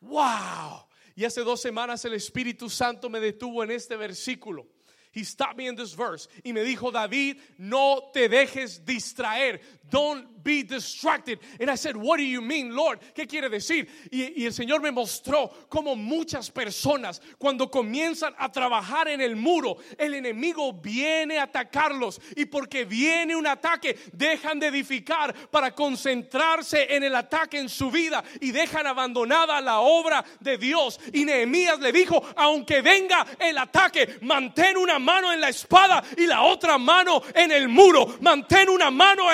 Wow. 0.02 0.85
Y 1.16 1.24
hace 1.24 1.42
dos 1.42 1.62
semanas 1.62 2.04
el 2.06 2.14
Espíritu 2.14 2.70
Santo 2.70 3.10
me 3.10 3.20
detuvo 3.20 3.64
en 3.64 3.72
este 3.72 3.96
versículo. 3.96 4.68
He 5.16 5.24
stopped 5.24 5.56
me 5.56 5.68
in 5.68 5.78
this 5.78 5.96
verse 5.96 6.28
y 6.44 6.52
me 6.52 6.62
dijo, 6.62 6.92
David, 6.92 7.38
no 7.58 8.12
te 8.14 8.28
dejes 8.28 8.86
distraer. 8.86 9.62
Don't 9.90 10.36
be 10.46 10.64
distracted. 10.64 11.40
And 11.60 11.70
I 11.70 11.76
said, 11.76 11.98
What 11.98 12.18
do 12.18 12.24
you 12.24 12.42
mean, 12.42 12.74
Lord? 12.74 13.00
¿Qué 13.14 13.28
quiere 13.28 13.50
decir? 13.50 13.88
Y, 14.12 14.44
y 14.44 14.46
el 14.46 14.54
Señor 14.54 14.80
me 14.80 14.92
mostró 14.92 15.52
cómo 15.68 15.96
muchas 15.96 16.50
personas, 16.52 17.22
cuando 17.38 17.70
comienzan 17.70 18.34
a 18.38 18.52
trabajar 18.52 19.08
en 19.08 19.20
el 19.22 19.36
muro, 19.36 19.78
el 19.98 20.14
enemigo 20.14 20.72
viene 20.72 21.40
a 21.40 21.44
atacarlos. 21.44 22.22
Y 22.36 22.46
porque 22.46 22.86
viene 22.86 23.36
un 23.36 23.48
ataque, 23.48 23.98
dejan 24.14 24.60
de 24.60 24.68
edificar 24.68 25.34
para 25.50 25.74
concentrarse 25.74 26.96
en 26.96 27.04
el 27.04 27.16
ataque 27.16 27.58
en 27.58 27.68
su 27.68 27.90
vida 27.90 28.24
y 28.40 28.52
dejan 28.52 28.86
abandonada 28.86 29.60
la 29.62 29.80
obra 29.80 30.24
de 30.40 30.58
Dios. 30.58 31.00
Y 31.12 31.26
Nehemías 31.26 31.80
le 31.80 31.92
dijo: 31.92 32.24
Aunque 32.36 32.82
venga 32.82 33.26
el 33.40 33.58
ataque, 33.58 34.20
mantén 34.22 34.78
una 34.78 35.00
mano 35.00 35.34
en 35.34 35.42
la 35.42 35.50
espada 35.50 36.04
y 36.18 36.28
la 36.28 36.44
otra 36.44 36.78
mano 36.78 37.24
en 37.34 37.52
el 37.52 37.68
muro. 37.68 38.18
Mantén 38.22 38.70
una 38.70 38.92
mano 38.92 39.26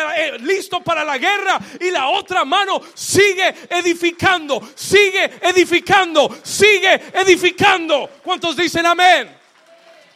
listo 0.41 0.83
para 0.83 1.03
la 1.03 1.17
guerra 1.17 1.59
y 1.79 1.91
la 1.91 2.07
otra 2.09 2.43
mano 2.45 2.81
sigue 2.93 3.53
edificando, 3.69 4.61
sigue 4.75 5.39
edificando, 5.41 6.35
sigue 6.43 6.93
edificando. 7.13 8.09
¿Cuántos 8.23 8.55
dicen 8.55 8.85
amén? 8.85 9.37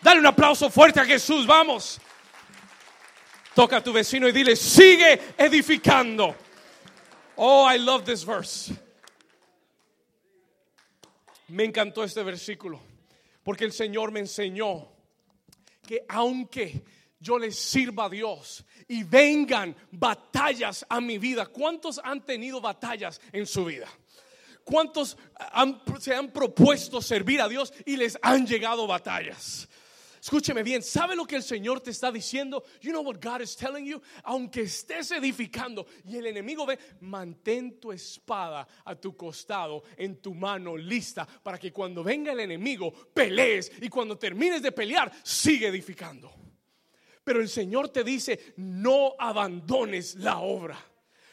Dale 0.02 0.20
un 0.20 0.26
aplauso 0.28 0.70
fuerte 0.70 1.00
a 1.00 1.06
Jesús, 1.06 1.48
vamos. 1.48 2.00
Toca 3.54 3.78
a 3.78 3.84
tu 3.84 3.94
vecino 3.94 4.28
y 4.28 4.32
dile, 4.32 4.56
sigue 4.56 5.34
edificando. 5.38 6.36
Oh, 7.38 7.68
I 7.70 7.78
love 7.80 8.04
this 8.04 8.26
verse. 8.26 8.74
Me 11.48 11.64
encantó 11.64 12.04
este 12.04 12.24
versículo 12.24 12.82
porque 13.44 13.66
el 13.66 13.72
Señor 13.72 14.12
me 14.12 14.20
enseñó 14.20 14.88
que 15.88 16.04
aunque 16.10 16.84
yo 17.26 17.40
le 17.40 17.52
sirva 17.52 18.06
a 18.06 18.10
Dios 18.10 18.64
y 18.88 19.04
vengan 19.04 19.76
batallas 19.92 20.86
a 20.88 21.02
mi 21.02 21.18
vida, 21.18 21.48
¿cuántos 21.48 22.00
han 22.04 22.24
tenido 22.24 22.62
batallas 22.62 23.20
en 23.32 23.48
su 23.48 23.66
vida? 23.66 23.88
¿Cuántos 24.64 25.18
se 26.00 26.14
han 26.14 26.32
propuesto 26.32 27.02
servir 27.02 27.42
a 27.42 27.48
Dios 27.48 27.74
y 27.84 27.98
les 27.98 28.18
han 28.22 28.46
llegado 28.46 28.86
batallas? 28.86 29.68
Escúcheme 30.22 30.62
bien, 30.62 30.84
¿sabe 30.84 31.16
lo 31.16 31.26
que 31.26 31.36
el 31.36 31.44
Señor 31.44 31.82
te 31.82 31.92
está 31.92 32.12
diciendo? 32.12 32.64
You 32.82 32.92
know 32.92 33.02
what 33.02 33.18
God 33.20 33.42
is 33.42 33.56
telling 33.56 33.86
you? 33.86 34.02
Aunque 34.24 34.62
estés 34.62 35.12
edificando 35.12 35.88
y 36.04 36.18
el 36.18 36.28
enemigo 36.28 36.66
ve, 36.66 36.78
mantén 37.02 37.80
tu 37.80 37.92
espada 37.92 38.68
a 38.86 38.96
tu 38.96 39.16
costado, 39.16 39.84
en 39.98 40.22
tu 40.22 40.36
mano 40.36 40.78
lista, 40.78 41.28
para 41.44 41.58
que 41.58 41.72
cuando 41.72 42.04
venga 42.04 42.32
el 42.32 42.40
enemigo 42.40 42.92
pelees 42.92 43.72
y 43.82 43.90
cuando 43.90 44.16
termines 44.16 44.62
de 44.62 44.72
pelear, 44.72 45.12
sigue 45.24 45.68
edificando. 45.68 46.45
Pero 47.26 47.42
el 47.42 47.50
Señor 47.50 47.90
te 47.90 48.04
dice, 48.04 48.54
no 48.58 49.16
abandones 49.18 50.16
la 50.16 50.38
obra. 50.38 50.78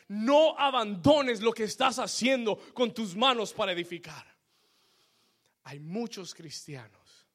No 0.08 0.58
abandones 0.58 1.42
lo 1.42 1.52
que 1.52 1.64
estás 1.64 1.98
haciendo 1.98 2.56
con 2.72 2.94
tus 2.94 3.14
manos 3.14 3.52
para 3.52 3.72
edificar. 3.72 4.26
Hay 5.64 5.78
muchos 5.78 6.34
cristianos 6.34 7.26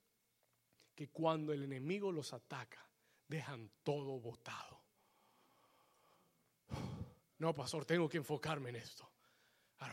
que 0.96 1.10
cuando 1.10 1.54
el 1.54 1.64
enemigo 1.64 2.12
los 2.12 2.34
ataca, 2.34 2.84
dejan 3.28 3.70
todo 3.84 4.20
botado. 4.20 4.82
No, 7.38 7.54
pastor, 7.54 7.86
tengo 7.86 8.10
que 8.10 8.18
enfocarme 8.18 8.70
en 8.72 8.78
esto. 8.78 9.08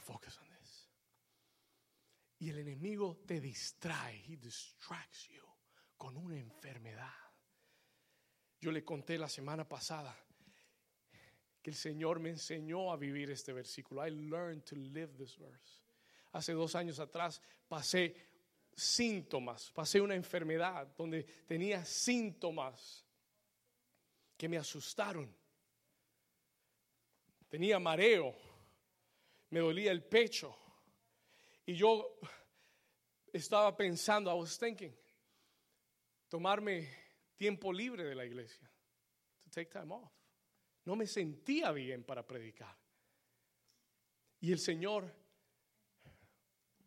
focus 0.00 0.38
on 0.38 0.48
this. 0.58 0.88
Y 2.38 2.48
el 2.48 2.60
enemigo 2.60 3.18
te 3.26 3.40
distrae, 3.40 4.24
he 4.26 4.36
distracts 4.36 5.28
you 5.28 5.44
con 5.98 6.16
una 6.16 6.38
enfermedad. 6.38 7.23
Yo 8.64 8.72
le 8.72 8.82
conté 8.82 9.18
la 9.18 9.28
semana 9.28 9.68
pasada 9.68 10.16
que 11.62 11.68
el 11.68 11.76
Señor 11.76 12.18
me 12.18 12.30
enseñó 12.30 12.90
a 12.92 12.96
vivir 12.96 13.30
este 13.30 13.52
versículo. 13.52 14.06
I 14.06 14.10
learned 14.10 14.64
to 14.64 14.74
live 14.74 15.12
this 15.18 15.36
verse. 15.38 15.82
Hace 16.32 16.54
dos 16.54 16.74
años 16.74 16.98
atrás 16.98 17.42
pasé 17.68 18.16
síntomas, 18.74 19.70
pasé 19.70 20.00
una 20.00 20.14
enfermedad 20.14 20.86
donde 20.96 21.24
tenía 21.46 21.84
síntomas 21.84 23.04
que 24.34 24.48
me 24.48 24.56
asustaron. 24.56 25.30
Tenía 27.50 27.78
mareo, 27.78 28.34
me 29.50 29.60
dolía 29.60 29.92
el 29.92 30.02
pecho 30.04 30.56
y 31.66 31.74
yo 31.74 32.18
estaba 33.30 33.76
pensando, 33.76 34.30
I 34.30 34.40
was 34.40 34.58
thinking, 34.58 34.96
tomarme 36.30 37.03
tiempo 37.36 37.72
libre 37.72 38.04
de 38.04 38.14
la 38.14 38.24
iglesia, 38.24 38.70
to 39.42 39.50
take 39.50 39.70
time 39.70 39.92
off. 39.92 40.12
No 40.84 40.96
me 40.96 41.06
sentía 41.06 41.72
bien 41.72 42.04
para 42.04 42.26
predicar. 42.26 42.76
Y 44.40 44.52
el 44.52 44.58
Señor 44.58 45.10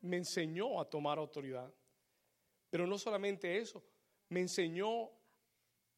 me 0.01 0.17
enseñó 0.17 0.79
a 0.79 0.89
tomar 0.89 1.17
autoridad. 1.17 1.73
Pero 2.69 2.85
no 2.85 2.97
solamente 2.97 3.57
eso, 3.57 3.83
me 4.29 4.41
enseñó 4.41 5.09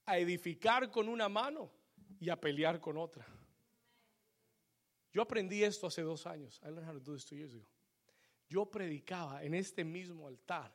a 0.05 0.17
edificar 0.17 0.89
con 0.89 1.09
una 1.09 1.27
mano 1.27 1.71
y 2.19 2.29
a 2.29 2.39
pelear 2.39 2.79
con 2.79 2.97
otra. 2.97 3.25
Yo 5.11 5.21
aprendí 5.21 5.63
esto 5.63 5.87
hace 5.87 6.01
dos 6.01 6.25
años. 6.25 6.61
I 6.63 6.69
learned 6.69 6.87
how 6.87 6.93
to 6.93 6.99
do 6.99 7.13
this 7.13 7.25
two 7.25 7.35
years 7.35 7.53
ago. 7.53 7.65
Yo 8.47 8.65
predicaba 8.65 9.43
en 9.43 9.53
este 9.53 9.83
mismo 9.83 10.27
altar 10.27 10.73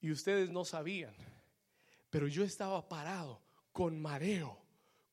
y 0.00 0.10
ustedes 0.10 0.50
no 0.50 0.64
sabían, 0.64 1.14
pero 2.12 2.28
yo 2.28 2.44
estaba 2.44 2.86
parado 2.90 3.40
con 3.72 3.98
mareo, 3.98 4.60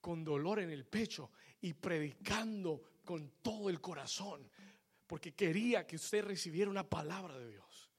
con 0.02 0.26
dolor 0.26 0.60
en 0.60 0.70
el 0.70 0.86
pecho 0.86 1.32
y 1.62 1.72
predicando 1.72 2.82
con 3.06 3.36
todo 3.41 3.70
el 3.70 3.80
corazón, 3.80 4.52
porque 5.08 5.34
quería 5.34 5.88
que 5.88 5.95
usted 5.95 6.26
recibiera 6.26 6.70
una 6.70 6.84
palabra 6.84 7.39
de 7.39 7.52
Dios. 7.52 7.89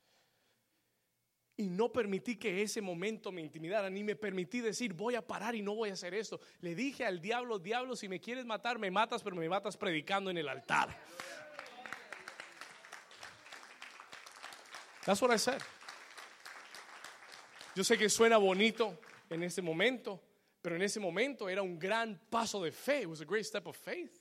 Y 1.56 1.70
no 1.70 1.90
permití 1.90 2.36
que 2.36 2.60
ese 2.60 2.82
momento 2.82 3.32
me 3.32 3.40
intimidara, 3.40 3.88
ni 3.88 4.04
me 4.04 4.16
permití 4.16 4.60
decir, 4.60 4.92
voy 4.92 5.14
a 5.14 5.26
parar 5.26 5.54
y 5.54 5.62
no 5.62 5.74
voy 5.74 5.88
a 5.88 5.94
hacer 5.94 6.12
esto. 6.12 6.38
Le 6.60 6.74
dije 6.74 7.06
al 7.06 7.22
diablo, 7.22 7.58
diablo, 7.58 7.96
si 7.96 8.06
me 8.06 8.20
quieres 8.20 8.44
matar, 8.44 8.78
me 8.78 8.90
matas, 8.90 9.22
pero 9.22 9.34
me 9.34 9.48
matas 9.48 9.78
predicando 9.78 10.30
en 10.30 10.36
el 10.36 10.46
altar. 10.46 10.94
That's 15.06 15.22
what 15.22 15.34
I 15.34 15.38
said. 15.38 15.62
Yo 17.74 17.84
sé 17.84 17.96
que 17.96 18.08
suena 18.08 18.36
bonito 18.36 18.98
en 19.28 19.42
ese 19.42 19.62
momento, 19.62 20.20
pero 20.60 20.76
en 20.76 20.82
ese 20.82 21.00
momento 21.00 21.48
era 21.48 21.62
un 21.62 21.78
gran 21.78 22.18
paso 22.28 22.62
de 22.62 22.72
fe. 22.72 23.02
It 23.02 23.06
was 23.06 23.20
a 23.20 23.24
great 23.24 23.44
step 23.44 23.66
of 23.66 23.76
faith. 23.76 24.20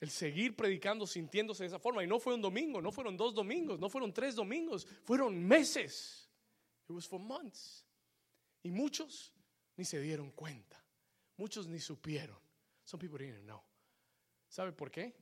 El 0.00 0.10
seguir 0.10 0.54
predicando 0.54 1.06
sintiéndose 1.06 1.64
de 1.64 1.68
esa 1.68 1.78
forma. 1.78 2.04
Y 2.04 2.06
no 2.06 2.20
fue 2.20 2.34
un 2.34 2.42
domingo, 2.42 2.80
no 2.80 2.92
fueron 2.92 3.16
dos 3.16 3.34
domingos, 3.34 3.78
no 3.80 3.88
fueron 3.88 4.12
tres 4.12 4.34
domingos, 4.34 4.86
fueron 5.04 5.42
meses. 5.42 6.28
It 6.88 6.92
was 6.92 7.06
for 7.06 7.18
months. 7.18 7.84
Y 8.62 8.70
muchos 8.70 9.32
ni 9.76 9.84
se 9.84 10.00
dieron 10.00 10.30
cuenta. 10.30 10.82
Muchos 11.36 11.66
ni 11.66 11.80
supieron. 11.80 12.38
Some 12.84 13.00
people 13.00 13.18
didn't 13.18 13.44
know. 13.44 13.62
¿Sabe 14.48 14.72
por 14.72 14.90
qué? 14.90 15.14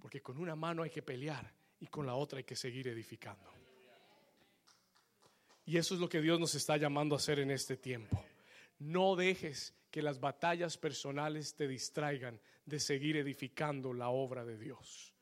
Porque 0.00 0.20
con 0.20 0.38
una 0.38 0.56
mano 0.56 0.82
hay 0.82 0.90
que 0.90 1.02
pelear 1.02 1.52
y 1.78 1.86
con 1.86 2.06
la 2.06 2.14
otra 2.14 2.38
hay 2.38 2.44
que 2.44 2.56
seguir 2.56 2.88
edificando. 2.88 3.59
Y 5.70 5.76
eso 5.76 5.94
es 5.94 6.00
lo 6.00 6.08
que 6.08 6.20
Dios 6.20 6.40
nos 6.40 6.56
está 6.56 6.76
llamando 6.76 7.14
a 7.14 7.18
hacer 7.18 7.38
en 7.38 7.52
este 7.52 7.76
tiempo. 7.76 8.20
No 8.80 9.14
dejes 9.14 9.72
que 9.88 10.02
las 10.02 10.18
batallas 10.18 10.76
personales 10.76 11.54
te 11.54 11.68
distraigan 11.68 12.40
de 12.66 12.80
seguir 12.80 13.16
edificando 13.16 13.94
la 13.94 14.08
obra 14.08 14.44
de 14.44 14.58
Dios. 14.58 15.14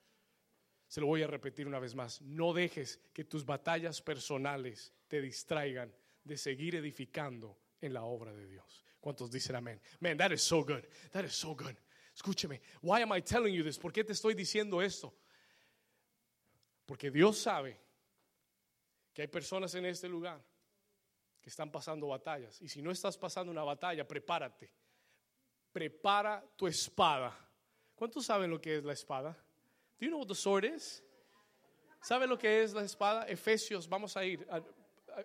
Se 0.86 1.02
lo 1.02 1.06
voy 1.06 1.22
a 1.22 1.26
repetir 1.26 1.66
una 1.66 1.78
vez 1.78 1.94
más. 1.94 2.22
No 2.22 2.54
dejes 2.54 2.98
que 3.12 3.24
tus 3.24 3.44
batallas 3.44 4.00
personales 4.00 4.94
te 5.06 5.20
distraigan 5.20 5.94
de 6.24 6.38
seguir 6.38 6.76
edificando 6.76 7.58
en 7.82 7.92
la 7.92 8.04
obra 8.04 8.32
de 8.32 8.46
Dios. 8.46 8.86
¿Cuántos 9.00 9.30
dicen 9.30 9.54
amén? 9.54 9.78
Man, 10.00 10.16
that 10.16 10.32
is 10.32 10.40
so 10.40 10.64
good. 10.64 10.82
That 11.12 11.26
is 11.26 11.34
so 11.34 11.54
good. 11.54 11.76
Escúcheme. 12.16 12.62
Why 12.80 13.02
am 13.02 13.14
I 13.14 13.20
telling 13.20 13.54
you 13.54 13.62
this? 13.62 13.78
¿Por 13.78 13.92
qué 13.92 14.02
te 14.02 14.14
estoy 14.14 14.32
diciendo 14.32 14.80
esto? 14.80 15.14
Porque 16.86 17.10
Dios 17.10 17.36
sabe 17.36 17.87
que 19.18 19.22
hay 19.22 19.28
personas 19.28 19.74
en 19.74 19.84
este 19.84 20.08
lugar 20.08 20.40
que 21.40 21.50
están 21.50 21.72
pasando 21.72 22.06
batallas. 22.06 22.62
Y 22.62 22.68
si 22.68 22.80
no 22.80 22.92
estás 22.92 23.18
pasando 23.18 23.50
una 23.50 23.64
batalla, 23.64 24.06
prepárate. 24.06 24.72
Prepara 25.72 26.44
tu 26.54 26.68
espada. 26.68 27.36
¿Cuántos 27.96 28.26
saben 28.26 28.48
lo 28.48 28.60
que 28.60 28.76
es 28.76 28.84
la 28.84 28.92
espada? 28.92 29.32
Do 29.98 30.06
you 30.06 30.08
know 30.10 30.20
what 30.20 30.28
the 30.28 30.36
sword 30.36 30.66
is? 30.66 31.02
¿Sabe 32.00 32.28
lo 32.28 32.38
que 32.38 32.62
es 32.62 32.72
la 32.72 32.84
espada? 32.84 33.26
Efesios, 33.26 33.88
vamos 33.88 34.16
a 34.16 34.24
ir, 34.24 34.46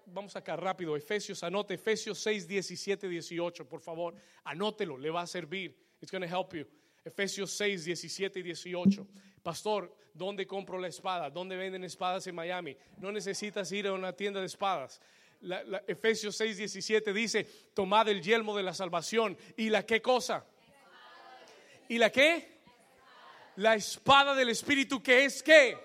vamos 0.07 0.35
acá 0.35 0.55
rápido. 0.55 0.95
Efesios, 0.97 1.43
anote 1.43 1.75
Efesios 1.75 2.17
6, 2.17 2.47
17, 2.47 3.07
18, 3.07 3.69
por 3.69 3.81
favor. 3.81 4.15
Anótelo, 4.43 4.97
le 4.97 5.11
va 5.11 5.21
a 5.21 5.27
servir. 5.27 5.77
It's 6.01 6.09
going 6.11 6.23
to 6.23 6.27
help 6.27 6.55
you. 6.55 6.65
Efesios 7.05 7.51
6, 7.51 7.85
17 7.85 8.39
y 8.39 8.43
18. 8.43 9.07
Pastor, 9.41 9.95
¿dónde 10.13 10.47
compro 10.47 10.79
la 10.79 10.87
espada? 10.87 11.29
¿Dónde 11.29 11.55
venden 11.57 11.83
espadas 11.83 12.25
en 12.27 12.35
Miami? 12.35 12.77
No 12.97 13.11
necesitas 13.11 13.71
ir 13.71 13.87
a 13.87 13.93
una 13.93 14.13
tienda 14.13 14.39
de 14.39 14.45
espadas. 14.45 15.01
Efesios 15.87 16.37
6, 16.37 16.57
17 16.57 17.13
dice, 17.13 17.43
tomad 17.73 18.07
el 18.07 18.21
yelmo 18.21 18.55
de 18.55 18.63
la 18.63 18.73
salvación. 18.73 19.37
¿Y 19.57 19.69
la 19.69 19.85
qué 19.85 20.01
cosa? 20.01 20.45
¿Y 21.89 21.97
la 21.97 22.09
qué? 22.09 22.61
La 23.57 23.75
espada 23.75 24.33
del 24.33 24.49
Espíritu 24.49 25.03
que 25.03 25.25
es 25.25 25.43
qué? 25.43 25.77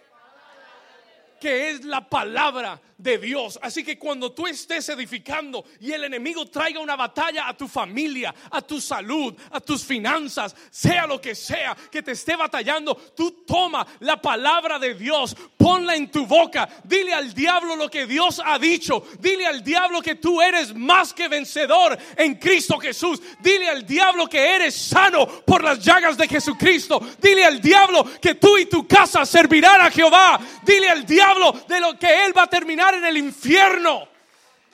Que 1.41 1.71
es 1.71 1.85
la 1.85 2.09
palabra 2.09 2.81
de 2.99 3.17
Dios. 3.17 3.59
Así 3.63 3.85
que 3.85 3.97
cuando 3.97 4.33
tú 4.33 4.47
estés 4.47 4.89
edificando 4.89 5.65
y 5.81 5.93
el 5.93 6.05
enemigo 6.05 6.47
traiga 6.47 6.81
una 6.81 6.97
batalla 6.97 7.49
a 7.49 7.57
tu 7.57 7.69
familia, 7.69 8.35
a 8.51 8.61
tu 8.61 8.81
salud, 8.81 9.35
a 9.53 9.61
tus 9.61 9.85
finanzas, 9.85 10.55
sea 10.71 11.07
lo 11.07 11.21
que 11.21 11.37
sea 11.37 11.77
que 11.91 12.03
te 12.03 12.13
esté 12.13 12.35
batallando, 12.35 12.97
tú 13.17 13.45
toma 13.47 13.87
la 14.01 14.21
palabra 14.21 14.81
de 14.81 14.95
Dios, 14.95 15.37
ponla 15.57 15.95
en 15.95 16.11
tu 16.11 16.27
boca, 16.27 16.69
dile 16.85 17.15
al 17.15 17.33
diablo 17.33 17.77
lo 17.77 17.89
que 17.89 18.05
Dios 18.05 18.43
ha 18.45 18.59
dicho, 18.59 19.07
dile 19.21 19.47
al 19.47 19.63
diablo 19.63 20.03
que 20.03 20.17
tú 20.17 20.43
eres 20.43 20.75
más 20.75 21.13
que 21.13 21.29
vencedor 21.29 21.97
en 22.17 22.35
Cristo 22.35 22.79
Jesús, 22.79 23.23
dile 23.41 23.69
al 23.69 23.87
diablo 23.87 24.29
que 24.29 24.57
eres 24.57 24.75
sano 24.75 25.27
por 25.45 25.63
las 25.63 25.79
llagas 25.79 26.19
de 26.19 26.27
Jesucristo, 26.27 27.01
dile 27.21 27.45
al 27.45 27.61
diablo 27.61 28.05
que 28.21 28.35
tú 28.35 28.59
y 28.59 28.67
tu 28.67 28.89
casa 28.89 29.25
servirán 29.25 29.83
a 29.83 29.91
Jehová, 29.91 30.41
dile 30.65 30.91
al 30.91 31.07
diablo 31.07 31.28
de 31.67 31.81
lo 31.81 31.99
que 31.99 32.27
él 32.27 32.37
va 32.37 32.45
a 32.45 32.51
terminar 32.51 32.95
en 32.95 33.05
el 33.05 33.17
infierno, 33.17 34.09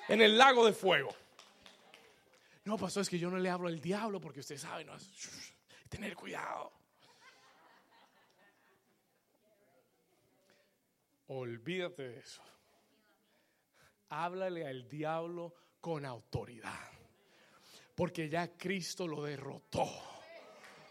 en 0.09 0.21
el 0.21 0.37
lago 0.37 0.67
de 0.67 0.73
fuego. 0.73 1.15
No, 2.65 2.79
pastor, 2.79 3.03
es 3.03 3.09
que 3.09 3.19
yo 3.19 3.31
no 3.31 3.39
le 3.39 3.51
hablo 3.51 3.69
al 3.69 3.81
diablo 3.81 4.21
porque 4.21 4.41
usted 4.41 4.57
sabe, 4.57 4.85
no, 4.85 4.95
tener 5.89 6.17
cuidado. 6.17 6.73
Olvídate 11.29 12.03
de 12.03 12.19
eso. 12.19 12.43
Háblale 14.11 14.67
al 14.67 14.89
diablo 14.89 15.55
con 15.81 16.05
autoridad. 16.05 16.91
Porque 17.95 18.29
ya 18.29 18.49
Cristo 18.57 19.07
lo 19.07 19.23
derrotó. 19.23 19.87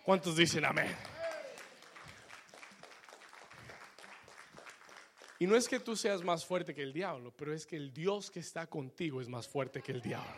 ¿Cuántos 0.04 0.36
dicen 0.36 0.66
amén? 0.66 0.96
Y 5.44 5.46
no 5.46 5.58
es 5.58 5.68
que 5.68 5.82
tú 5.82 5.98
seas 5.98 6.24
más 6.24 6.46
fuerte 6.46 6.74
que 6.74 6.84
el 6.84 6.94
diablo, 6.94 7.34
pero 7.36 7.54
es 7.54 7.66
que 7.66 7.76
el 7.76 7.94
Dios 7.94 8.32
que 8.32 8.40
está 8.40 8.66
contigo 8.66 9.20
es 9.20 9.28
más 9.28 9.46
fuerte 9.46 9.82
que 9.82 9.92
el 9.92 10.02
diablo. 10.02 10.32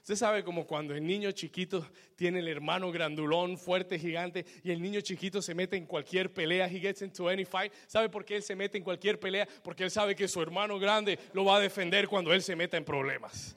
Usted 0.00 0.16
sabe 0.16 0.42
como 0.42 0.66
cuando 0.66 0.94
el 0.94 1.06
niño 1.06 1.30
chiquito 1.32 1.86
tiene 2.16 2.38
el 2.38 2.48
hermano 2.48 2.90
grandulón, 2.90 3.58
fuerte, 3.58 3.98
gigante, 3.98 4.46
y 4.64 4.70
el 4.70 4.80
niño 4.80 5.02
chiquito 5.02 5.42
se 5.42 5.54
mete 5.54 5.76
en 5.76 5.84
cualquier 5.84 6.32
pelea, 6.32 6.68
he 6.68 6.80
gets 6.80 7.02
into 7.02 7.28
any 7.28 7.44
fight. 7.44 7.70
¿Sabe 7.86 8.08
por 8.08 8.24
qué 8.24 8.36
él 8.36 8.42
se 8.42 8.56
mete 8.56 8.78
en 8.78 8.82
cualquier 8.82 9.20
pelea? 9.20 9.46
Porque 9.62 9.84
él 9.84 9.90
sabe 9.90 10.16
que 10.16 10.26
su 10.26 10.40
hermano 10.40 10.78
grande 10.78 11.18
lo 11.34 11.44
va 11.44 11.58
a 11.58 11.60
defender 11.60 12.08
cuando 12.08 12.32
él 12.32 12.42
se 12.42 12.56
meta 12.56 12.78
en 12.78 12.86
problemas. 12.86 13.54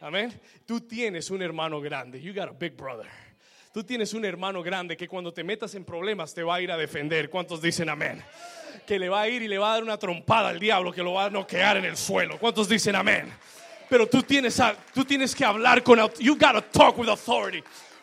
Amén. 0.00 0.32
Tú 0.66 0.80
tienes 0.80 1.30
un 1.30 1.42
hermano 1.42 1.80
grande. 1.80 2.20
You 2.20 2.34
got 2.34 2.48
a 2.48 2.52
big 2.58 2.76
brother. 2.76 3.06
Tú 3.72 3.84
tienes 3.84 4.14
un 4.14 4.24
hermano 4.24 4.64
grande 4.64 4.96
que 4.96 5.06
cuando 5.06 5.32
te 5.32 5.44
metas 5.44 5.76
en 5.76 5.84
problemas 5.84 6.34
te 6.34 6.42
va 6.42 6.56
a 6.56 6.60
ir 6.60 6.72
a 6.72 6.76
defender. 6.76 7.30
¿Cuántos 7.30 7.62
dicen 7.62 7.88
amén? 7.88 8.20
Que 8.86 8.98
le 8.98 9.08
va 9.08 9.22
a 9.22 9.28
ir 9.28 9.42
y 9.42 9.48
le 9.48 9.58
va 9.58 9.70
a 9.70 9.74
dar 9.74 9.82
una 9.82 9.98
trompada 9.98 10.48
al 10.48 10.60
diablo 10.60 10.92
que 10.92 11.02
lo 11.02 11.14
va 11.14 11.24
a 11.24 11.30
noquear 11.30 11.76
en 11.76 11.84
el 11.84 11.96
suelo. 11.96 12.38
¿Cuántos 12.38 12.68
dicen 12.68 12.94
amén? 12.94 13.32
Pero 13.88 14.06
tú 14.06 14.22
tienes, 14.22 14.60
tú 14.94 15.04
tienes 15.04 15.34
que 15.34 15.44
hablar 15.44 15.82
con 15.82 15.98
you 16.18 16.34
gotta 16.34 16.62
talk 16.62 16.96
with 16.98 17.08
authority. 17.08 17.62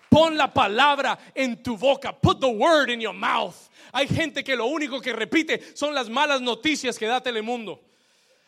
Pon 0.09 0.37
la 0.37 0.53
palabra 0.53 1.17
en 1.33 1.63
tu 1.63 1.75
boca. 1.75 2.13
Put 2.13 2.39
the 2.39 2.47
word 2.47 2.89
in 2.89 3.01
your 3.01 3.13
mouth. 3.15 3.55
Hay 3.91 4.07
gente 4.07 4.43
que 4.43 4.55
lo 4.55 4.65
único 4.65 5.01
que 5.01 5.13
repite 5.13 5.75
son 5.75 5.93
las 5.95 6.09
malas 6.09 6.41
noticias 6.41 6.97
que 6.97 7.07
da 7.07 7.21
Telemundo. 7.21 7.79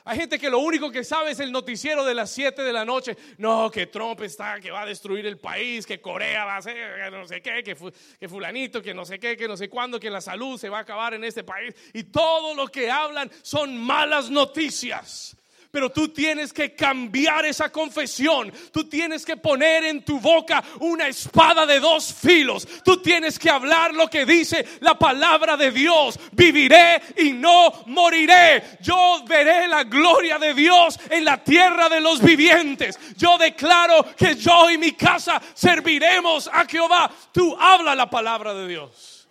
Hay 0.08 0.18
gente 0.20 0.38
que 0.38 0.51
lo 0.51 0.60
único 0.60 0.91
que 0.91 1.03
sabe 1.03 1.32
es 1.32 1.39
el 1.39 1.51
noticiero 1.51 2.06
de 2.06 2.14
las 2.14 2.30
7 2.30 2.62
de 2.62 2.72
la 2.72 2.86
noche. 2.86 3.18
No, 3.39 3.72
que 3.72 3.88
Trump 3.88 4.22
está, 4.22 4.60
que 4.60 4.70
va 4.70 4.84
a 4.84 4.86
destruir 4.86 5.26
el 5.26 5.39
país, 5.39 5.84
que 5.84 5.99
Corea 5.99 6.45
va 6.45 6.58
a 6.58 6.62
que 6.62 7.10
no 7.12 7.28
sé 7.28 7.41
qué, 7.41 7.64
que, 7.64 7.76
que 8.20 8.30
fulanito, 8.30 8.84
que 8.84 8.93
no 8.93 9.03
sé 9.03 9.18
qué, 9.18 9.36
que 9.36 9.47
no 9.47 9.58
sé 9.58 9.68
cuándo, 9.68 9.99
que 9.99 10.12
la 10.12 10.22
salud 10.22 10.60
se 10.60 10.70
va 10.70 10.78
a 10.78 10.82
acabar 10.82 11.16
en 11.16 11.24
este 11.24 11.43
país. 11.43 11.74
Y 11.91 12.03
todo 12.03 12.53
lo 12.53 12.68
que 12.68 12.91
hablan 12.91 13.32
son 13.41 13.76
malas 13.78 14.30
noticias. 14.30 15.36
Pero 15.76 15.89
tú 15.89 16.07
tienes 16.07 16.53
que 16.53 16.73
cambiar 16.73 17.45
esa 17.45 17.69
confesión. 17.69 18.49
Tú 18.71 18.86
tienes 18.86 19.26
que 19.26 19.36
poner 19.36 19.84
en 19.84 20.05
tu 20.05 20.21
boca 20.21 20.63
una 20.80 21.09
espada 21.09 21.65
de 21.65 21.82
dos 21.82 22.13
filos. 22.13 22.65
Tú 22.86 23.01
tienes 23.01 23.38
que 23.38 23.49
hablar 23.49 23.93
lo 23.93 24.09
que 24.09 24.26
dice 24.26 24.65
la 24.80 24.97
palabra 24.97 25.57
de 25.57 25.71
Dios. 25.71 26.17
Viviré 26.32 27.01
y 27.17 27.34
no 27.34 27.73
moriré. 27.88 28.78
Yo 28.80 29.26
veré 29.28 29.67
la 29.67 29.84
gloria 29.84 30.39
de 30.39 30.53
Dios 30.53 30.97
en 31.09 31.26
la 31.26 31.43
tierra 31.43 31.89
de 31.89 31.99
los 31.99 32.21
vivientes. 32.21 32.97
Yo 33.17 33.38
declaro 33.38 34.15
que 34.15 34.38
yo 34.38 34.69
y 34.69 34.78
mi 34.78 34.93
casa 34.93 35.41
serviremos 35.53 36.47
a 36.53 36.63
Jehová. 36.63 37.11
Tú 37.34 37.53
habla 37.59 37.93
la 37.95 38.09
palabra 38.09 38.53
de 38.53 38.65
Dios. 38.65 39.28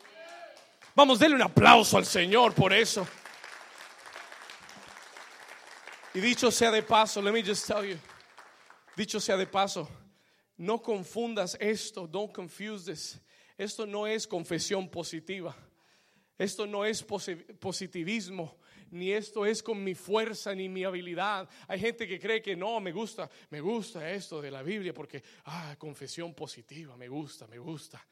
Vamos, 0.94 1.18
denle 1.18 1.36
un 1.36 1.42
aplauso 1.42 1.96
al 1.96 2.04
Señor 2.04 2.52
por 2.52 2.74
eso. 2.74 3.08
Y 6.14 6.20
dicho 6.20 6.50
sea 6.52 6.70
de 6.70 6.82
paso, 6.82 7.20
let 7.20 7.32
me 7.32 7.42
just 7.42 7.66
tell 7.66 7.84
you. 7.84 7.98
Dicho 8.96 9.18
sea 9.18 9.36
de 9.36 9.46
paso, 9.46 9.88
no 10.56 10.80
confundas 10.80 11.56
esto, 11.60 12.06
don't 12.06 12.32
confuse 12.32 12.84
this. 12.84 13.20
Esto 13.58 13.84
no 13.84 14.06
es 14.06 14.26
confesión 14.26 14.88
positiva. 14.88 15.56
Esto 16.38 16.66
no 16.66 16.84
es 16.84 17.02
positivismo, 17.02 18.56
ni 18.90 19.12
esto 19.12 19.46
es 19.46 19.62
con 19.62 19.82
mi 19.82 19.94
fuerza 19.94 20.54
ni 20.54 20.68
mi 20.68 20.84
habilidad. 20.84 21.48
Hay 21.68 21.78
gente 21.78 22.08
que 22.08 22.18
cree 22.18 22.42
que 22.42 22.56
no, 22.56 22.80
me 22.80 22.90
gusta, 22.90 23.30
me 23.50 23.60
gusta 23.60 24.10
esto 24.10 24.40
de 24.40 24.50
la 24.50 24.62
Biblia 24.62 24.92
porque, 24.92 25.22
ah, 25.44 25.76
confesión 25.78 26.34
positiva, 26.34 26.96
me 26.96 27.08
gusta, 27.08 27.46
me 27.46 27.58
gusta. 27.58 28.04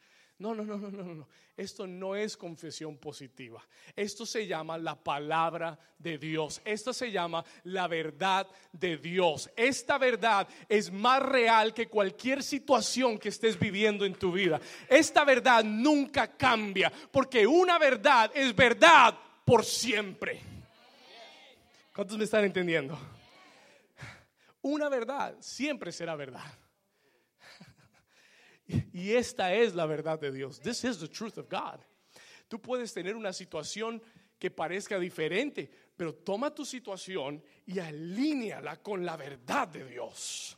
No, 0.43 0.53
no, 0.53 0.65
no, 0.65 0.75
no, 0.77 0.91
no, 0.91 1.15
no. 1.15 1.27
Esto 1.55 1.87
no 1.87 2.17
es 2.17 2.35
confesión 2.35 2.97
positiva. 2.97 3.65
Esto 3.95 4.25
se 4.25 4.45
llama 4.45 4.77
la 4.77 5.01
palabra 5.01 5.79
de 5.97 6.17
Dios. 6.17 6.61
Esto 6.65 6.91
se 6.91 7.13
llama 7.13 7.45
la 7.63 7.87
verdad 7.87 8.45
de 8.73 8.97
Dios. 8.97 9.49
Esta 9.55 9.97
verdad 9.97 10.45
es 10.67 10.91
más 10.91 11.23
real 11.23 11.73
que 11.73 11.87
cualquier 11.87 12.43
situación 12.43 13.17
que 13.17 13.29
estés 13.29 13.57
viviendo 13.57 14.03
en 14.03 14.15
tu 14.15 14.33
vida. 14.33 14.59
Esta 14.89 15.23
verdad 15.23 15.63
nunca 15.63 16.35
cambia 16.35 16.91
porque 17.09 17.47
una 17.47 17.79
verdad 17.79 18.29
es 18.33 18.53
verdad 18.53 19.17
por 19.45 19.63
siempre. 19.63 20.41
¿Cuántos 21.95 22.17
me 22.17 22.25
están 22.25 22.43
entendiendo? 22.43 22.99
Una 24.61 24.89
verdad 24.89 25.37
siempre 25.39 25.93
será 25.93 26.17
verdad. 26.17 26.62
Y 28.93 29.13
esta 29.13 29.53
es 29.53 29.75
la 29.75 29.85
verdad 29.85 30.19
de 30.19 30.31
Dios. 30.31 30.59
This 30.59 30.83
is 30.83 30.99
the 30.99 31.07
truth 31.07 31.37
of 31.37 31.49
God. 31.49 31.79
Tú 32.47 32.61
puedes 32.61 32.93
tener 32.93 33.15
una 33.15 33.33
situación 33.33 34.01
que 34.37 34.51
parezca 34.51 34.99
diferente, 34.99 35.69
pero 35.95 36.13
toma 36.13 36.53
tu 36.53 36.65
situación 36.65 37.43
y 37.65 37.79
alíneala 37.79 38.81
con 38.81 39.05
la 39.05 39.15
verdad 39.15 39.67
de 39.67 39.85
Dios. 39.85 40.57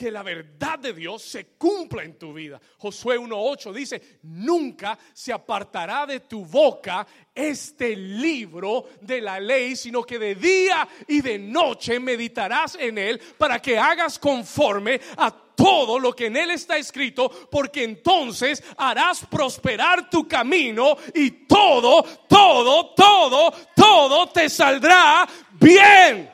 que 0.00 0.10
la 0.10 0.22
verdad 0.22 0.78
de 0.78 0.94
Dios 0.94 1.20
se 1.20 1.44
cumpla 1.58 2.02
en 2.02 2.18
tu 2.18 2.32
vida. 2.32 2.58
Josué 2.78 3.18
1.8 3.18 3.70
dice, 3.70 4.18
nunca 4.22 4.98
se 5.12 5.30
apartará 5.30 6.06
de 6.06 6.20
tu 6.20 6.46
boca 6.46 7.06
este 7.34 7.94
libro 7.94 8.86
de 9.02 9.20
la 9.20 9.38
ley, 9.38 9.76
sino 9.76 10.02
que 10.02 10.18
de 10.18 10.36
día 10.36 10.88
y 11.06 11.20
de 11.20 11.38
noche 11.38 12.00
meditarás 12.00 12.76
en 12.76 12.96
él 12.96 13.20
para 13.36 13.60
que 13.60 13.76
hagas 13.76 14.18
conforme 14.18 14.98
a 15.18 15.49
todo 15.60 15.98
lo 15.98 16.14
que 16.14 16.26
en 16.26 16.36
él 16.38 16.52
está 16.52 16.78
escrito, 16.78 17.28
porque 17.50 17.84
entonces 17.84 18.64
harás 18.78 19.26
prosperar 19.26 20.08
tu 20.08 20.26
camino 20.26 20.96
y 21.14 21.46
todo, 21.46 22.02
todo, 22.26 22.94
todo, 22.94 23.52
todo 23.76 24.28
te 24.30 24.48
saldrá 24.48 25.28
bien. 25.52 26.30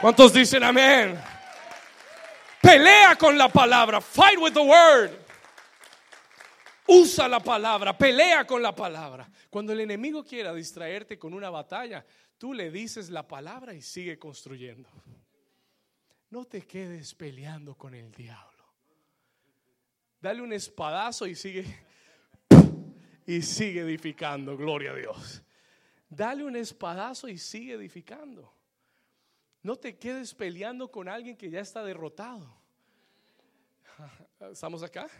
¿Cuántos 0.00 0.32
dicen 0.32 0.64
amén? 0.64 1.20
Pelea 2.62 3.16
con 3.16 3.36
la 3.36 3.50
palabra. 3.50 4.00
Fight 4.00 4.38
with 4.38 4.54
the 4.54 4.60
word. 4.60 5.10
Usa 6.86 7.28
la 7.28 7.40
palabra. 7.40 7.96
Pelea 7.96 8.46
con 8.46 8.62
la 8.62 8.74
palabra. 8.74 9.30
Cuando 9.50 9.74
el 9.74 9.80
enemigo 9.80 10.24
quiera 10.24 10.54
distraerte 10.54 11.18
con 11.18 11.34
una 11.34 11.50
batalla, 11.50 12.04
tú 12.38 12.54
le 12.54 12.70
dices 12.70 13.10
la 13.10 13.28
palabra 13.28 13.74
y 13.74 13.82
sigue 13.82 14.18
construyendo. 14.18 14.88
No 16.30 16.46
te 16.46 16.62
quedes 16.62 17.14
peleando 17.14 17.74
con 17.74 17.94
el 17.94 18.10
diablo. 18.10 18.53
Dale 20.24 20.40
un 20.40 20.54
espadazo 20.54 21.26
y 21.26 21.34
sigue 21.34 21.66
y 23.26 23.42
sigue 23.42 23.82
edificando. 23.82 24.56
Gloria 24.56 24.92
a 24.92 24.94
Dios. 24.94 25.42
Dale 26.08 26.44
un 26.44 26.56
espadazo 26.56 27.28
y 27.28 27.36
sigue 27.36 27.74
edificando. 27.74 28.50
No 29.62 29.76
te 29.76 29.98
quedes 29.98 30.32
peleando 30.32 30.90
con 30.90 31.10
alguien 31.10 31.36
que 31.36 31.50
ya 31.50 31.60
está 31.60 31.84
derrotado. 31.84 32.56
¿Estamos 34.50 34.82
acá? 34.82 35.10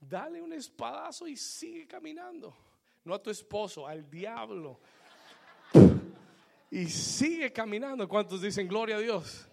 Dale 0.00 0.42
un 0.42 0.52
espadazo 0.52 1.28
y 1.28 1.36
sigue 1.36 1.86
caminando. 1.86 2.56
No 3.04 3.14
a 3.14 3.22
tu 3.22 3.30
esposo, 3.30 3.86
al 3.86 4.10
diablo. 4.10 4.80
Y 6.72 6.86
sigue 6.86 7.52
caminando. 7.52 8.08
¿Cuántos 8.08 8.42
dicen 8.42 8.66
gloria 8.66 8.96
a 8.96 8.98
Dios? 8.98 9.46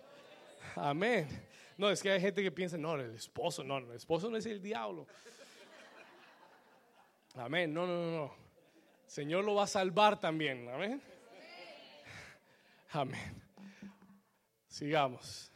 Amén. 0.76 1.53
No, 1.78 1.90
es 1.90 2.02
que 2.02 2.12
hay 2.12 2.22
gente 2.22 2.44
que 2.44 2.52
piensa, 2.52 2.78
no, 2.78 2.96
el 2.96 3.16
esposo, 3.16 3.64
no, 3.64 3.78
el 3.78 3.92
esposo 3.92 4.30
no 4.30 4.38
es 4.38 4.46
el 4.46 4.62
diablo. 4.62 5.08
Amén. 7.36 7.74
No, 7.74 7.88
no, 7.88 7.94
no, 7.94 8.12
no. 8.18 8.36
Señor 9.08 9.44
lo 9.44 9.56
va 9.56 9.64
a 9.64 9.68
salvar 9.68 10.20
también. 10.20 10.70
Amén. 10.70 11.02
Amén. 12.92 13.42
Sigamos. 14.68 15.52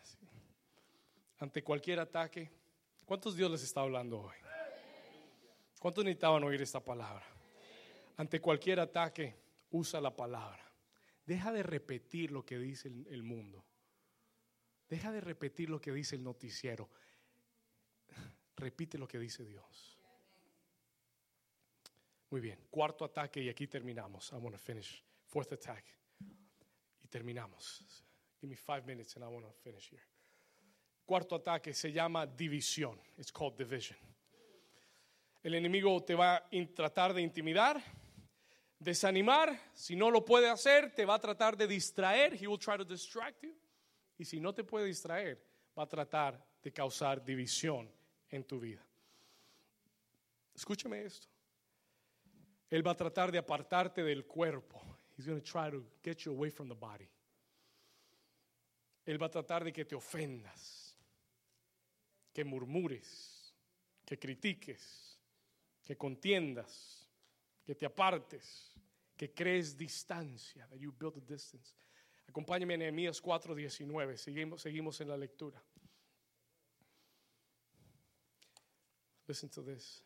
Ante 1.40 1.64
cualquier 1.64 2.00
ataque, 2.00 2.50
¿cuántos 3.06 3.36
Dios 3.36 3.52
les 3.52 3.64
está 3.64 3.82
hablando 3.82 4.22
hoy? 4.22 4.36
¿Cuántos 5.80 6.04
necesitaban 6.04 6.44
oír 6.44 6.62
esta 6.62 6.80
palabra? 6.80 7.26
Ante 8.18 8.42
cualquier 8.42 8.80
ataque, 8.80 9.36
usa 9.70 10.02
la 10.02 10.16
palabra. 10.16 10.64
Deja 11.26 11.52
de 11.52 11.62
repetir 11.62 12.32
lo 12.32 12.44
que 12.44 12.58
dice 12.58 12.88
el, 12.88 13.22
mundo. 13.22 13.64
Deja 14.90 15.12
de 15.12 15.22
repetir 15.22 15.70
lo 15.70 15.82
que 15.82 15.92
dice 15.92 16.16
el 16.16 16.24
noticiero. 16.24 16.90
Repite 18.56 18.98
lo 18.98 19.08
que 19.08 19.20
dice 19.20 19.46
Dios. 19.46 19.98
Muy 22.30 22.42
bien, 22.42 22.60
cuarto 22.70 23.06
ataque 23.06 23.42
y 23.42 23.50
aquí 23.50 23.68
terminamos. 23.68 24.32
I 24.32 24.36
want 24.36 24.56
to 24.56 24.62
finish. 24.62 25.04
Fourth 25.26 25.52
attack. 25.54 25.86
Y 27.04 27.08
terminamos. 27.08 27.84
Give 28.42 28.50
me 28.50 28.56
five 28.56 28.84
minutes 28.86 29.16
and 29.16 29.26
I 29.26 29.28
want 29.28 29.46
to 29.46 29.52
finish 29.52 29.90
here. 29.90 30.04
Cuarto 31.06 31.36
ataque 31.36 31.74
se 31.74 31.92
llama 31.92 32.26
división. 32.26 33.00
It's 33.18 33.32
called 33.32 33.58
division. 33.58 33.98
El 35.42 35.54
enemigo 35.54 36.04
te 36.04 36.16
va 36.16 36.36
a 36.36 36.50
tratar 36.76 37.14
de 37.14 37.22
intimidar, 37.22 37.82
desanimar. 38.80 39.72
Si 39.74 39.96
no 39.96 40.12
lo 40.12 40.26
puede 40.26 40.50
hacer, 40.50 40.94
te 40.94 41.06
va 41.06 41.16
a 41.16 41.20
tratar 41.20 41.56
de 41.56 41.68
distraer. 41.68 42.34
He 42.34 42.48
will 42.48 42.60
try 42.60 42.78
to 42.78 42.84
distract 42.84 43.44
you. 43.44 43.56
Y 44.18 44.26
si 44.26 44.40
no 44.40 44.54
te 44.54 44.64
puede 44.64 44.86
distraer, 44.86 45.44
va 45.78 45.84
a 45.84 45.88
tratar 45.88 46.44
de 46.62 46.72
causar 46.72 47.24
división 47.24 47.90
en 48.30 48.44
tu 48.44 48.60
vida. 48.60 48.86
Escúchame 50.56 51.04
esto. 51.04 51.28
Él 52.70 52.86
va 52.86 52.92
a 52.92 52.96
tratar 52.96 53.32
de 53.32 53.38
apartarte 53.38 54.04
del 54.04 54.26
cuerpo. 54.26 54.82
He's 55.16 55.26
going 55.26 55.40
to 55.40 55.46
try 55.46 55.72
to 55.72 55.84
get 56.04 56.20
you 56.26 56.32
away 56.32 56.50
from 56.50 56.68
the 56.68 56.76
body. 56.76 57.10
Él 59.06 59.22
va 59.22 59.28
a 59.28 59.32
tratar 59.32 59.64
de 59.64 59.72
que 59.72 59.86
te 59.86 59.96
ofendas, 59.96 60.98
que 62.34 62.44
murmures, 62.44 63.56
que 64.06 64.20
critiques, 64.20 65.18
que 65.86 65.96
contiendas, 65.96 67.08
que 67.64 67.74
te 67.74 67.86
apartes, 67.86 68.76
que 69.16 69.34
crees 69.34 69.78
distancia, 69.78 70.68
that 70.68 70.78
you 70.78 70.92
build 70.92 71.18
a 71.18 71.22
distance. 71.22 71.74
Acompáñame 72.38 72.76
en 72.76 72.82
Nehemías 72.82 73.20
4:19, 73.20 74.16
seguimos, 74.16 74.62
seguimos 74.62 75.02
en 75.02 75.08
la 75.08 75.18
lectura. 75.18 75.60
Listen 79.26 79.50
to 79.50 79.64
this. 79.64 80.04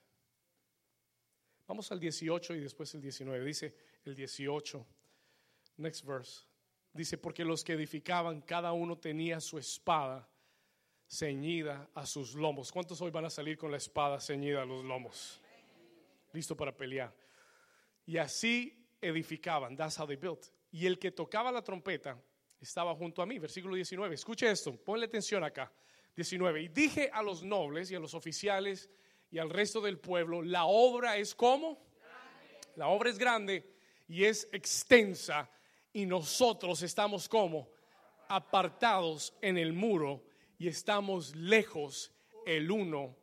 Vamos 1.67 1.91
al 1.91 1.99
18 1.99 2.55
y 2.55 2.61
después 2.61 2.95
el 2.95 3.01
19. 3.01 3.43
Dice 3.43 3.75
el 4.05 4.15
18. 4.15 4.87
Next 5.75 6.05
verse. 6.05 6.45
Dice, 6.93 7.17
porque 7.17 7.43
los 7.43 7.65
que 7.65 7.73
edificaban, 7.73 8.39
cada 8.43 8.71
uno 8.71 8.97
tenía 8.97 9.41
su 9.41 9.57
espada 9.57 10.25
ceñida 11.09 11.89
a 11.93 12.05
sus 12.05 12.35
lomos. 12.35 12.71
¿Cuántos 12.71 13.01
hoy 13.01 13.11
van 13.11 13.25
a 13.25 13.29
salir 13.29 13.57
con 13.57 13.71
la 13.71 13.77
espada 13.77 14.21
ceñida 14.21 14.61
a 14.61 14.65
los 14.65 14.85
lomos? 14.85 15.41
Listo 16.31 16.55
para 16.55 16.73
pelear. 16.73 17.13
Y 18.05 18.15
así 18.15 18.87
edificaban. 19.01 19.75
That's 19.75 19.99
how 19.99 20.07
they 20.07 20.15
built. 20.15 20.49
Y 20.71 20.85
el 20.85 20.97
que 20.97 21.11
tocaba 21.11 21.51
la 21.51 21.63
trompeta 21.63 22.17
estaba 22.59 22.95
junto 22.95 23.21
a 23.21 23.25
mí. 23.25 23.39
Versículo 23.39 23.75
19. 23.75 24.15
Escuche 24.15 24.49
esto. 24.49 24.75
Ponle 24.75 25.05
atención 25.05 25.43
acá. 25.43 25.71
19. 26.15 26.61
Y 26.61 26.67
dije 26.69 27.09
a 27.11 27.21
los 27.21 27.43
nobles 27.43 27.91
y 27.91 27.95
a 27.95 27.99
los 27.99 28.13
oficiales 28.13 28.89
y 29.31 29.39
al 29.39 29.49
resto 29.49 29.81
del 29.81 29.97
pueblo, 29.97 30.41
la 30.41 30.65
obra 30.65 31.17
es 31.17 31.33
como. 31.33 31.79
La 32.75 32.87
obra 32.87 33.09
es 33.09 33.17
grande 33.17 33.73
y 34.07 34.25
es 34.25 34.47
extensa 34.51 35.49
y 35.93 36.05
nosotros 36.05 36.81
estamos 36.83 37.27
como 37.27 37.69
apartados 38.27 39.33
en 39.41 39.57
el 39.57 39.73
muro 39.73 40.23
y 40.57 40.67
estamos 40.67 41.35
lejos 41.35 42.11
el 42.45 42.71
uno 42.71 43.15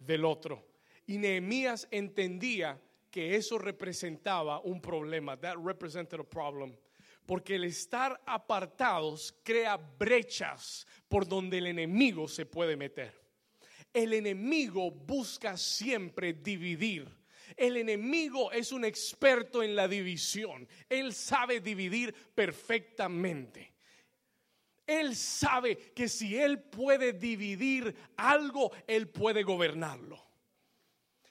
del 0.00 0.24
otro. 0.24 0.66
Y 1.06 1.18
Nehemías 1.18 1.88
entendía 1.90 2.80
que 3.10 3.36
eso 3.36 3.58
representaba 3.58 4.60
un 4.60 4.80
problema. 4.80 5.36
That 5.36 5.56
represented 5.58 6.20
a 6.20 6.24
problem. 6.24 6.76
Porque 7.26 7.56
el 7.56 7.64
estar 7.64 8.20
apartados 8.26 9.34
crea 9.44 9.76
brechas 9.76 10.86
por 11.08 11.26
donde 11.26 11.58
el 11.58 11.66
enemigo 11.66 12.28
se 12.28 12.46
puede 12.46 12.76
meter. 12.76 13.14
El 13.92 14.12
enemigo 14.12 14.90
busca 14.90 15.56
siempre 15.56 16.32
dividir 16.32 17.20
el 17.56 17.76
enemigo 17.76 18.52
es 18.52 18.72
un 18.72 18.84
experto 18.84 19.62
en 19.62 19.74
la 19.74 19.88
división. 19.88 20.68
Él 20.88 21.12
sabe 21.12 21.60
dividir 21.60 22.14
perfectamente. 22.34 23.74
Él 24.86 25.14
sabe 25.14 25.76
que 25.94 26.08
si 26.08 26.36
Él 26.36 26.62
puede 26.62 27.12
dividir 27.12 27.94
algo, 28.16 28.72
Él 28.86 29.08
puede 29.08 29.42
gobernarlo. 29.42 30.29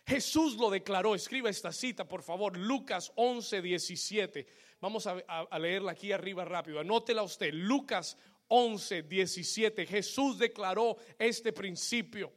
Jesús 0.09 0.55
lo 0.55 0.71
declaró. 0.71 1.13
Escriba 1.13 1.51
esta 1.51 1.71
cita, 1.71 2.07
por 2.07 2.23
favor. 2.23 2.57
Lucas 2.57 3.11
11, 3.15 3.61
17. 3.61 4.47
Vamos 4.81 5.05
a, 5.05 5.15
leerla 5.59 5.91
aquí 5.91 6.11
arriba 6.11 6.43
rápido. 6.43 6.79
Anótela 6.79 7.21
usted. 7.21 7.53
Lucas 7.53 8.17
11, 8.47 9.03
17. 9.03 9.85
Jesús 9.85 10.39
declaró 10.39 10.97
este 11.19 11.53
principio. 11.53 12.33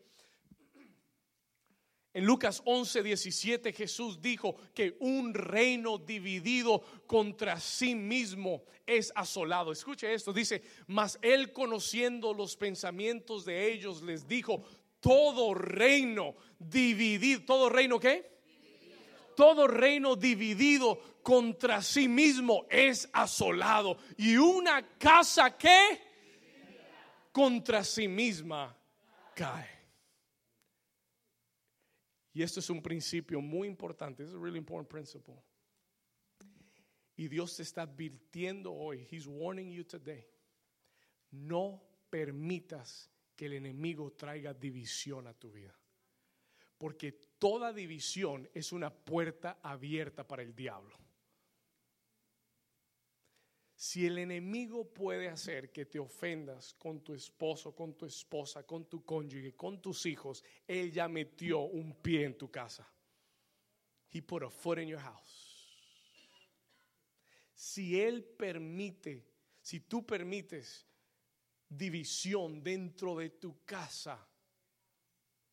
En 2.14 2.26
Lucas 2.26 2.60
11, 2.66 3.02
17 3.04 3.72
Jesús 3.72 4.20
dijo 4.20 4.54
que 4.74 4.98
un 5.00 5.32
reino 5.32 5.96
dividido 5.96 6.82
contra 7.06 7.58
sí 7.58 7.94
mismo 7.94 8.64
es 8.84 9.10
asolado. 9.14 9.72
Escuche 9.72 10.12
esto, 10.12 10.30
dice, 10.30 10.62
mas 10.86 11.18
él 11.22 11.54
conociendo 11.54 12.34
los 12.34 12.54
pensamientos 12.54 13.46
de 13.46 13.72
ellos 13.72 14.02
les 14.02 14.28
dijo, 14.28 14.62
todo 15.02 15.52
reino 15.52 16.36
dividido, 16.58 17.44
todo 17.44 17.68
reino 17.68 17.98
qué? 17.98 18.30
Todo 19.34 19.66
reino 19.66 20.14
dividido 20.14 21.20
contra 21.22 21.82
sí 21.82 22.06
mismo 22.06 22.66
es 22.70 23.08
asolado. 23.12 23.98
Y 24.16 24.36
una 24.36 24.96
casa 24.98 25.58
que 25.58 26.00
contra 27.32 27.82
sí 27.82 28.06
misma 28.06 28.76
cae. 29.34 29.68
Y 32.32 32.42
esto 32.42 32.60
es 32.60 32.70
un 32.70 32.80
principio 32.80 33.40
muy 33.40 33.66
importante. 33.66 34.22
This 34.22 34.30
is 34.30 34.36
a 34.36 34.40
really 34.40 34.58
important 34.58 34.88
principle. 34.88 35.42
Y 37.16 37.28
Dios 37.28 37.56
te 37.56 37.64
está 37.64 37.82
advirtiendo 37.82 38.72
hoy. 38.72 39.06
He's 39.10 39.26
warning 39.26 39.70
you 39.70 39.84
today. 39.84 40.26
No 41.30 41.82
permitas 42.08 43.11
que 43.34 43.46
el 43.46 43.54
enemigo 43.54 44.12
traiga 44.12 44.54
división 44.54 45.26
a 45.26 45.34
tu 45.34 45.50
vida. 45.50 45.78
Porque 46.78 47.12
toda 47.38 47.72
división 47.72 48.48
es 48.52 48.72
una 48.72 48.92
puerta 48.92 49.58
abierta 49.62 50.26
para 50.26 50.42
el 50.42 50.54
diablo. 50.54 50.98
Si 53.74 54.06
el 54.06 54.18
enemigo 54.18 54.92
puede 54.92 55.28
hacer 55.28 55.72
que 55.72 55.86
te 55.86 55.98
ofendas 55.98 56.72
con 56.74 57.02
tu 57.02 57.14
esposo, 57.14 57.74
con 57.74 57.94
tu 57.94 58.06
esposa, 58.06 58.64
con 58.64 58.84
tu 58.84 59.04
cónyuge, 59.04 59.56
con 59.56 59.82
tus 59.82 60.06
hijos, 60.06 60.44
él 60.68 60.92
ya 60.92 61.08
metió 61.08 61.62
un 61.62 61.94
pie 62.00 62.24
en 62.24 62.38
tu 62.38 62.48
casa. 62.48 62.88
He 64.12 64.22
put 64.22 64.44
a 64.44 64.50
foot 64.50 64.78
in 64.78 64.88
your 64.88 65.00
house. 65.00 65.42
Si 67.54 68.00
él 68.00 68.22
permite, 68.22 69.26
si 69.60 69.80
tú 69.80 70.04
permites 70.04 70.86
división 71.76 72.62
dentro 72.62 73.16
de 73.16 73.30
tu 73.30 73.64
casa, 73.64 74.18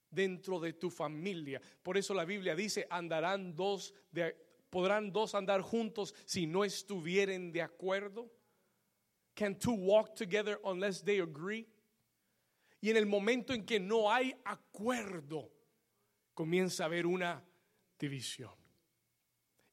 dentro 0.10 0.60
de 0.60 0.74
tu 0.74 0.90
familia. 0.90 1.62
Por 1.82 1.98
eso 1.98 2.14
la 2.14 2.26
Biblia 2.26 2.56
dice, 2.56 2.88
andarán 2.90 3.56
dos 3.56 3.94
de, 4.12 4.36
podrán 4.70 5.12
dos 5.12 5.36
andar 5.36 5.62
juntos 5.62 6.14
si 6.26 6.46
no 6.46 6.64
estuvieren 6.64 7.52
de 7.52 7.62
acuerdo. 7.62 8.32
Can 9.34 9.58
two 9.58 9.74
walk 9.74 10.16
together 10.16 10.60
unless 10.64 11.02
they 11.02 11.20
agree? 11.20 11.68
Y 12.82 12.90
en 12.90 12.98
el 12.98 13.06
momento 13.06 13.54
en 13.54 13.66
que 13.66 13.80
no 13.80 14.12
hay 14.12 14.34
acuerdo, 14.46 15.52
comienza 16.34 16.84
a 16.84 16.86
haber 16.88 17.06
una 17.06 17.44
división. 17.98 18.54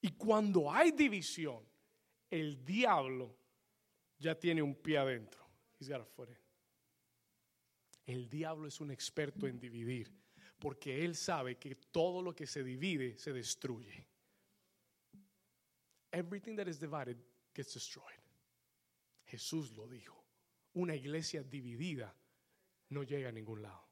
Y 0.00 0.10
cuando 0.12 0.70
hay 0.70 0.92
división, 0.92 1.64
el 2.30 2.64
diablo 2.64 3.36
ya 4.18 4.38
tiene 4.38 4.62
un 4.62 4.74
pie 4.74 4.98
adentro. 4.98 5.45
El 8.06 8.28
diablo 8.28 8.68
es 8.68 8.80
un 8.80 8.90
experto 8.90 9.46
en 9.46 9.58
dividir, 9.58 10.10
porque 10.58 11.04
él 11.04 11.14
sabe 11.14 11.56
que 11.56 11.74
todo 11.74 12.22
lo 12.22 12.34
que 12.34 12.46
se 12.46 12.62
divide 12.62 13.18
se 13.18 13.32
destruye. 13.32 14.06
Everything 16.12 16.56
that 16.56 16.66
is 16.66 16.78
divided 16.78 17.16
gets 17.54 17.74
destroyed. 17.74 18.20
Jesús 19.26 19.72
lo 19.72 19.88
dijo. 19.88 20.24
Una 20.74 20.94
iglesia 20.94 21.42
dividida 21.42 22.14
no 22.90 23.02
llega 23.02 23.28
a 23.28 23.32
ningún 23.32 23.62
lado. 23.62 23.84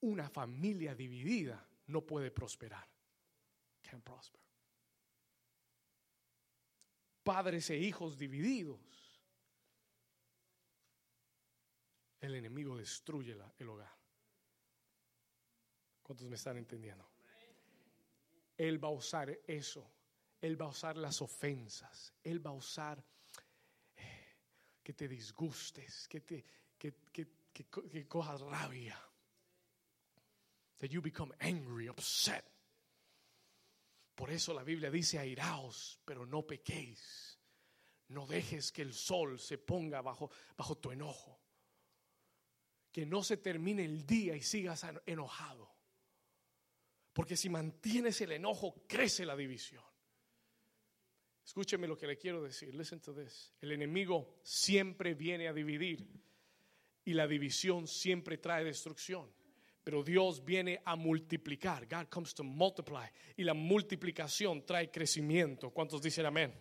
Una 0.00 0.28
familia 0.28 0.94
dividida 0.94 1.66
no 1.86 2.04
puede 2.04 2.30
prosperar. 2.30 2.86
Can't 3.82 4.02
prosper. 4.02 4.40
Padres 7.22 7.70
e 7.70 7.78
hijos 7.78 8.18
divididos 8.18 8.99
el 12.20 12.34
enemigo 12.34 12.76
destruye 12.76 13.36
el 13.58 13.68
hogar. 13.68 13.92
¿Cuántos 16.02 16.28
me 16.28 16.36
están 16.36 16.56
entendiendo? 16.56 17.08
Él 18.56 18.82
va 18.82 18.88
a 18.88 18.92
usar 18.92 19.30
eso. 19.46 19.90
Él 20.40 20.60
va 20.60 20.66
a 20.66 20.70
usar 20.70 20.96
las 20.96 21.22
ofensas. 21.22 22.12
Él 22.22 22.44
va 22.44 22.50
a 22.50 22.54
usar 22.54 23.02
eh, 23.96 24.36
que 24.82 24.92
te 24.92 25.08
disgustes, 25.08 26.08
que, 26.08 26.20
te, 26.20 26.44
que, 26.76 26.94
que, 27.12 27.28
que 27.52 28.08
cojas 28.08 28.40
rabia. 28.40 28.98
That 30.78 30.88
you 30.88 31.00
become 31.00 31.32
angry, 31.40 31.88
upset. 31.88 32.44
Por 34.14 34.30
eso 34.30 34.52
la 34.52 34.64
Biblia 34.64 34.90
dice 34.90 35.18
airaos, 35.18 35.98
pero 36.04 36.26
no 36.26 36.46
pequéis. 36.46 37.38
No 38.08 38.26
dejes 38.26 38.72
que 38.72 38.82
el 38.82 38.92
sol 38.92 39.38
se 39.38 39.56
ponga 39.58 40.02
bajo, 40.02 40.30
bajo 40.56 40.76
tu 40.76 40.90
enojo 40.90 41.40
que 42.92 43.06
no 43.06 43.22
se 43.22 43.36
termine 43.36 43.84
el 43.84 44.06
día 44.06 44.36
y 44.36 44.42
sigas 44.42 44.84
enojado. 45.06 45.70
Porque 47.12 47.36
si 47.36 47.48
mantienes 47.48 48.20
el 48.20 48.32
enojo, 48.32 48.84
crece 48.86 49.24
la 49.24 49.36
división. 49.36 49.84
Escúcheme 51.44 51.88
lo 51.88 51.96
que 51.96 52.06
le 52.06 52.16
quiero 52.16 52.42
decir. 52.42 52.74
Listen 52.74 53.00
to 53.00 53.14
this. 53.14 53.52
El 53.60 53.72
enemigo 53.72 54.38
siempre 54.42 55.14
viene 55.14 55.48
a 55.48 55.52
dividir 55.52 56.06
y 57.04 57.12
la 57.12 57.26
división 57.26 57.88
siempre 57.88 58.38
trae 58.38 58.64
destrucción. 58.64 59.28
Pero 59.82 60.04
Dios 60.04 60.44
viene 60.44 60.80
a 60.84 60.94
multiplicar. 60.94 61.86
God 61.86 62.08
comes 62.08 62.34
to 62.34 62.44
multiply. 62.44 63.06
Y 63.36 63.44
la 63.44 63.54
multiplicación 63.54 64.64
trae 64.64 64.90
crecimiento. 64.90 65.70
¿Cuántos 65.70 66.02
dicen 66.02 66.26
amén? 66.26 66.54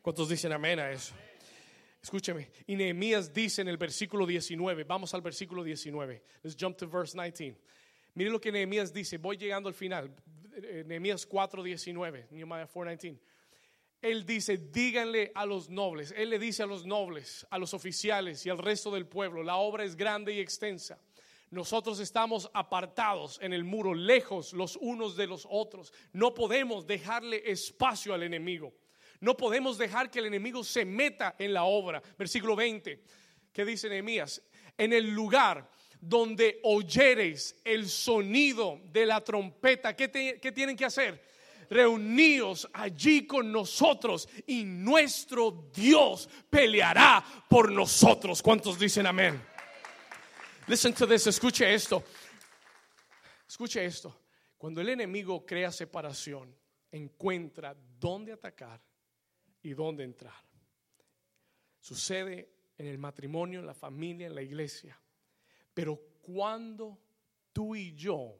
¿Cuántos 0.00 0.28
dicen 0.28 0.52
amén 0.52 0.78
a 0.78 0.90
eso? 0.90 1.14
Escúcheme. 2.02 2.50
Y 2.66 2.74
Nehemías 2.74 3.32
dice 3.32 3.62
en 3.62 3.68
el 3.68 3.76
versículo 3.76 4.26
19, 4.26 4.84
vamos 4.84 5.14
al 5.14 5.22
versículo 5.22 5.62
19. 5.62 6.22
Let's 6.42 6.56
jump 6.58 6.76
to 6.76 6.88
verse 6.88 7.16
19. 7.16 7.56
Mire 8.14 8.30
lo 8.30 8.40
que 8.40 8.50
Nehemías 8.50 8.92
dice, 8.92 9.18
voy 9.18 9.36
llegando 9.36 9.68
al 9.68 9.74
final. 9.74 10.12
Eh, 10.54 10.84
Nehemías 10.86 11.26
4:19, 11.26 12.26
Nehemiah 12.30 12.66
4:19. 12.66 13.18
Él 14.02 14.26
dice, 14.26 14.56
díganle 14.58 15.30
a 15.32 15.46
los 15.46 15.70
nobles, 15.70 16.12
él 16.16 16.30
le 16.30 16.40
dice 16.40 16.64
a 16.64 16.66
los 16.66 16.84
nobles, 16.84 17.46
a 17.50 17.56
los 17.56 17.72
oficiales 17.72 18.44
y 18.44 18.50
al 18.50 18.58
resto 18.58 18.90
del 18.90 19.06
pueblo, 19.06 19.44
la 19.44 19.54
obra 19.54 19.84
es 19.84 19.94
grande 19.94 20.34
y 20.34 20.40
extensa. 20.40 20.98
Nosotros 21.50 22.00
estamos 22.00 22.50
apartados 22.52 23.38
en 23.40 23.52
el 23.52 23.62
muro, 23.62 23.94
lejos 23.94 24.54
los 24.54 24.76
unos 24.76 25.16
de 25.16 25.28
los 25.28 25.46
otros. 25.48 25.92
No 26.12 26.34
podemos 26.34 26.84
dejarle 26.84 27.48
espacio 27.48 28.12
al 28.12 28.24
enemigo. 28.24 28.74
No 29.22 29.36
podemos 29.36 29.78
dejar 29.78 30.10
que 30.10 30.18
el 30.18 30.26
enemigo 30.26 30.64
se 30.64 30.84
meta 30.84 31.36
en 31.38 31.54
la 31.54 31.62
obra. 31.62 32.02
Versículo 32.18 32.56
20, 32.56 33.04
¿qué 33.52 33.64
dice 33.64 33.88
Nehemías? 33.88 34.42
En 34.76 34.92
el 34.92 35.10
lugar 35.10 35.70
donde 36.00 36.58
oyereis 36.64 37.54
el 37.62 37.88
sonido 37.88 38.80
de 38.86 39.06
la 39.06 39.22
trompeta, 39.22 39.94
¿qué, 39.94 40.08
tienen 40.08 40.76
que 40.76 40.84
hacer? 40.84 41.24
Reuníos 41.70 42.68
allí 42.72 43.24
con 43.24 43.52
nosotros 43.52 44.28
y 44.44 44.64
nuestro 44.64 45.70
Dios 45.72 46.28
peleará 46.50 47.24
por 47.48 47.70
nosotros. 47.70 48.42
¿Cuántos 48.42 48.76
dicen 48.76 49.06
amén? 49.06 49.40
Listen 50.66 50.92
to 50.92 51.06
this, 51.06 51.28
escuche 51.28 51.72
esto. 51.72 52.02
Escuche 53.48 53.84
esto. 53.84 54.22
Cuando 54.58 54.80
el 54.80 54.88
enemigo 54.88 55.46
crea 55.46 55.70
separación, 55.70 56.52
encuentra 56.90 57.76
dónde 58.00 58.32
atacar 58.32 58.82
y 59.62 59.74
dónde 59.74 60.04
entrar. 60.04 60.34
Sucede 61.78 62.52
en 62.78 62.86
el 62.86 62.98
matrimonio, 62.98 63.60
en 63.60 63.66
la 63.66 63.74
familia, 63.74 64.26
en 64.26 64.34
la 64.34 64.42
iglesia. 64.42 64.98
Pero 65.74 65.96
cuando 66.20 66.98
tú 67.52 67.74
y 67.74 67.94
yo, 67.94 68.38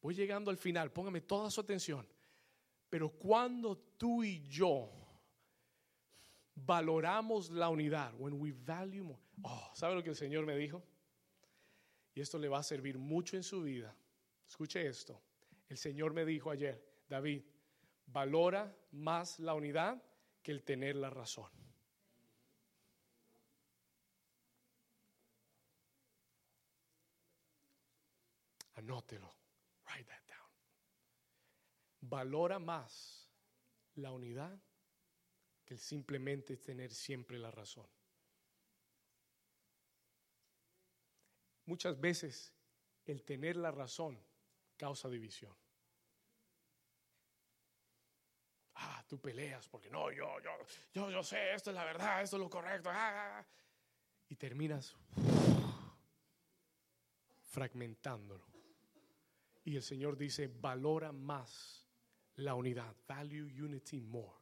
voy 0.00 0.14
llegando 0.14 0.50
al 0.50 0.56
final, 0.56 0.92
póngame 0.92 1.22
toda 1.22 1.50
su 1.50 1.60
atención, 1.60 2.06
pero 2.88 3.10
cuando 3.10 3.76
tú 3.96 4.24
y 4.24 4.40
yo 4.48 4.90
valoramos 6.54 7.50
la 7.50 7.68
unidad, 7.68 8.14
when 8.18 8.34
we 8.40 8.52
value 8.52 9.04
more, 9.04 9.20
oh, 9.42 9.70
¿sabe 9.74 9.94
lo 9.94 10.02
que 10.02 10.10
el 10.10 10.16
Señor 10.16 10.46
me 10.46 10.56
dijo? 10.56 10.82
Y 12.14 12.20
esto 12.20 12.38
le 12.38 12.48
va 12.48 12.58
a 12.58 12.62
servir 12.62 12.98
mucho 12.98 13.36
en 13.36 13.42
su 13.42 13.62
vida. 13.62 13.94
Escuche 14.46 14.86
esto. 14.86 15.20
El 15.68 15.76
Señor 15.76 16.14
me 16.14 16.24
dijo 16.24 16.50
ayer, 16.50 16.82
David, 17.08 17.42
valora 18.06 18.74
más 18.90 19.38
la 19.38 19.54
unidad 19.54 20.02
que 20.42 20.52
el 20.52 20.62
tener 20.62 20.96
la 20.96 21.10
razón. 21.10 21.50
Anótelo. 28.74 29.34
Write 29.86 30.04
that 30.04 30.22
down. 30.28 30.50
Valora 32.00 32.58
más 32.58 33.28
la 33.96 34.12
unidad 34.12 34.58
que 35.64 35.74
el 35.74 35.80
simplemente 35.80 36.56
tener 36.56 36.94
siempre 36.94 37.38
la 37.38 37.50
razón. 37.50 37.86
Muchas 41.66 42.00
veces 42.00 42.54
el 43.04 43.22
tener 43.24 43.56
la 43.56 43.70
razón 43.70 44.18
causa 44.76 45.08
división. 45.08 45.54
Ah, 48.78 49.04
tú 49.06 49.20
peleas 49.20 49.68
porque 49.68 49.90
no, 49.90 50.10
yo, 50.10 50.40
yo, 50.40 50.50
yo, 50.94 51.10
yo 51.10 51.22
sé, 51.22 51.54
esto 51.54 51.70
es 51.70 51.76
la 51.76 51.84
verdad, 51.84 52.22
esto 52.22 52.36
es 52.36 52.42
lo 52.42 52.50
correcto. 52.50 52.90
Ah, 52.90 52.94
ah, 52.96 53.38
ah. 53.38 53.46
y 54.28 54.36
terminas 54.36 54.96
fragmentándolo. 57.48 58.46
Y 59.64 59.76
el 59.76 59.82
Señor 59.82 60.16
dice, 60.16 60.48
valora 60.48 61.12
más 61.12 61.86
la 62.36 62.54
unidad. 62.54 62.94
Value 63.06 63.46
unity 63.64 64.00
more. 64.00 64.38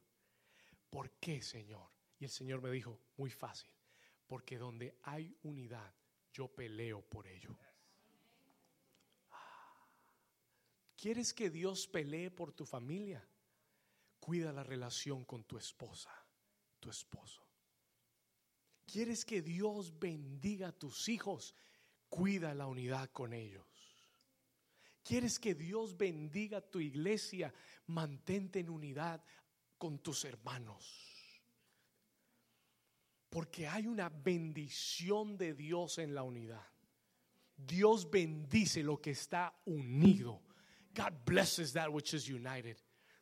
¿Por 0.91 1.11
qué, 1.13 1.43
Señor? 1.43 1.89
Y 2.19 2.25
el 2.25 2.31
Señor 2.31 2.63
me 2.63 2.71
dijo, 2.71 3.01
muy 3.17 3.31
fácil. 3.31 3.71
Porque 4.27 4.59
donde 4.59 4.99
hay 5.03 5.37
unidad, 5.43 5.93
yo 6.33 6.49
peleo 6.49 7.03
por 7.03 7.27
ello. 7.27 7.57
¿Quieres 10.97 11.35
que 11.35 11.51
Dios 11.51 11.87
pelee 11.87 12.31
por 12.31 12.53
tu 12.53 12.65
familia? 12.65 13.27
Cuida 14.27 14.53
la 14.53 14.65
relación 14.65 15.25
con 15.25 15.45
tu 15.45 15.57
esposa, 15.57 16.11
tu 16.81 16.91
esposo. 16.91 17.47
¿Quieres 18.85 19.25
que 19.25 19.41
Dios 19.41 19.97
bendiga 20.01 20.67
a 20.67 20.73
tus 20.73 21.09
hijos? 21.09 21.55
Cuida 22.09 22.53
la 22.53 22.67
unidad 22.67 23.09
con 23.11 23.33
ellos. 23.33 23.65
¿Quieres 25.05 25.39
que 25.39 25.55
Dios 25.55 25.97
bendiga 25.97 26.59
a 26.59 26.61
tu 26.61 26.81
iglesia? 26.81 27.55
Mantente 27.87 28.59
en 28.59 28.69
unidad 28.69 29.23
con 29.79 30.01
tus 30.01 30.25
hermanos. 30.25 31.33
Porque 33.29 33.69
hay 33.69 33.87
una 33.87 34.09
bendición 34.09 35.39
de 35.39 35.55
Dios 35.55 35.99
en 35.99 36.17
la 36.17 36.25
unidad. 36.25 36.67
Dios 37.57 38.11
bendice 38.11 38.83
lo 38.83 39.01
que 39.01 39.13
está 39.13 39.57
unido. 39.67 40.43
God 40.97 41.13
blesses 41.25 41.73
that 41.75 41.93
which 41.93 42.13
is 42.13 42.29
united. 42.29 42.77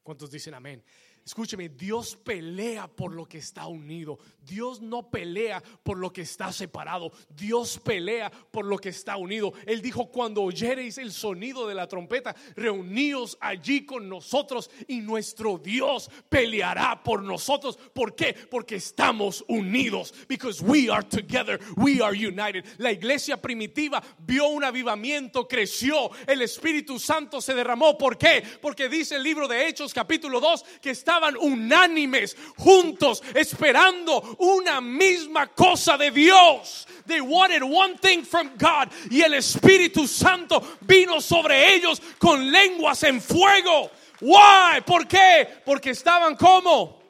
¿Cuántos 0.05 0.31
dicen 0.31 0.55
amén? 0.55 0.85
Escúcheme, 1.25 1.71
Dios 1.71 2.17
pelea 2.17 2.87
por 2.87 3.15
lo 3.15 3.25
que 3.25 3.39
está 3.39 3.67
unido. 3.67 4.19
Dios 4.43 4.83
no 4.83 5.11
pelea 5.11 5.63
por 5.83 5.97
lo 5.97 6.13
que 6.13 6.21
está 6.21 6.53
separado. 6.53 7.13
Dios 7.31 7.81
pelea 7.83 8.31
por 8.51 8.67
lo 8.67 8.77
que 8.77 8.91
está 8.91 9.17
unido. 9.17 9.55
Él 9.65 9.81
dijo, 9.81 10.11
cuando 10.11 10.43
oyereis 10.43 10.99
el 10.99 11.13
sonido 11.13 11.67
de 11.67 11.75
la 11.75 11.89
trompeta, 11.89 12.37
reuníos 12.57 13.39
allí 13.41 13.87
con 13.87 14.07
nosotros 14.07 14.71
y 14.87 15.01
nuestro 15.01 15.57
Dios 15.57 16.11
peleará 16.29 17.03
por 17.03 17.23
nosotros. 17.23 17.79
¿Por 17.95 18.15
qué? 18.15 18.35
Porque 18.51 18.77
estamos 18.77 19.43
unidos. 19.49 20.13
Because 20.29 20.63
we 20.63 20.91
are 20.91 21.07
together. 21.07 21.59
We 21.77 22.03
are 22.03 22.15
united. 22.15 22.67
La 22.77 22.93
iglesia 22.93 23.41
primitiva 23.41 24.03
vio 24.19 24.49
un 24.49 24.63
avivamiento, 24.63 25.49
creció. 25.49 26.11
El 26.27 26.43
Espíritu 26.43 26.99
Santo 26.99 27.41
se 27.41 27.55
derramó. 27.55 27.97
¿Por 27.97 28.19
qué? 28.19 28.43
Porque 28.61 28.91
dice 28.91 29.17
el 29.17 29.23
libro 29.23 29.49
de 29.49 29.67
Hechos 29.67 29.95
capítulo 29.95 30.39
2 30.39 30.65
que 30.83 30.91
está 30.91 31.14
estaban 31.15 31.36
unánimes, 31.36 32.36
juntos, 32.57 33.23
esperando 33.35 34.36
una 34.39 34.81
misma 34.81 35.47
cosa 35.47 35.97
de 35.97 36.11
Dios. 36.11 36.86
They 37.07 37.20
wanted 37.20 37.62
one 37.62 37.97
thing 37.99 38.24
from 38.24 38.51
God. 38.59 38.89
Y 39.11 39.23
el 39.23 39.35
Espíritu 39.35 40.09
Santo 40.09 40.61
vino 40.81 41.20
sobre 41.20 41.74
ellos 41.74 42.01
con 42.19 42.51
lenguas 42.51 43.03
en 43.05 43.20
fuego. 43.20 43.91
Why? 44.20 44.81
¿Por 44.85 45.07
qué? 45.07 45.47
Porque 45.65 45.91
estaban 45.91 46.36
como 46.36 47.04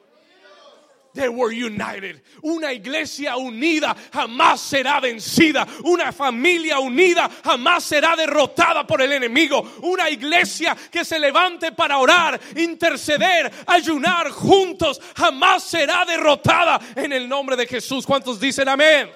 They 1.15 1.29
were 1.29 1.51
united. 1.51 2.21
Una 2.43 2.73
iglesia 2.73 3.37
unida 3.37 3.95
jamás 4.11 4.59
será 4.59 4.99
vencida. 4.99 5.65
Una 5.85 6.11
familia 6.11 6.77
unida 6.79 7.29
jamás 7.41 7.85
será 7.85 8.17
derrotada 8.17 8.85
por 8.85 9.01
el 9.01 9.13
enemigo. 9.13 9.61
Una 9.81 10.09
iglesia 10.09 10.75
que 10.91 11.05
se 11.05 11.17
levante 11.17 11.71
para 11.71 11.99
orar, 11.99 12.39
interceder, 12.57 13.49
ayunar 13.65 14.29
juntos 14.29 14.99
jamás 15.15 15.63
será 15.63 16.03
derrotada 16.05 16.81
en 16.95 17.13
el 17.13 17.29
nombre 17.29 17.55
de 17.55 17.65
Jesús. 17.65 18.05
¿Cuántos 18.05 18.37
dicen 18.37 18.67
amén? 18.67 19.09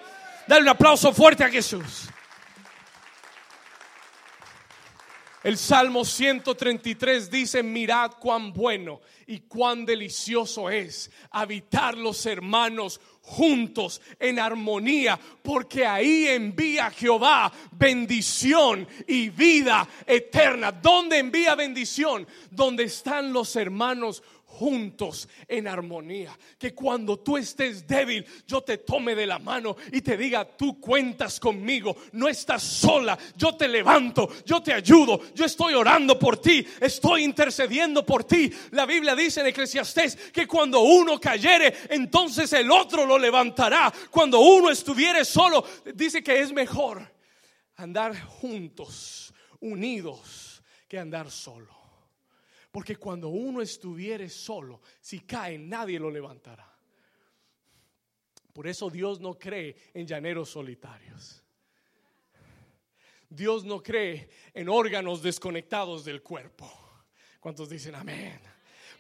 Dale 0.48 0.62
un 0.62 0.70
aplauso 0.70 1.14
fuerte 1.14 1.44
a 1.44 1.50
Jesús. 1.50 2.09
El 5.42 5.58
Salmo 5.58 6.04
133 6.04 7.32
dice, 7.32 7.64
mirad 7.64 8.12
cuán 8.20 8.52
bueno 8.52 9.00
y 9.26 9.40
cuán 9.42 9.86
delicioso 9.86 10.70
es 10.70 11.10
habitar 11.32 11.98
los 11.98 12.26
hermanos 12.26 13.00
juntos 13.22 14.02
en 14.20 14.38
armonía, 14.40 15.18
porque 15.42 15.86
ahí 15.86 16.28
envía 16.28 16.92
Jehová 16.92 17.54
bendición 17.72 18.88
y 19.08 19.30
vida 19.30 19.88
eterna. 20.06 20.74
¿Dónde 20.74 21.20
envía 21.20 21.56
bendición? 21.56 22.28
Donde 22.52 22.84
están 22.84 23.32
los 23.32 23.56
hermanos 23.56 24.18
juntos 24.18 24.39
en 25.48 25.68
armonía. 25.68 26.38
Que 26.58 26.74
cuando 26.74 27.20
tú 27.20 27.38
estés 27.38 27.88
débil, 27.88 28.26
yo 28.46 28.62
te 28.62 28.80
tome 28.80 29.16
de 29.16 29.26
la 29.26 29.40
mano 29.40 29.76
y 29.92 30.02
te 30.02 30.18
diga, 30.18 30.46
tú 30.46 30.80
cuentas 30.80 31.40
conmigo, 31.40 31.96
no 32.14 32.28
estás 32.28 32.64
sola, 32.64 33.18
yo 33.36 33.56
te 33.56 33.68
levanto, 33.68 34.30
yo 34.46 34.62
te 34.62 34.74
ayudo, 34.74 35.34
yo 35.34 35.46
estoy 35.46 35.74
orando 35.74 36.18
por 36.20 36.38
ti, 36.42 36.66
estoy 36.82 37.24
intercediendo 37.24 38.06
por 38.06 38.24
ti. 38.24 38.52
La 38.72 38.86
Biblia 38.86 39.16
dice 39.16 39.42
en 39.42 39.48
Eclesiastés 39.48 40.16
que 40.32 40.48
cuando 40.48 40.82
uno 40.82 41.20
cayere, 41.20 41.74
entonces 41.90 42.52
el 42.54 42.70
otro 42.72 43.06
lo 43.06 43.18
levantará. 43.18 43.92
Cuando 44.12 44.40
uno 44.40 44.70
estuviere 44.70 45.24
solo, 45.24 45.64
dice 45.96 46.22
que 46.22 46.42
es 46.42 46.52
mejor 46.52 47.02
andar 47.76 48.20
juntos, 48.20 49.34
unidos, 49.62 50.62
que 50.88 51.00
andar 51.00 51.32
solo. 51.32 51.79
Porque 52.80 52.96
cuando 52.96 53.28
uno 53.28 53.62
estuviere 53.62 54.30
solo, 54.30 54.80
si 55.02 55.20
cae, 55.20 55.58
nadie 55.60 56.00
lo 56.00 56.10
levantará. 56.10 56.74
Por 58.54 58.68
eso 58.68 58.90
Dios 58.90 59.20
no 59.20 59.38
cree 59.38 59.76
en 59.94 60.08
llaneros 60.08 60.52
solitarios. 60.52 61.44
Dios 63.28 63.66
no 63.66 63.84
cree 63.84 64.30
en 64.54 64.70
órganos 64.70 65.22
desconectados 65.22 66.06
del 66.06 66.24
cuerpo. 66.24 66.72
¿Cuántos 67.42 67.70
dicen 67.70 67.96
amén? 67.96 68.40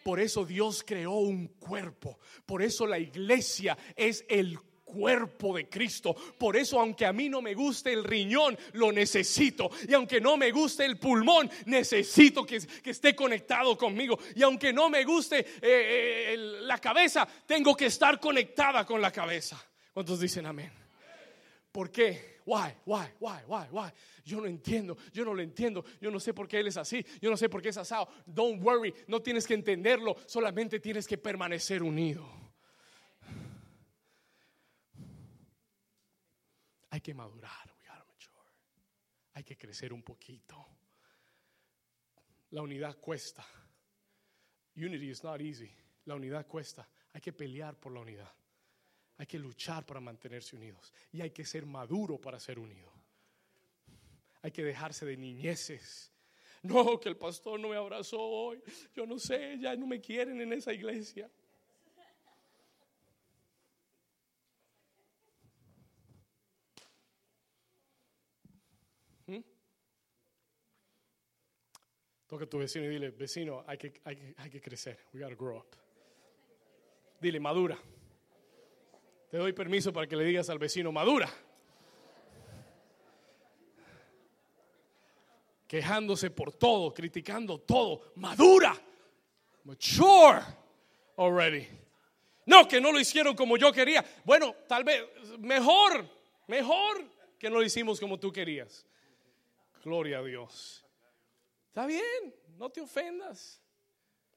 Por 0.04 0.20
eso 0.20 0.44
Dios 0.44 0.84
creó 0.86 1.14
un 1.14 1.48
cuerpo. 1.48 2.20
Por 2.46 2.62
eso 2.62 2.86
la 2.86 3.00
iglesia 3.00 3.78
es 3.96 4.26
el 4.28 4.60
cuerpo 4.90 5.56
de 5.56 5.70
Cristo. 5.70 6.16
Por 6.38 6.58
eso, 6.58 6.80
aunque 6.80 7.06
a 7.06 7.14
mí 7.14 7.30
no 7.30 7.42
me 7.42 7.54
guste 7.54 7.94
el 7.94 8.04
riñón, 8.04 8.58
lo 8.74 8.92
necesito. 8.92 9.70
Y 9.88 9.94
aunque 9.94 10.20
no 10.20 10.36
me 10.36 10.52
guste 10.52 10.86
el 10.86 10.98
pulmón, 10.98 11.50
necesito 11.66 12.46
que, 12.46 12.58
esté 12.84 13.16
conectado 13.16 13.78
conmigo. 13.78 14.20
Y 14.36 14.42
aunque 14.42 14.74
no 14.74 14.90
me 14.90 15.04
guste 15.04 15.40
eh, 15.40 15.46
eh, 15.62 16.38
la 16.38 16.80
cabeza, 16.80 17.28
tengo 17.46 17.76
que 17.76 17.86
estar 17.86 18.20
conectada 18.20 18.86
con 18.86 19.02
la 19.02 19.12
cabeza. 19.12 19.64
¿Cuántos 19.94 20.20
dicen 20.20 20.46
amén? 20.46 20.72
¿Por 21.72 21.92
qué? 21.92 22.40
Why, 22.46 22.74
why, 22.86 23.06
why, 23.20 23.38
why, 23.48 23.66
why? 23.70 23.90
Yo 24.26 24.42
no 24.42 24.48
entiendo, 24.48 24.98
yo 25.14 25.24
no 25.24 25.36
lo 25.36 25.42
entiendo, 25.42 25.86
yo 26.02 26.10
no 26.10 26.20
sé 26.20 26.34
por 26.34 26.48
qué 26.48 26.60
él 26.60 26.68
es 26.68 26.78
así, 26.78 27.06
yo 27.22 27.30
no 27.30 27.38
sé 27.38 27.48
por 27.48 27.62
qué 27.62 27.70
es 27.70 27.78
asado. 27.78 28.10
Don't 28.26 28.64
worry, 28.64 28.94
no 29.08 29.22
tienes 29.22 29.46
que 29.46 29.54
entenderlo, 29.54 30.16
solamente 30.26 30.80
tienes 30.80 31.08
que 31.08 31.20
permanecer 31.20 31.84
unido. 31.84 32.49
Hay 36.90 37.02
que 37.02 37.14
madurar, 37.14 37.74
Hay 39.34 39.44
que 39.44 39.58
crecer 39.58 39.94
un 39.94 40.04
poquito. 40.04 40.66
La 42.52 42.62
unidad 42.62 42.98
cuesta. 42.98 43.46
Unity 44.76 45.10
is 45.10 45.24
not 45.24 45.40
easy. 45.40 45.72
La 46.06 46.16
unidad 46.16 46.46
cuesta. 46.48 46.88
Hay 47.14 47.22
que 47.22 47.32
pelear 47.32 47.80
por 47.80 47.94
la 47.94 48.02
unidad. 48.02 48.34
Hay 49.18 49.26
que 49.28 49.38
luchar 49.38 49.86
para 49.86 50.00
mantenerse 50.00 50.56
unidos. 50.56 50.94
Y 51.12 51.22
hay 51.22 51.32
que 51.32 51.46
ser 51.46 51.66
maduro 51.66 52.20
para 52.20 52.40
ser 52.40 52.60
unido. 52.60 52.92
Hay 54.42 54.52
que 54.52 54.64
dejarse 54.64 55.06
de 55.06 55.18
niñeces. 55.18 56.12
No, 56.62 57.00
que 57.00 57.08
el 57.08 57.18
pastor 57.18 57.60
no 57.60 57.70
me 57.70 57.78
abrazó 57.78 58.20
hoy. 58.20 58.62
Yo 58.94 59.06
no 59.06 59.18
sé, 59.18 59.58
ya 59.60 59.76
no 59.76 59.88
me 59.88 60.02
quieren 60.02 60.42
en 60.42 60.52
esa 60.54 60.74
iglesia. 60.74 61.30
Toca 72.30 72.44
a 72.44 72.48
tu 72.48 72.60
vecino 72.60 72.86
y 72.86 72.90
dile, 72.90 73.10
vecino, 73.10 73.64
hay 73.66 73.80
que, 73.80 74.02
hay, 74.04 74.50
que 74.52 74.62
crecer. 74.62 75.00
We 75.14 75.20
gotta 75.20 75.34
grow 75.34 75.58
up. 75.58 75.76
Dile, 77.20 77.40
madura. 77.40 77.76
Te 79.32 79.38
doy 79.38 79.52
permiso 79.52 79.92
para 79.92 80.06
que 80.06 80.16
le 80.16 80.24
digas 80.24 80.48
al 80.52 80.60
vecino, 80.60 80.92
madura. 80.92 81.28
Quejándose 85.68 86.30
por 86.30 86.54
todo, 86.54 86.94
criticando 86.94 87.58
todo. 87.62 88.12
Madura. 88.16 88.80
Mature 89.64 90.44
already. 91.18 91.68
No, 92.46 92.68
que 92.68 92.80
no 92.80 92.92
lo 92.92 93.00
hicieron 93.00 93.36
como 93.36 93.58
yo 93.58 93.72
quería. 93.72 94.06
Bueno, 94.24 94.56
tal 94.68 94.84
vez 94.84 95.04
mejor, 95.40 96.08
mejor 96.46 97.10
que 97.40 97.50
no 97.50 97.56
lo 97.56 97.64
hicimos 97.64 98.00
como 98.00 98.20
tú 98.20 98.32
querías. 98.32 98.86
Gloria 99.84 100.20
a 100.20 100.24
Dios. 100.24 100.86
Está 101.70 101.86
bien, 101.86 102.36
no 102.58 102.70
te 102.70 102.82
ofendas. 102.82 103.62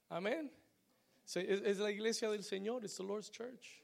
Amén. 0.07 0.51
Es, 1.35 1.79
la 1.79 1.89
iglesia 1.89 2.29
del 2.29 2.43
Señor, 2.43 2.85
es 2.85 2.95
the 2.95 3.03
Lord's 3.03 3.31
church. 3.31 3.83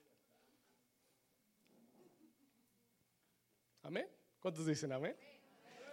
Amén. 3.81 4.07
¿Cuántos 4.39 4.67
dicen 4.67 4.91
amén? 4.91 5.15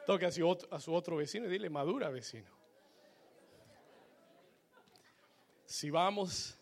Toca 0.04 0.26
a 0.26 0.30
su, 0.30 0.66
a 0.70 0.78
su 0.78 0.92
otro 0.92 1.16
vecino 1.16 1.46
y 1.46 1.50
dile, 1.50 1.70
madura 1.70 2.10
vecino. 2.10 2.50
Si 5.64 5.90
vamos 5.90 6.58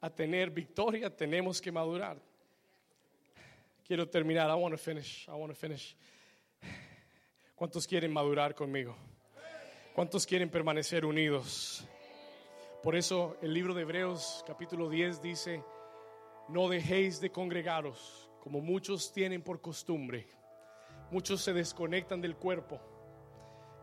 a 0.00 0.08
tener 0.08 0.50
victoria, 0.50 1.14
tenemos 1.14 1.60
que 1.60 1.70
madurar. 1.70 2.18
Quiero 3.86 4.08
terminar. 4.08 4.48
I 4.48 4.54
want 4.54 4.72
to 4.72 4.78
finish. 4.78 5.28
I 5.28 5.32
want 5.32 5.52
to 5.52 5.54
finish. 5.54 5.94
¿Cuántos 7.54 7.86
quieren 7.86 8.10
madurar 8.10 8.54
conmigo? 8.54 8.96
¿Cuántos 9.94 10.26
quieren 10.26 10.50
permanecer 10.50 11.04
unidos? 11.04 11.84
Por 12.82 12.96
eso 12.96 13.36
el 13.40 13.54
libro 13.54 13.74
de 13.74 13.82
Hebreos 13.82 14.42
capítulo 14.44 14.90
10 14.90 15.22
dice, 15.22 15.62
no 16.48 16.68
dejéis 16.68 17.20
de 17.20 17.30
congregaros 17.30 18.28
como 18.40 18.60
muchos 18.60 19.12
tienen 19.12 19.40
por 19.40 19.60
costumbre. 19.60 20.26
Muchos 21.12 21.42
se 21.42 21.52
desconectan 21.52 22.20
del 22.20 22.34
cuerpo. 22.34 22.80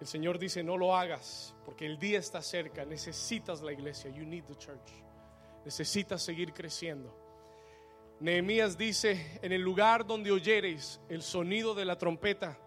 El 0.01 0.07
Señor 0.07 0.37
dice, 0.37 0.63
no 0.63 0.75
lo 0.75 0.97
hagas, 0.97 1.55
porque 1.63 1.85
el 1.85 1.97
día 1.97 2.19
está 2.19 2.41
cerca. 2.41 2.83
Necesitas 2.83 3.61
la 3.61 3.71
iglesia. 3.71 4.11
You 4.11 4.25
need 4.25 4.43
the 4.43 4.55
church. 4.55 4.91
Necesitas 5.63 6.21
seguir 6.21 6.51
creciendo. 6.51 7.15
Nehemías 8.19 8.77
dice, 8.77 9.39
en 9.41 9.53
el 9.53 9.61
lugar 9.61 10.05
donde 10.05 10.33
oyereis 10.33 10.99
el 11.07 11.21
sonido 11.21 11.73
de 11.73 11.85
la 11.85 11.97
trompeta, 11.97 12.59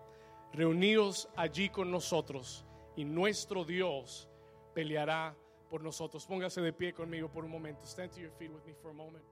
reuníos 0.55 1.29
allí 1.37 1.69
con 1.69 1.91
nosotros 1.91 2.65
y 2.97 3.05
nuestro 3.05 3.65
Dios 3.65 4.29
peleará 4.75 5.37
por 5.71 5.83
nosotros. 5.83 6.27
Póngase 6.27 6.61
de 6.61 6.73
pie 6.73 6.93
conmigo 6.93 7.29
por 7.29 7.45
un 7.45 7.51
momento. 7.51 7.85
Stand 7.87 8.13
to 8.13 8.21
your 8.21 8.31
feet 8.33 8.51
with 8.51 8.65
me 8.65 8.75
for 8.81 8.91
a 8.91 8.95
moment. 8.95 9.25